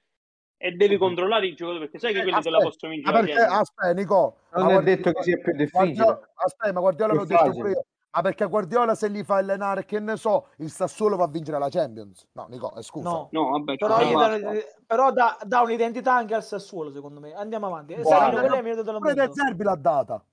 e 0.58 0.70
devi 0.72 0.96
controllare 0.96 1.46
i 1.46 1.54
giocatori, 1.54 1.84
perché 1.84 1.98
sai 1.98 2.12
che 2.14 2.22
quelli 2.22 2.40
te 2.40 2.50
la 2.50 2.56
Aspetta, 2.58 2.70
possono 2.70 2.92
vincere 2.92 3.44
aspetta, 3.44 3.92
Nico, 3.92 4.36
Non 4.52 4.64
ma 4.64 4.68
è 4.70 4.72
Guardi- 4.72 4.94
detto 4.94 5.12
che 5.12 5.22
sia 5.22 5.36
più 5.38 5.52
difficile. 5.52 5.94
Guardiola- 5.94 6.30
aspetta, 6.34 6.72
ma 6.72 6.80
Guardiola 6.80 7.12
l'ho 7.14 7.24
detto 7.24 7.50
pure 7.50 7.70
io. 7.70 7.84
Ma 8.16 8.22
perché 8.22 8.46
Guardiola 8.46 8.94
se 8.94 9.10
gli 9.10 9.22
fa 9.24 9.36
allenare, 9.36 9.84
che 9.84 10.00
ne 10.00 10.16
so, 10.16 10.46
il 10.58 10.70
Sassuolo 10.70 11.16
va 11.16 11.24
a 11.24 11.28
vincere 11.28 11.58
la 11.58 11.68
Champions? 11.68 12.26
No, 12.32 12.46
Nico, 12.48 12.74
eh, 12.74 12.82
scusa. 12.82 13.10
No. 13.10 13.28
No, 13.30 13.50
vabbè, 13.50 13.76
Però, 13.76 13.98
dà, 13.98 14.38
però 14.86 15.12
dà, 15.12 15.36
dà 15.44 15.60
un'identità 15.60 16.14
anche 16.14 16.34
al 16.34 16.42
Sassuolo, 16.42 16.90
secondo 16.90 17.20
me. 17.20 17.34
Andiamo 17.34 17.66
avanti. 17.66 17.92
Eh, 17.92 18.00
Guarda, 18.00 18.40
il 18.40 18.50
miglior 18.62 18.78
allenatore 18.78 18.98
Pure 19.00 19.12
del? 19.14 19.32
Zerbi 19.34 19.64
l'ha 19.64 19.76
data. 19.78 20.24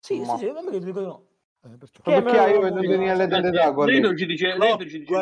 Sì, 0.00 0.18
Ma- 0.18 0.36
sì, 0.36 0.46
sì, 0.46 0.50
ma 0.50 0.60
che 0.68 0.78
ti 0.80 0.84
dico 0.86 1.00
io? 1.00 1.26
Eh, 1.62 1.68
il 1.68 1.78
Perché 2.02 2.36
io 2.50 2.60
veniva 2.60 2.96
mondo? 2.96 3.22
l'identità 3.22 3.72
quelli. 3.72 3.92
Lei 3.92 4.00
non 4.00 4.16
ci 4.16 4.26
dice, 4.26 4.56
lei 4.56 4.76
non 4.76 4.88
ci 4.88 4.98
dice 4.98 5.14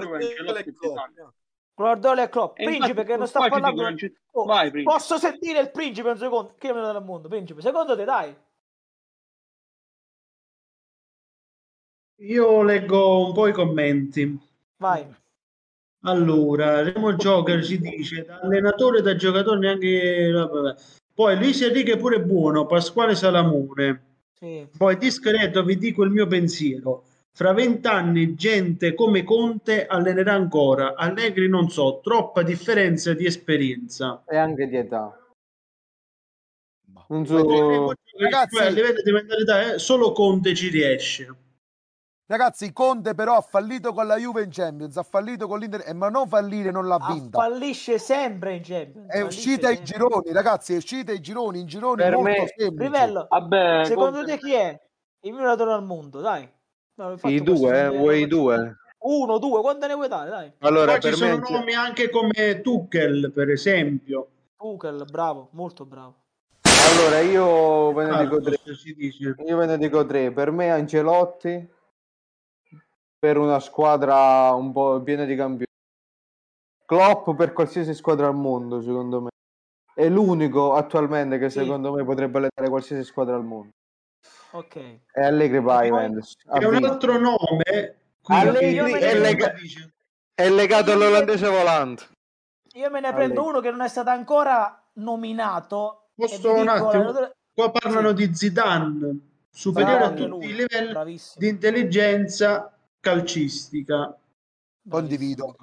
Guardiola 1.77 2.23
e 2.23 2.29
Klopp. 2.31 2.59
E 2.59 2.65
Principe, 2.65 2.89
infatti, 2.89 3.07
che 3.09 3.17
non 3.19 3.27
sta 3.29 3.47
parlando... 3.49 3.85
Ange- 3.85 4.15
Oh, 4.37 4.45
Vai, 4.45 4.71
Principe. 4.71 4.93
Posso 4.93 5.17
sentire 5.19 5.61
il 5.61 5.71
principe 5.71 6.09
un 6.11 6.19
secondo? 6.19 6.55
Chi 6.59 6.67
è 6.67 6.71
il 6.71 6.77
miglior 6.77 6.93
del 6.93 7.03
mondo? 7.03 7.29
Principe, 7.29 7.61
secondo 7.63 7.97
te, 7.97 8.05
dai. 8.05 8.35
Io 12.21 12.63
leggo 12.63 13.27
un 13.27 13.33
po' 13.35 13.47
i 13.47 13.53
commenti. 13.53 14.39
Vai. 14.79 15.07
Allora, 16.05 16.83
Remo 16.83 17.15
Joker 17.15 17.65
ci 17.65 17.79
dice 17.79 18.25
da 18.25 18.41
allenatore 18.41 19.01
da 19.03 19.17
giocatore 19.17 19.59
neanche 19.59 20.31
poi 21.15 21.37
Luis 21.37 21.61
Enrique 21.63 21.97
pure 21.97 22.21
buono 22.21 22.67
Pasquale 22.67 23.15
Salamone 23.17 24.03
Sì. 24.35 24.69
poi 24.77 24.97
discreto 24.99 25.65
vi 25.65 25.77
dico 25.79 26.05
il 26.05 26.11
mio 26.11 26.27
pensiero 26.29 27.05
fra 27.37 27.53
vent'anni 27.53 28.35
gente 28.35 28.95
come 28.95 29.23
Conte 29.23 29.87
allenerà 29.87 30.33
ancora 30.33 30.95
Allegri 30.97 31.51
non 31.51 31.69
so 31.69 32.01
troppa 32.03 32.43
differenza 32.43 33.13
di 33.13 33.27
esperienza 33.27 34.23
E 34.27 34.39
anche 34.39 34.67
di 34.67 34.77
età. 34.79 35.15
Non 37.09 37.27
so... 37.27 37.37
Ragazzi- 38.19 38.55
dice, 38.55 38.63
"Beh, 38.63 38.67
a 38.67 38.71
livello 38.71 39.03
di 39.03 39.13
mentalità 39.13 39.75
eh, 39.75 39.79
solo 39.79 40.13
Conte 40.13 40.55
ci 40.55 40.71
riesce 40.71 41.35
Ragazzi, 42.29 42.73
Conte 42.73 43.15
però 43.15 43.37
ha 43.37 43.41
fallito 43.43 43.93
con 43.93 44.07
la 44.07 44.17
Juve 44.17 44.43
in 44.43 44.51
Champions, 44.51 44.97
ha 44.97 45.03
fallito 45.05 45.47
con 45.47 45.59
l'Inter, 45.61 45.85
eh, 45.87 45.93
ma 45.93 46.09
non 46.09 46.27
fallire 46.27 46.71
non 46.73 46.87
l'ha 46.89 46.97
Ah, 46.99 47.13
vinta. 47.13 47.39
fallisce 47.39 47.99
sempre 48.01 48.55
in 48.57 48.63
Champions. 48.65 49.13
È 49.13 49.21
uscita 49.21 49.69
ai 49.69 49.85
gironi, 49.85 50.33
ragazzi, 50.33 50.73
è 50.73 50.77
uscita 50.77 51.13
ai 51.13 51.21
gironi, 51.21 51.61
in 51.61 51.67
gironi 51.67 52.03
Per 52.03 52.13
molto 52.15 52.31
me-. 52.31 52.73
Rivello, 52.77 53.27
Vabbè, 53.29 53.85
secondo 53.85 54.17
Conte- 54.17 54.33
te 54.33 54.39
chi 54.39 54.55
è 54.55 54.81
il 55.21 55.33
miglior 55.35 55.69
al 55.69 55.85
mondo? 55.85 56.21
Dai. 56.21 56.51
No, 56.97 57.15
I 57.25 57.41
due, 57.43 57.79
eh, 57.79 57.89
vuoi 57.91 58.27
due? 58.27 58.77
Uno, 59.01 59.39
due, 59.39 59.61
quante 59.61 59.87
ne 59.87 59.95
vuoi 59.95 60.09
dare? 60.09 60.31
Dai. 60.31 60.53
Allora, 60.61 60.97
poi 60.97 61.13
ci 61.13 61.19
sono 61.19 61.37
nomi 61.37 61.75
anche 61.75 62.09
come 62.09 62.61
Tuchel 62.63 63.31
per 63.33 63.51
esempio 63.51 64.29
Tuchel, 64.57 65.05
bravo, 65.11 65.49
molto 65.53 65.85
bravo. 65.85 66.15
Allora, 66.63 67.21
io 67.21 67.93
ve 67.93 68.07
ne 68.07 68.23
dico 68.23 68.41
tre. 68.41 68.59
Io 69.47 69.57
ve 69.59 69.67
ne 69.67 69.77
dico 69.77 70.07
tre. 70.07 70.33
Per 70.33 70.51
me 70.51 70.71
Ancelotti, 70.71 71.69
per 73.19 73.37
una 73.37 73.61
squadra 73.61 74.53
un 74.55 74.73
po' 74.73 75.01
piena 75.03 75.25
di 75.25 75.37
campioni. 75.37 75.65
Klopp 76.87 77.31
per 77.37 77.53
qualsiasi 77.53 77.93
squadra 77.93 78.29
al 78.29 78.35
mondo, 78.35 78.81
secondo 78.81 79.21
me. 79.21 79.29
È 79.93 80.09
l'unico 80.09 80.73
attualmente 80.73 81.39
che 81.39 81.51
Sì. 81.51 81.61
secondo 81.61 81.93
me 81.93 82.05
potrebbe 82.05 82.39
allenare 82.39 82.69
qualsiasi 82.71 83.05
squadra 83.05 83.35
al 83.35 83.45
mondo. 83.45 83.73
Ok. 84.57 84.77
E 84.77 85.01
Allegri. 85.23 85.59
Ha 85.59 85.85
e 85.85 86.65
un 86.67 86.85
altro 86.85 87.19
nome 87.19 87.97
qui 88.23 88.35
Allegri 88.35 88.71
io 88.73 88.87
è, 88.87 89.19
lega- 89.19 89.53
è 90.35 90.49
legato 90.49 90.93
all'olandese 90.93 91.47
volante. 91.49 92.05
Io 92.75 92.91
me 92.91 93.01
ne 93.01 93.09
Allegri. 93.09 93.25
prendo 93.33 93.45
uno 93.47 93.61
che 93.61 93.71
non 93.71 93.83
è 93.83 93.89
stato 93.89 94.11
ancora 94.11 94.83
nominato. 94.95 96.09
Posso 96.15 96.55
un 96.55 96.69
attimo? 96.69 97.13
Qua 97.53 97.71
parlano 97.71 98.09
Sì. 98.09 98.15
di 98.27 98.35
Zidane, 98.35 99.19
superiore 99.51 99.97
Bravo 99.99 100.13
a 100.13 100.17
tutti 100.17 100.29
lui, 100.29 100.45
i 100.47 100.55
livelli 100.55 100.93
bravissimo. 100.93 101.35
di 101.39 101.49
intelligenza 101.49 102.79
calcistica. 103.01 104.17
Condivido. 104.89 105.57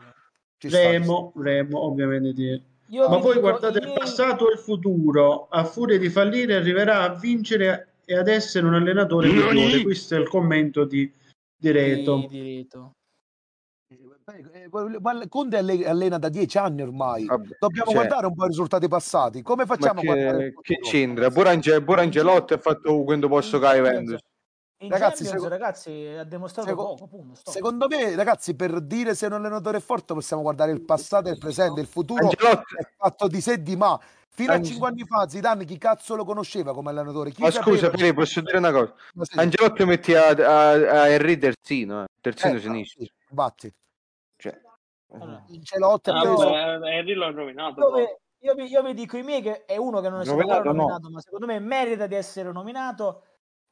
Ci 0.57 0.69
sta. 0.69 0.77
Remo, 0.77 1.33
Remo, 1.35 1.85
ovviamente. 1.85 2.33
di- 2.33 2.63
Io 2.89 3.09
Ma 3.09 3.15
dico, 3.17 3.39
guardate 3.39 3.79
i 3.79 3.83
il 3.87 3.93
passato 3.93 4.49
e 4.49 4.53
il 4.53 4.59
futuro. 4.59 5.47
A 5.49 5.63
furia 5.63 5.97
di 5.97 6.09
fallire 6.09 6.55
arriverà 6.55 7.01
a 7.01 7.09
vincere 7.15 7.92
e 8.05 8.17
ad 8.17 8.27
essere 8.27 8.65
un 8.65 8.73
allenatore 8.73 9.27
migliore. 9.29 9.81
Questo 9.81 10.15
è 10.15 10.19
il 10.19 10.27
commento 10.27 10.85
di, 10.85 11.11
di 11.55 11.71
Reto. 11.71 12.17
di 12.17 12.27
diritto. 12.27 12.95
Eh, 14.25 14.69
ma 15.01 15.27
Conte 15.27 15.57
alle- 15.57 15.85
allena 15.85 16.17
da 16.17 16.29
dieci 16.29 16.57
anni 16.57 16.81
ormai. 16.81 17.25
Vabbè, 17.25 17.57
Dobbiamo 17.59 17.91
cioè- 17.91 17.99
guardare 17.99 18.25
un 18.27 18.33
po' 18.33 18.45
i 18.45 18.47
risultati 18.47 18.87
passati. 18.87 19.41
Come 19.41 19.65
facciamo 19.65 19.99
a 19.99 20.03
guardare 20.03 20.53
che, 20.61 20.75
che 20.75 20.79
c'entra? 20.81 21.29
Pure, 21.29 21.49
Ange- 21.49 21.81
pure 21.83 22.01
Angelotti 22.01 22.53
ha 22.53 22.57
fatto 22.57 23.03
quando 23.03 23.27
posso 23.27 23.59
che 23.59 23.67
Juventus. 23.67 24.19
In 24.83 24.89
Ragazzi, 24.89 25.23
seco- 25.23 25.47
ragazzi, 25.47 25.89
ha 26.19 26.25
dimostrato 26.25 26.67
seco- 26.67 26.83
poco, 26.83 27.07
punto, 27.07 27.35
stop. 27.35 27.53
Secondo 27.53 27.87
me, 27.87 28.15
ragazzi, 28.15 28.53
per 28.53 28.81
dire 28.81 29.15
se 29.15 29.27
un 29.27 29.33
allenatore 29.33 29.77
è 29.77 29.81
forte 29.81 30.13
possiamo 30.13 30.41
guardare 30.41 30.73
il 30.73 30.81
passato 30.83 31.29
e 31.29 31.31
il 31.31 31.37
presente, 31.37 31.79
il 31.79 31.87
futuro 31.87 32.21
Angelotti, 32.27 32.75
è 32.75 32.87
fatto 32.97 33.27
di 33.29 33.39
sé 33.39 33.53
e 33.53 33.61
di 33.63 33.77
ma. 33.77 33.97
Fino 34.27 34.51
a 34.51 34.55
Ange- 34.55 34.71
cinque 34.71 34.87
anni 34.89 35.05
fa 35.05 35.29
Zidane 35.29 35.63
chi 35.63 35.77
cazzo 35.77 36.15
lo 36.15 36.25
conosceva 36.25 36.73
come 36.73 36.89
allenatore? 36.89 37.31
Chi 37.31 37.43
ma 37.43 37.51
scusa, 37.51 37.89
Piri, 37.91 38.13
posso 38.13 38.41
dire 38.41 38.57
una 38.57 38.71
cosa? 38.71 38.93
Sì. 39.21 39.39
Angelotti 39.39 39.85
metti 39.85 40.13
a, 40.15 40.27
a, 40.29 40.69
a 40.71 41.07
Henry 41.07 41.37
terzino, 41.37 42.03
eh, 42.03 42.05
terzino 42.19 42.55
Eh, 42.55 42.59
sinistro. 42.59 43.03
sì, 43.05 43.11
Batti. 43.29 43.73
Cioè, 44.35 44.59
Allora, 45.11 45.35
ha 45.35 46.11
Ah, 46.11 46.21
preso 46.21 46.49
vabbè, 46.49 46.87
Henry 46.89 47.13
l'ho 47.13 47.31
rovinato. 47.31 47.91
vi, 47.93 48.01
io 48.39 48.53
vi- 48.55 48.65
io 48.65 48.81
vi 48.83 48.93
dico 48.93 49.15
i 49.15 49.23
miei 49.23 49.41
che 49.41 49.63
è 49.65 49.77
uno 49.77 50.01
che 50.01 50.09
non 50.09 50.19
è 50.19 50.25
stato 50.25 50.39
Nominato, 50.39 50.63
no. 50.63 50.73
nominato, 50.73 51.09
ma 51.09 51.21
secondo 51.21 51.45
me 51.45 51.59
merita 51.59 52.07
di 52.07 52.15
essere 52.15 52.51
nominato. 52.51 53.23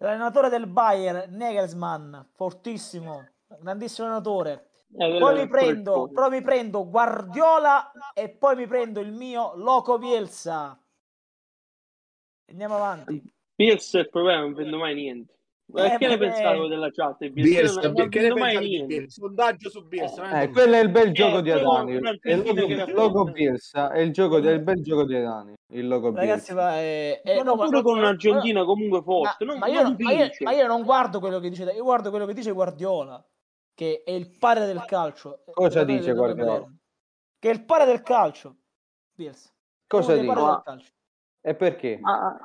L'allenatore 0.01 0.49
del 0.49 0.65
Bayern, 0.65 1.35
Nagelsmann, 1.35 2.15
fortissimo, 2.33 3.27
grandissimo 3.59 4.07
allenatore. 4.07 4.69
Eh, 4.97 5.19
Poi 5.19 5.37
è 5.37 5.41
mi 5.43 5.47
prendo, 5.47 6.09
poi 6.11 6.29
mi 6.31 6.41
prendo 6.41 6.89
Guardiola 6.89 7.91
e 8.15 8.29
poi 8.29 8.55
mi 8.55 8.65
prendo 8.65 8.99
il 8.99 9.11
mio 9.11 9.53
Loco 9.55 9.99
Bielsa. 9.99 10.75
Andiamo 12.49 12.75
avanti. 12.77 13.21
Bielsa 13.53 13.99
il 13.99 14.09
problema 14.09 14.41
non 14.41 14.53
vendo 14.53 14.79
mai 14.79 14.95
niente. 14.95 15.37
Ma 15.71 15.93
Eh, 15.93 15.97
che 15.97 16.07
ne 16.07 16.17
voi 16.17 16.67
della 16.69 16.89
chat? 16.91 17.17
di 17.19 17.29
Bielsa? 17.29 17.81
Non, 17.81 17.93
non 17.93 18.09
che 18.09 18.19
ne 18.19 18.25
vendo 18.27 18.39
mai 18.39 18.57
niente. 18.59 18.85
Bielsa? 18.87 19.21
Sondaggio 19.21 19.69
su 19.69 19.85
Bielsa. 19.87 20.25
eh, 20.27 20.29
vai. 20.29 20.51
quello 20.51 20.73
è 20.75 20.79
il 20.79 20.89
bel 20.89 21.11
gioco 21.11 21.37
Eh, 21.37 21.41
di 21.41 21.51
Adani. 21.51 21.93
è 21.93 21.99
È 22.19 22.31
il 22.33 22.43
logo, 22.43 22.67
era 22.67 22.91
logo. 22.91 23.23
Bielsa, 23.25 23.91
è 23.91 23.99
il 23.99 24.11
gioco 24.11 24.39
del 24.39 24.61
bel 24.61 24.81
gioco 24.81 25.05
di 25.05 25.15
Adani. 25.15 25.53
Il 25.73 25.87
logo 25.87 26.11
Ragazzi, 26.13 26.53
Bielsa. 26.53 26.53
ma 26.55 26.75
è, 26.75 27.21
è- 27.21 27.43
no, 27.43 27.55
ma- 27.55 27.65
pure 27.65 27.81
con 27.81 27.93
ma- 27.95 27.99
un'Argentina 28.01 28.63
comunque 28.65 28.97
ma, 28.99 29.03
forte. 29.03 29.45
non, 29.45 29.57
ma 29.59 29.67
io, 29.67 29.81
non 29.83 29.95
ma 29.97 30.11
io- 30.11 30.29
ma 30.39 30.51
io 30.51 30.67
non 30.67 30.83
guardo 30.83 31.19
quello 31.19 31.39
che 31.39 31.49
dice, 31.49 31.63
io 31.63 31.83
guardo 31.83 32.09
quello 32.09 32.25
che 32.25 32.33
dice 32.33 32.51
Guardiola, 32.51 33.25
che 33.73 34.03
è 34.05 34.11
il 34.11 34.37
padre 34.37 34.65
del 34.65 34.83
calcio. 34.85 35.43
Cosa 35.51 35.83
dice 35.83 36.13
Guardiola? 36.13 36.69
che 37.39 37.49
è 37.49 37.53
il 37.53 37.63
padre 37.65 37.85
del 37.85 38.01
calcio. 38.01 38.55
Bielsa. 39.13 39.49
Cosa 39.87 40.13
calcio. 40.63 40.91
E 41.41 41.55
perché? 41.55 41.97
Ma, 41.99 42.37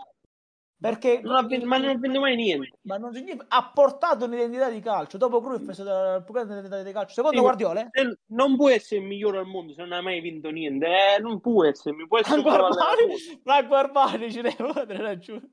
Perché 0.79 1.21
non 1.23 1.37
ha 1.37 1.43
vinto, 1.43 1.65
ma 1.67 1.79
non 1.79 1.89
ha 1.89 1.95
vinto 1.95 2.21
mai 2.21 2.37
niente. 2.37 2.79
ma 2.83 2.99
non 2.99 3.13
significa- 3.15 3.47
ha 3.49 3.71
portato 3.73 4.27
un'identità 4.27 4.69
di 4.69 4.81
calcio. 4.81 5.17
Dopo 5.17 5.41
Cruyff 5.41 5.71
è 5.71 5.73
stata 5.73 6.13
la 6.13 6.21
più 6.21 6.35
grande 6.35 6.53
identità 6.53 6.83
di 6.83 6.93
calcio. 6.93 7.15
Secondo 7.15 7.37
Sì, 7.39 7.43
Guardiola, 7.43 7.81
eh? 7.81 7.89
Se- 7.93 8.19
Non 8.27 8.57
può 8.57 8.69
essere 8.69 9.01
il 9.01 9.07
migliore 9.07 9.39
al 9.39 9.47
mondo 9.47 9.73
se 9.73 9.81
non 9.83 9.93
hai 9.93 10.03
mai 10.03 10.21
vinto 10.21 10.51
niente. 10.51 10.87
Eh, 10.87 11.21
non 11.21 11.41
può 11.41 11.65
essere, 11.65 11.97
mi 11.97 12.07
può 12.07 12.19
essere 12.19 12.41
un 12.41 12.45
Franco. 13.43 13.75
Armani, 13.77 14.31
ci 14.31 14.43
deve 14.43 14.57
avere 14.59 15.03
ragione. 15.03 15.51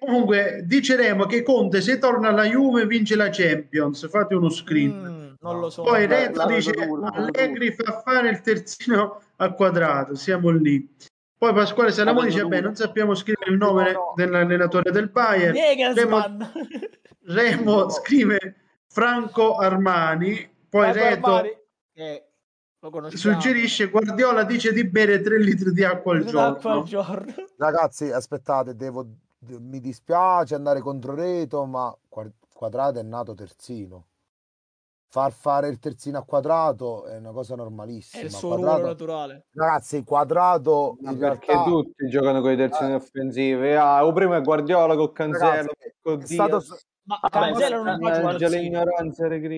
Comunque, 0.00 0.62
diceremo 0.66 1.24
che 1.26 1.42
Conte 1.42 1.80
se 1.80 1.98
torna 1.98 2.28
alla 2.28 2.44
Juve 2.44 2.86
vince 2.86 3.16
la 3.16 3.30
Champions. 3.30 4.08
Fate 4.10 4.34
uno 4.34 4.50
screen. 4.50 4.90
Mm, 4.90 5.32
non 5.40 5.60
lo 5.60 5.70
so. 5.70 5.82
Poi 5.82 6.06
Renzo 6.06 6.44
dice 6.46 6.72
Allegri 7.12 7.72
fa 7.72 8.02
fare 8.04 8.28
il 8.28 8.40
terzino 8.42 9.22
al 9.36 9.54
quadrato, 9.54 10.14
siamo 10.14 10.50
lì. 10.50 10.86
Poi 11.42 11.52
Pasquale 11.54 11.90
Salamoni 11.90 12.28
La 12.28 12.32
dice: 12.34 12.46
Beh, 12.46 12.60
non 12.60 12.76
sappiamo 12.76 13.16
scrivere 13.16 13.50
il 13.50 13.56
nome 13.56 13.90
No, 13.90 13.98
no. 13.98 14.12
dell'allenatore 14.14 14.92
del 14.92 15.08
Bayern. 15.10 15.56
Remo. 15.92 16.22
Remo 17.26 17.88
scrive 17.88 18.54
Franco 18.86 19.56
Armani. 19.56 20.48
Poi 20.68 20.92
Franco 20.92 21.40
Reto 21.40 21.50
Armani, 22.78 23.10
suggerisce 23.10 23.88
Guardiola 23.90 24.44
dice 24.44 24.72
di 24.72 24.86
bere 24.86 25.20
3 25.20 25.40
litri 25.40 25.72
di 25.72 25.82
acqua 25.82 26.12
al 26.14 26.22
D'acqua 26.22 26.50
al 26.74 26.84
giorno. 26.84 26.84
giorno. 26.84 27.34
Ragazzi, 27.58 28.12
aspettate, 28.12 28.76
devo, 28.76 29.04
mi 29.58 29.80
dispiace 29.80 30.54
andare 30.54 30.78
contro 30.78 31.12
Reto, 31.16 31.64
ma 31.64 31.92
Qua- 32.08 32.30
Quadrato 32.54 33.00
è 33.00 33.02
nato 33.02 33.34
terzino. 33.34 34.06
Far 35.12 35.30
fare 35.30 35.68
il 35.68 35.78
terzino 35.78 36.16
a 36.16 36.22
Quadrato 36.24 37.04
è 37.04 37.18
una 37.18 37.32
cosa 37.32 37.52
È 37.52 37.56
normalissima. 37.58 38.22
il 38.22 38.30
suo 38.30 38.48
Quadrato- 38.48 38.72
ruolo 38.76 38.86
naturale. 38.88 39.44
Ragazzi, 39.52 40.02
Quadrato 40.04 40.96
Ma 41.02 41.10
in 41.10 41.18
perché 41.18 41.52
realtà 41.52 41.68
tutti 41.70 42.08
giocano 42.08 42.40
con 42.40 42.50
i 42.52 42.56
terzini 42.56 42.94
offensivi? 42.94 43.72
Ah, 43.74 44.06
o 44.06 44.12
prima 44.14 44.36
è 44.36 44.40
Guardiola 44.40 44.96
con 44.96 45.12
Cancelo, 45.12 45.44
Ragazzi, 45.50 45.94
con 46.00 46.18
è 46.18 46.24
stato 46.24 46.58
Diaz. 46.60 46.86
Ma 47.04 47.18
Vabbè, 47.20 47.44
Cancelo 47.44 47.82
non 47.82 47.98
va 47.98 48.10
giù. 48.10 48.22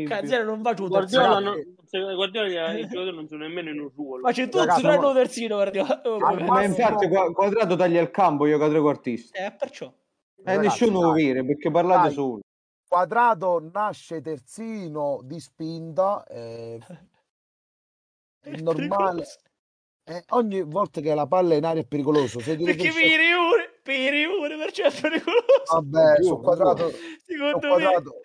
Cancelo 0.09 0.45
non 0.45 0.63
va 0.63 0.75
giù 0.75 0.89
Guardiola, 0.89 1.39
non, 1.39 1.55
Guardiola 2.17 2.73
i 2.73 2.89
giocatori 2.89 3.15
non 3.15 3.29
sono 3.29 3.47
nemmeno 3.47 3.71
in 3.71 3.79
un 3.79 3.91
ruolo. 3.95 4.23
Ma 4.23 4.33
c'è 4.33 4.49
tranne 4.49 4.83
ma- 4.83 5.07
un 5.07 5.15
terzino 5.15 5.55
Guardiola. 5.55 6.01
Oh, 6.05 6.19
Ma 6.19 6.65
infatti 6.65 7.07
qua- 7.09 7.31
Quadrato 7.33 7.77
taglia 7.77 8.01
il 8.01 8.11
campo, 8.11 8.47
io 8.47 8.59
cadrò 8.59 8.81
quartista. 8.83 9.39
Eh, 9.39 9.53
perciò. 9.57 9.87
E 9.87 9.93
Ragazzi, 10.57 10.67
nessuno 10.83 11.01
lo 11.01 11.13
vede 11.13 11.45
perché 11.45 11.71
parlate 11.71 12.07
Dai. 12.09 12.13
solo. 12.13 12.41
Quadrato 12.95 13.70
nasce 13.72 14.20
terzino 14.20 15.18
di 15.24 15.40
spinta. 15.40 16.24
eh, 16.28 16.78
È 18.40 18.51
normale. 18.61 19.26
eh, 20.05 20.22
ogni 20.28 20.62
volta 20.62 21.01
che 21.01 21.12
la 21.12 21.26
palla 21.26 21.55
è 21.55 21.57
in 21.57 21.64
aria 21.64 21.82
è 21.82 21.86
pericoloso. 21.86 22.38
Se 22.38 22.57
Perché 22.57 22.82
riesce- 22.82 23.01
per 23.01 23.11
i 23.11 23.16
Riure, 23.16 23.80
per 23.82 24.14
è 24.82 25.01
pericoloso. 25.01 25.72
Vabbè, 25.72 26.20
Giù, 26.20 26.26
su 26.28 26.40
quadrato, 26.40 26.90
Secondo 27.24 27.59
me. 27.66 27.66
quadrato. 27.68 28.20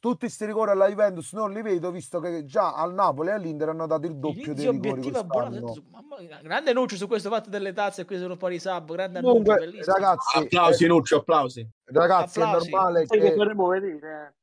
Tutti 0.00 0.18
questi 0.18 0.44
rigori 0.44 0.70
alla 0.70 0.86
Juventus 0.88 1.32
non 1.32 1.50
li 1.52 1.62
vedo, 1.62 1.90
visto 1.90 2.20
che 2.20 2.44
già 2.44 2.74
al 2.74 2.92
Napoli 2.94 3.30
e 3.30 3.32
all'Inter 3.32 3.70
hanno 3.70 3.86
dato 3.86 4.06
il 4.06 4.16
doppio 4.18 4.52
dei 4.54 4.66
Inizio 4.66 4.70
rigori 4.70 5.00
abbonato. 5.14 5.82
Mamma 5.90 6.16
mia, 6.20 6.40
grande 6.42 6.70
annuncio 6.70 6.96
su 6.96 7.06
questo 7.06 7.30
fatto 7.30 7.48
delle 7.50 7.72
tazze 7.72 8.04
qui 8.04 8.18
sono 8.18 8.36
fuori 8.36 8.58
sub. 8.60 8.92
Grande 8.92 9.18
annuncio, 9.20 9.54
Comunque, 9.54 9.56
bellissimo. 9.56 9.96
ragazzi, 9.96 10.38
Applausi, 10.38 10.84
eh, 10.84 10.88
Nuccio, 10.88 11.16
applausi. 11.18 11.68
ragazzi, 11.84 12.40
è 12.40 12.42
Applausi. 12.42 12.70
normale 12.70 13.06
Sai 13.06 13.20
che 13.20 13.20
che, 13.20 13.34
vedere. 13.34 14.36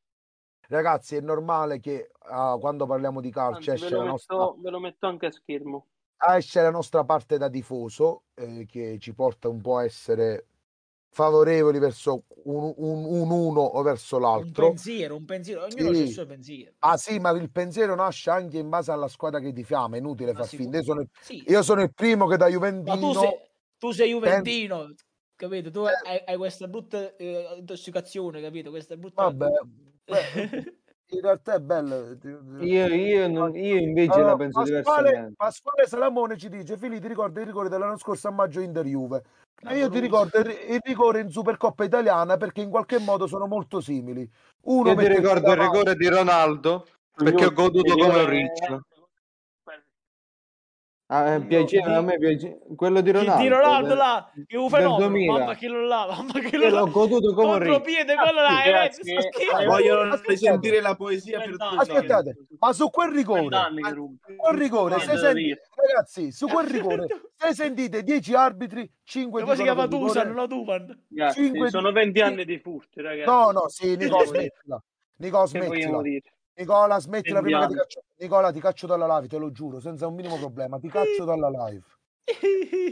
ragazzi, 0.68 1.16
è 1.16 1.22
normale 1.22 1.80
che 1.80 2.12
ah, 2.30 2.58
quando 2.60 2.86
parliamo 2.86 3.22
di 3.22 3.30
eh. 3.30 3.32
calcio 3.32 3.72
Anzi, 3.72 3.84
ve 3.84 3.88
esce 3.88 3.96
lo, 3.96 4.04
la, 4.04 4.06
nostra, 4.06 4.36
metto, 4.38 4.58
ve 4.60 4.70
lo 4.72 4.80
metto 4.80 5.08
anche 5.08 5.26
a 5.28 5.32
schermo. 5.32 5.88
ah, 6.18 6.38
esce 6.38 6.62
la 6.62 6.72
nostra 6.72 7.04
parte 7.04 7.38
da 7.38 7.50
tifoso 7.50 8.24
eh, 8.34 8.66
che 8.66 8.98
ci 9.00 9.14
porta 9.14 9.48
un 9.50 9.62
po' 9.62 9.78
a 9.78 9.84
essere 9.84 10.48
favorevoli 11.16 11.80
verso 11.80 12.26
un, 12.44 12.74
un, 12.76 13.06
un 13.06 13.32
uno 13.32 13.62
o 13.62 13.82
verso 13.82 14.18
Un 14.18 14.22
l'altro. 14.22 14.68
pensiero, 14.68 15.16
un 15.16 15.24
pensiero, 15.24 15.64
ognuno 15.64 15.94
Sì. 15.94 16.00
ha 16.02 16.04
il 16.04 16.08
suo 16.10 16.26
pensiero. 16.26 16.74
Ah 16.80 16.98
sì, 16.98 17.20
ma 17.20 17.30
il 17.30 17.50
pensiero 17.50 17.96
nasce 17.96 18.30
anche 18.30 18.58
in 18.58 18.68
base 18.68 18.92
alla 18.92 19.08
squadra 19.08 19.40
che 19.40 19.54
tifiamo, 19.54 19.96
è 19.96 20.00
inutile 20.00 20.34
Ma 20.34 20.40
far 20.40 20.48
finta. 20.48 20.78
Io 20.78 20.84
sono, 20.84 21.06
Sì, 21.22 21.44
io 21.48 21.64
sono 21.64 21.82
il 21.84 21.94
primo 21.94 22.28
che 22.28 22.36
da 22.36 22.48
ma 22.48 22.52
Juventino... 22.52 22.98
tu 23.00 23.14
sei, 23.14 23.32
tu 23.78 23.92
sei 23.92 24.10
Juventino, 24.10 24.94
capito? 25.38 25.72
Tu 25.72 25.80
Eh. 25.86 25.92
hai, 26.06 26.22
hai 26.26 26.36
questa 26.38 26.68
brutta 26.68 27.16
eh, 27.16 27.56
intossicazione, 27.58 28.42
capito? 28.42 28.70
Questa 28.72 28.98
brutta... 28.98 29.24
Vabbè, 29.24 29.48
beh, 30.06 30.74
in 31.12 31.22
realtà 31.22 31.54
è 31.54 31.60
bello. 31.60 32.18
Io, 32.60 32.88
io 32.88 33.28
non- 33.30 33.56
io 33.56 33.78
invece 33.78 34.12
Allora, 34.12 34.32
la 34.32 34.36
penso 34.36 34.60
Pasquale, 34.60 35.10
diversamente. 35.12 35.34
Pasquale 35.38 35.88
Salamone 35.88 36.38
ci 36.38 36.50
dice: 36.50 36.78
Fili, 36.78 37.00
ti 37.00 37.08
ricordi 37.08 37.40
il 37.40 37.46
rigore 37.46 37.70
dell'anno 37.70 37.98
scorso 37.98 38.28
a 38.28 38.32
maggio 38.32 38.60
Inter 38.60 38.86
Juve? 38.86 39.24
E 39.68 39.78
io 39.78 39.90
ti 39.90 40.00
ricordo 40.00 40.40
il, 40.40 40.48
il 40.48 40.80
rigore 40.84 41.22
in 41.22 41.30
Supercoppa 41.30 41.84
italiana 41.84 42.38
perché 42.38 42.62
in 42.62 42.70
qualche 42.70 43.00
modo 43.00 43.26
sono 43.26 43.48
molto 43.48 43.82
simili. 43.82 44.30
Uno 44.64 44.90
Io 44.90 44.96
ti 44.96 45.08
ricordo 45.08 45.52
il 45.52 45.58
rigore 45.58 45.96
di 45.96 46.08
Ronaldo 46.08 46.86
perché 47.16 47.46
ho 47.46 47.52
goduto 47.52 47.96
come 47.96 48.22
un 48.22 48.30
riccio. 48.30 48.86
Ah, 51.08 51.36
eh, 51.36 51.42
piaceva, 51.46 51.98
a 51.98 52.02
me 52.02 52.18
piace 52.18 52.58
quello 52.76 53.00
di 53.02 53.12
Ronaldo. 53.12 53.40
di 53.44 53.48
Ronaldo 53.48 53.88
del- 53.90 53.98
là, 53.98 54.32
che 54.48 54.58
un 54.58 54.70
fenomeno, 54.70 54.98
2000. 54.98 55.32
mamma 55.38 55.54
che 55.54 55.68
lo 55.68 55.86
là, 55.86 56.08
mamma 56.10 56.40
che 56.40 56.58
lo 56.58 56.68
l'ho 56.70 56.86
là. 56.86 56.90
goduto 56.92 57.34
come 57.36 57.48
un 57.52 57.60
riccio. 57.60 57.72
Contropiede, 57.74 58.16
quello 58.16 58.42
là, 58.42 58.64
eh, 58.64 58.70
eh, 58.72 59.66
Voglio 59.68 60.00
aspettate. 60.02 60.24
risentire 60.32 60.82
la 60.82 60.96
poesia 60.96 61.38
per 61.42 61.50
tutti. 61.58 61.76
Aspettate, 61.78 62.36
ma 62.58 62.74
su 62.74 62.90
quel 62.90 63.12
rigore, 63.12 63.48
quel 64.36 64.58
rigore, 64.58 65.00
se 65.00 65.16
senti- 65.18 65.56
ragazzi, 65.76 66.32
su 66.32 66.48
quel 66.48 66.68
rigore, 66.70 67.06
se 67.36 67.54
sentite 67.54 68.02
10 68.02 68.34
arbitri, 68.34 68.92
5 69.04 69.44
Come 69.44 69.56
si 69.56 69.62
chiama 69.62 69.86
Dusan, 69.86 70.32
no 70.32 70.48
Duvan? 70.48 71.06
Sono 71.70 71.90
di- 71.90 71.94
20 71.94 72.18
sì. 72.18 72.26
anni 72.26 72.46
di 72.46 72.58
furti, 72.58 73.02
ragazzi. 73.02 73.30
No, 73.30 73.52
no, 73.52 73.70
sì, 73.70 73.96
vogliamo- 73.96 74.26
smettila. 74.26 74.84
Vogliamo 75.18 75.46
smettila. 75.46 76.02
Nicola, 76.58 77.00
smettila 77.00 77.42
prima 77.42 77.62
che 77.62 77.68
ti 77.68 77.74
caccio. 77.76 78.02
Nicola, 78.18 78.52
ti 78.52 78.60
caccio 78.62 78.88
dalla 78.88 79.16
live, 79.16 79.28
te 79.28 79.38
lo 79.38 79.52
giuro, 79.52 79.80
senza 79.80 80.08
un 80.08 80.16
minimo 80.16 80.38
problema. 80.38 80.80
Ti 80.80 80.88
caccio 80.90 81.26
dalla 81.26 81.50
live. 81.50 81.84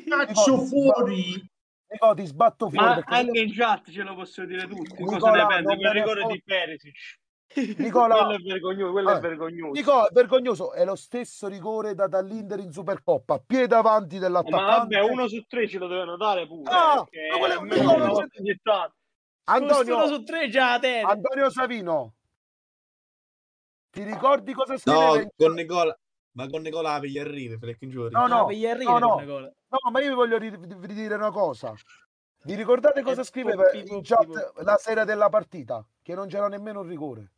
Caccio 0.08 0.58
fuori. 0.60 1.50
Nicola, 1.88 2.14
ti 2.14 2.26
sbatto 2.26 2.70
fuori 2.70 2.86
Ma 2.86 2.94
perché 2.96 3.14
anche 3.14 3.40
in 3.40 3.54
chat 3.54 3.90
ce 3.92 4.02
lo 4.02 4.16
posso 4.16 4.44
dire 4.46 4.68
tutti. 4.68 4.96
Cosa 4.96 5.14
Nicola, 5.16 5.32
ne 5.32 5.48
pensi? 5.48 5.76
Quel 5.78 5.92
rigore 5.94 6.26
di 6.26 6.42
Perisic. 6.44 6.94
Nicola, 7.78 8.16
Quello 8.26 8.34
è 8.34 8.38
vergognoso, 8.42 8.92
quello 8.92 9.10
è 9.12 9.16
Eh, 9.16 9.20
vergognoso. 9.20 9.72
Nicola, 9.72 10.08
è 10.08 10.12
vergognoso. 10.12 10.74
È 10.74 10.84
lo 10.86 10.96
stesso 10.96 11.48
rigore 11.48 11.94
dato 11.94 12.18
all'Inter 12.18 12.60
in 12.60 12.72
Supercoppa. 12.72 13.40
Piede 13.46 13.76
avanti 13.76 14.16
Eh, 14.16 14.20
Ma 14.20 14.26
dell'attaccante. 14.26 14.98
vabbè, 14.98 15.10
uno 15.12 15.28
su 15.28 15.42
tre 15.48 15.68
ce 15.70 15.78
lo 15.78 15.88
dovevano 15.88 16.18
dare 16.18 16.48
pure. 16.48 16.70
Ah, 16.72 17.08
perché 17.10 17.28
ma 17.32 17.38
quello- 17.38 17.62
Nicola, 17.62 18.06
tanto. 18.64 18.96
Antonio, 19.46 19.96
Uno 19.98 20.08
su 20.08 20.24
tre 20.24 20.50
già. 20.50 20.74
Antonio 20.74 21.50
Savino. 21.50 22.16
Ti 23.94 24.04
ricordi 24.04 24.54
cosa 24.54 24.76
scriveva 24.76 25.20
No, 25.20 25.30
con 25.36 25.54
Nicola. 25.54 25.96
Ma 26.32 26.48
con 26.50 26.64
Nicola 26.64 27.00
gli 27.06 27.20
arrivi, 27.20 27.60
perché 27.60 27.86
in 27.86 27.92
giuri. 27.92 28.12
No, 28.12 28.26
no, 28.26 28.46
per 28.48 28.56
gli 28.56 28.66
arrivi 28.66 28.86
no, 28.92 28.98
no. 28.98 29.10
con 29.10 29.20
Nicola. 29.24 29.52
No, 29.68 29.92
ma 29.92 30.02
io 30.02 30.10
vi 30.10 30.16
voglio 30.16 30.38
ri- 30.40 30.50
ri- 30.50 30.78
ridire 30.82 31.14
una 31.14 31.30
cosa. 31.30 31.76
Vi 32.46 32.56
ricordate 32.56 33.04
cosa 33.04 33.22
Eh, 33.22 33.24
scriveva 33.24 33.72
in 33.72 34.02
chat 34.02 34.26
poppi. 34.26 34.64
la 34.66 34.78
sera 34.78 35.04
della 35.04 35.30
partita? 35.30 35.86
Che 36.02 36.16
non 36.16 36.28
c'era 36.28 36.48
nemmeno 36.48 36.80
un 36.82 36.88
rigore. 36.88 37.32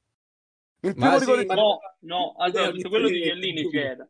Il 0.79 0.93
Ma 0.95 1.09
primo 1.09 1.17
sì, 1.19 1.25
rigore 1.25 1.45
ma- 1.45 1.53
No, 1.55 1.79
no, 1.99 2.33
allora, 2.37 2.69
Ogni 2.69 2.83
quello 2.83 3.09
di 3.09 3.21
Chiellini 3.21 3.69
c'era. 3.69 4.07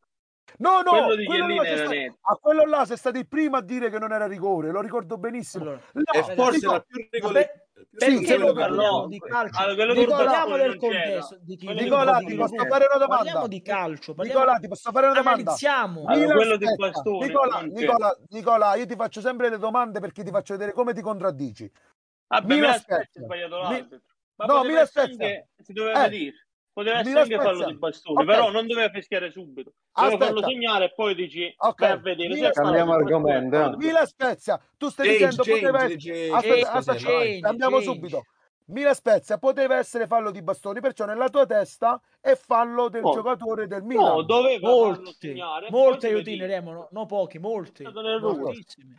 No, 0.58 0.82
no, 0.82 0.92
quello 0.92 1.16
di 1.16 1.26
quello 1.26 1.48
là 1.48 1.54
Chiellini 1.54 1.66
c'è 1.66 1.72
era 1.74 1.86
sta- 1.86 1.90
netto. 1.96 2.18
a 2.22 2.36
quello 2.36 2.64
là 2.66 2.86
sei 2.86 2.98
stato 2.98 3.18
il 3.18 3.28
primo 3.28 3.58
a 3.58 3.62
dire 3.64 3.90
che 3.90 3.98
non 3.98 4.12
era 4.14 4.28
rigore, 4.28 4.70
lo 4.70 4.82
ricordo 4.82 5.18
benissimo. 5.18 5.64
Allora, 5.64 5.82
Là, 5.94 6.12
E 6.12 6.36
forse 6.36 6.68
la 6.68 6.80
più 6.82 7.08
Ma 7.24 7.32
perché 7.76 8.26
sì, 8.26 8.54
parliamo 8.54 9.00
no. 9.02 9.08
di 9.08 9.20
calcio? 9.20 9.60
Allora, 9.60 9.76
quello 9.76 9.94
di 9.94 10.06
Parliamo 10.06 10.56
del 10.58 10.78
contesto 10.78 11.38
di 11.42 11.56
chi 11.58 11.74
Nicola, 11.74 12.18
ti 12.20 12.26
di 12.26 12.36
posso 12.36 12.56
fare 12.66 12.86
una 12.90 12.98
domanda? 12.98 13.16
Parliamo 13.16 13.48
di 13.48 13.62
calcio, 13.62 14.14
parliamo- 14.14 14.40
Nicola, 14.40 14.58
ti 14.60 14.68
posso 14.68 14.92
fare 14.92 15.06
una 15.08 15.16
domanda? 15.16 15.40
analizziamo. 15.42 16.04
Allora, 16.06 16.36
quello 16.36 16.56
di 16.58 16.66
aspetta. 16.66 16.88
Bastoni 16.92 17.26
Nicola. 17.28 17.62
Nicola, 17.62 18.18
Nicola, 18.30 18.76
io 18.76 18.86
ti 18.86 18.96
faccio 18.96 19.22
sempre 19.22 19.50
le 19.50 19.58
domande 19.58 20.00
perché 20.00 20.24
ti 20.24 20.32
faccio 20.32 20.54
vedere 20.54 20.72
come 20.72 20.94
ti 20.94 21.02
contraddici. 21.02 21.70
Me 22.44 22.60
l'aspetto, 22.60 23.02
Spezia. 23.04 23.22
ho 23.22 23.26
sbagliato 23.26 23.56
Mi-. 23.70 24.00
Ma 24.38 24.46
No, 24.46 24.64
Spezia. 24.86 25.02
anche- 25.26 25.48
si 25.62 25.74
doveva 25.74 26.06
Eh. 26.06 26.10
dire. 26.10 26.45
Poteva 26.76 27.00
essere 27.00 27.20
anche 27.22 27.36
fallo 27.38 27.66
di 27.68 27.78
bastoni, 27.78 28.18
Ok. 28.20 28.26
però 28.26 28.52
non 28.52 28.68
doveva 28.68 28.90
fischiare 28.90 29.32
subito. 29.32 29.72
Doveva 29.94 30.14
Aspetta. 30.14 30.26
farlo 30.26 30.44
segnare 30.50 30.86
e 30.86 30.94
poi 30.94 31.16
dici 31.16 31.54
Ok. 31.58 31.80
vai 31.80 31.92
a 31.92 31.96
vedere. 31.96 32.36
Fallo 32.36 32.52
Cambiamo 32.52 32.94
argomento, 32.96 33.56
eh. 33.56 33.70
di 33.70 33.86
Milan 33.86 34.06
Spezia, 34.06 34.60
tu 34.78 34.90
stai 34.90 35.06
Change, 35.08 35.20
dicendo 35.26 35.44
change, 35.44 35.60
poteva 35.62 35.78
change, 35.80 35.96
essere... 36.12 36.30
change, 36.30 36.36
Aspetta, 36.36 36.72
change, 36.72 36.78
aspetta, 36.92 37.10
change, 37.10 37.48
andiamo 37.48 37.78
change. 37.78 37.92
subito. 37.94 38.26
Milan 38.68 38.94
Spezia 38.94 39.38
poteva 39.38 39.78
essere 39.78 40.08
fallo 40.08 40.32
di 40.32 40.42
bastoni, 40.42 40.82
perciò 40.82 41.06
nella 41.06 41.30
tua 41.30 41.46
testa 41.46 42.02
è 42.20 42.36
fallo 42.36 42.90
del 42.90 43.06
Oh. 43.06 43.14
giocatore 43.14 43.68
del 43.68 43.84
Milan. 43.84 44.04
No, 44.16 44.22
doveva 44.24 44.68
farlo 44.68 44.86
Molte, 44.86 45.12
segnare. 45.18 45.68
aiutine, 45.70 46.22
dire. 46.24 46.48
Remo, 46.48 46.72
no, 46.74 46.88
no 46.92 47.06
pochi, 47.06 47.40
molti. 47.40 47.86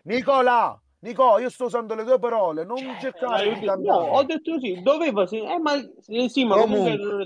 Nicola, 0.05 0.81
Nico, 1.07 1.39
io 1.39 1.49
sto 1.51 1.67
usando 1.67 1.95
le 1.95 2.03
tue 2.03 2.19
parole, 2.19 2.65
non 2.65 2.83
Cioè, 2.83 2.99
cercare 2.99 3.55
di 3.55 3.65
cambiare. 3.65 3.99
no, 3.99 4.17
ho 4.17 4.23
detto 4.25 4.53
così, 4.55 4.83
doveva 4.83 5.25
sì, 5.27 5.39
eh, 5.39 5.59
ma 5.61 5.75
sì, 6.01 6.29
sì, 6.29 6.45
ma 6.45 6.57
comunque 6.59 6.91
è 6.91 6.97
l'errore 6.97 7.25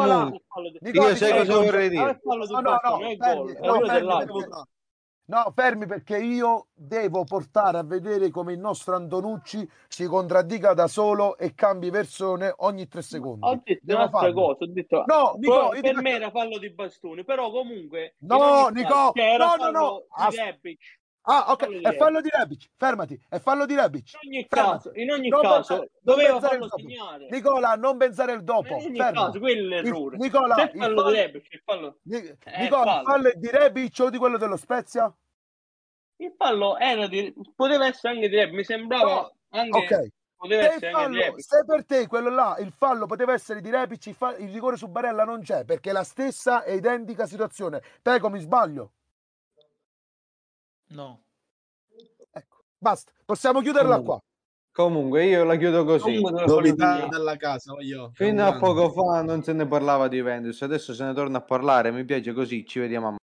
comunque, 0.00 0.40
Nicola, 0.80 1.10
io 1.10 1.16
sai 1.16 1.32
cosa 1.32 1.56
vorrei 1.58 1.88
Ah, 1.88 1.90
dire? 1.90 2.20
No, 2.50 2.60
no, 2.60 2.80
no, 2.82 3.14
fermi, 3.16 3.60
no, 3.62 4.16
fermi. 4.18 4.44
No, 5.26 5.52
fermi 5.54 5.86
perché 5.86 6.18
io 6.18 6.66
devo 6.74 7.22
portare 7.22 7.78
a 7.78 7.84
vedere 7.84 8.30
come 8.30 8.52
il 8.52 8.58
nostro 8.58 8.96
Antonucci 8.96 9.68
si 9.86 10.06
contraddica 10.06 10.74
da 10.74 10.88
solo 10.88 11.38
e 11.38 11.54
cambi 11.54 11.88
versione 11.90 12.52
ogni 12.58 12.88
tre 12.88 13.00
secondi. 13.00 13.46
Ho 13.46 13.60
detto 13.64 13.80
Devo 13.84 13.98
un'altra 13.98 14.18
farlo. 14.18 14.42
cosa, 14.42 14.64
ho 14.64 14.72
detto 14.72 15.04
No, 15.06 15.36
Nico, 15.38 15.68
per, 15.68 15.82
dico- 15.82 16.00
me 16.00 16.10
era 16.10 16.30
fallo 16.30 16.58
di 16.58 16.70
Bastoni, 16.70 17.22
però 17.22 17.48
comunque 17.52 18.16
No, 18.22 18.70
Nico, 18.70 19.12
cioè, 19.14 19.24
era 19.24 19.44
no, 19.46 19.56
no, 19.56 19.70
fallo 19.70 19.78
no, 19.78 20.02
di 20.16 20.26
as- 20.26 20.36
Rebic. 20.36 20.80
Ah, 21.30 21.52
ok, 21.52 21.80
è 21.80 21.94
fallo 21.96 22.20
di 22.20 22.28
Rebic. 22.28 22.70
Fermati, 22.76 23.20
è 23.28 23.38
fallo 23.38 23.64
di 23.66 23.74
Rebic. 23.76 24.12
In 24.20 24.28
ogni 24.32 24.46
Fermati. 24.48 24.76
caso, 24.88 24.90
in 24.98 25.10
ogni 25.12 25.28
Non 25.28 25.40
caso 25.42 25.54
pensare- 25.56 25.90
doveva 26.00 26.40
farlo 26.40 26.68
segnare. 26.68 27.28
Nicola, 27.30 27.74
non 27.74 27.96
pensare 27.98 28.32
il 28.32 28.42
dopo. 28.42 28.66
in 28.68 28.74
ogni 28.86 28.96
fermati. 28.96 29.14
caso, 29.14 29.38
quello 29.38 29.74
è 29.74 29.78
Il- 29.78 29.84
l'errore. 29.84 30.16
Nicola, 30.16 30.54
Se 30.56 30.70
fallo 30.78 30.94
fallo- 31.02 31.10
di 31.10 31.16
Rebic, 31.16 31.62
fallo, 31.64 31.98
Ni- 32.02 32.36
È 32.42 32.60
Nicola, 32.62 32.84
fallo. 32.84 33.04
fallo 33.10 33.30
di 33.36 33.48
Rebic 33.50 33.98
o 34.00 34.10
di 34.10 34.18
quello 34.18 34.38
dello 34.38 34.56
Spezia? 34.56 35.14
il 36.16 36.34
fallo 36.36 36.76
era 36.78 37.06
di, 37.06 37.32
poteva 37.56 37.86
essere 37.86 38.12
anche 38.14 38.28
di 38.28 38.36
Rebic, 38.36 38.54
mi 38.54 38.64
sembrava 38.64 39.04
No, 39.14 39.32
anche, 39.50 39.78
Ok. 39.78 40.06
Se, 40.78 40.90
fallo, 40.90 41.34
se 41.36 41.64
per 41.66 41.84
te 41.84 42.06
quello 42.06 42.30
là, 42.30 42.56
il 42.60 42.72
fallo 42.72 43.04
poteva 43.06 43.34
essere 43.34 43.60
di 43.60 43.68
Rebic, 43.70 44.06
il, 44.06 44.14
fa- 44.14 44.34
il 44.36 44.50
rigore 44.50 44.76
su 44.78 44.88
Barella 44.88 45.24
non 45.24 45.42
c'è 45.42 45.64
perché 45.66 45.90
è 45.90 45.92
la 45.92 46.02
stessa 46.02 46.64
e 46.64 46.74
identica 46.76 47.26
situazione. 47.26 47.82
Prego, 48.02 48.30
mi 48.30 48.40
sbaglio. 48.40 48.92
No. 50.90 51.22
Ecco, 52.32 52.64
basta. 52.78 53.12
Possiamo 53.24 53.60
chiuderla 53.60 53.96
Comunque. 53.96 54.06
qua. 54.06 54.22
Comunque 54.72 55.24
io 55.26 55.44
la 55.44 55.56
chiudo 55.56 55.84
così. 55.84 56.20
Novità 56.20 57.06
dalla 57.06 57.36
casa, 57.36 57.72
voglio. 57.72 58.10
Fino 58.14 58.46
a 58.46 58.56
poco 58.56 58.90
fa 58.90 59.22
non 59.22 59.42
se 59.42 59.52
ne 59.52 59.66
parlava 59.66 60.08
di 60.08 60.18
Juventus, 60.18 60.62
adesso 60.62 60.94
se 60.94 61.04
ne 61.04 61.12
torna 61.12 61.38
a 61.38 61.42
parlare, 61.42 61.90
mi 61.90 62.04
piace 62.04 62.32
così, 62.32 62.64
ci 62.64 62.78
vediamo 62.78 63.08
a 63.08 63.16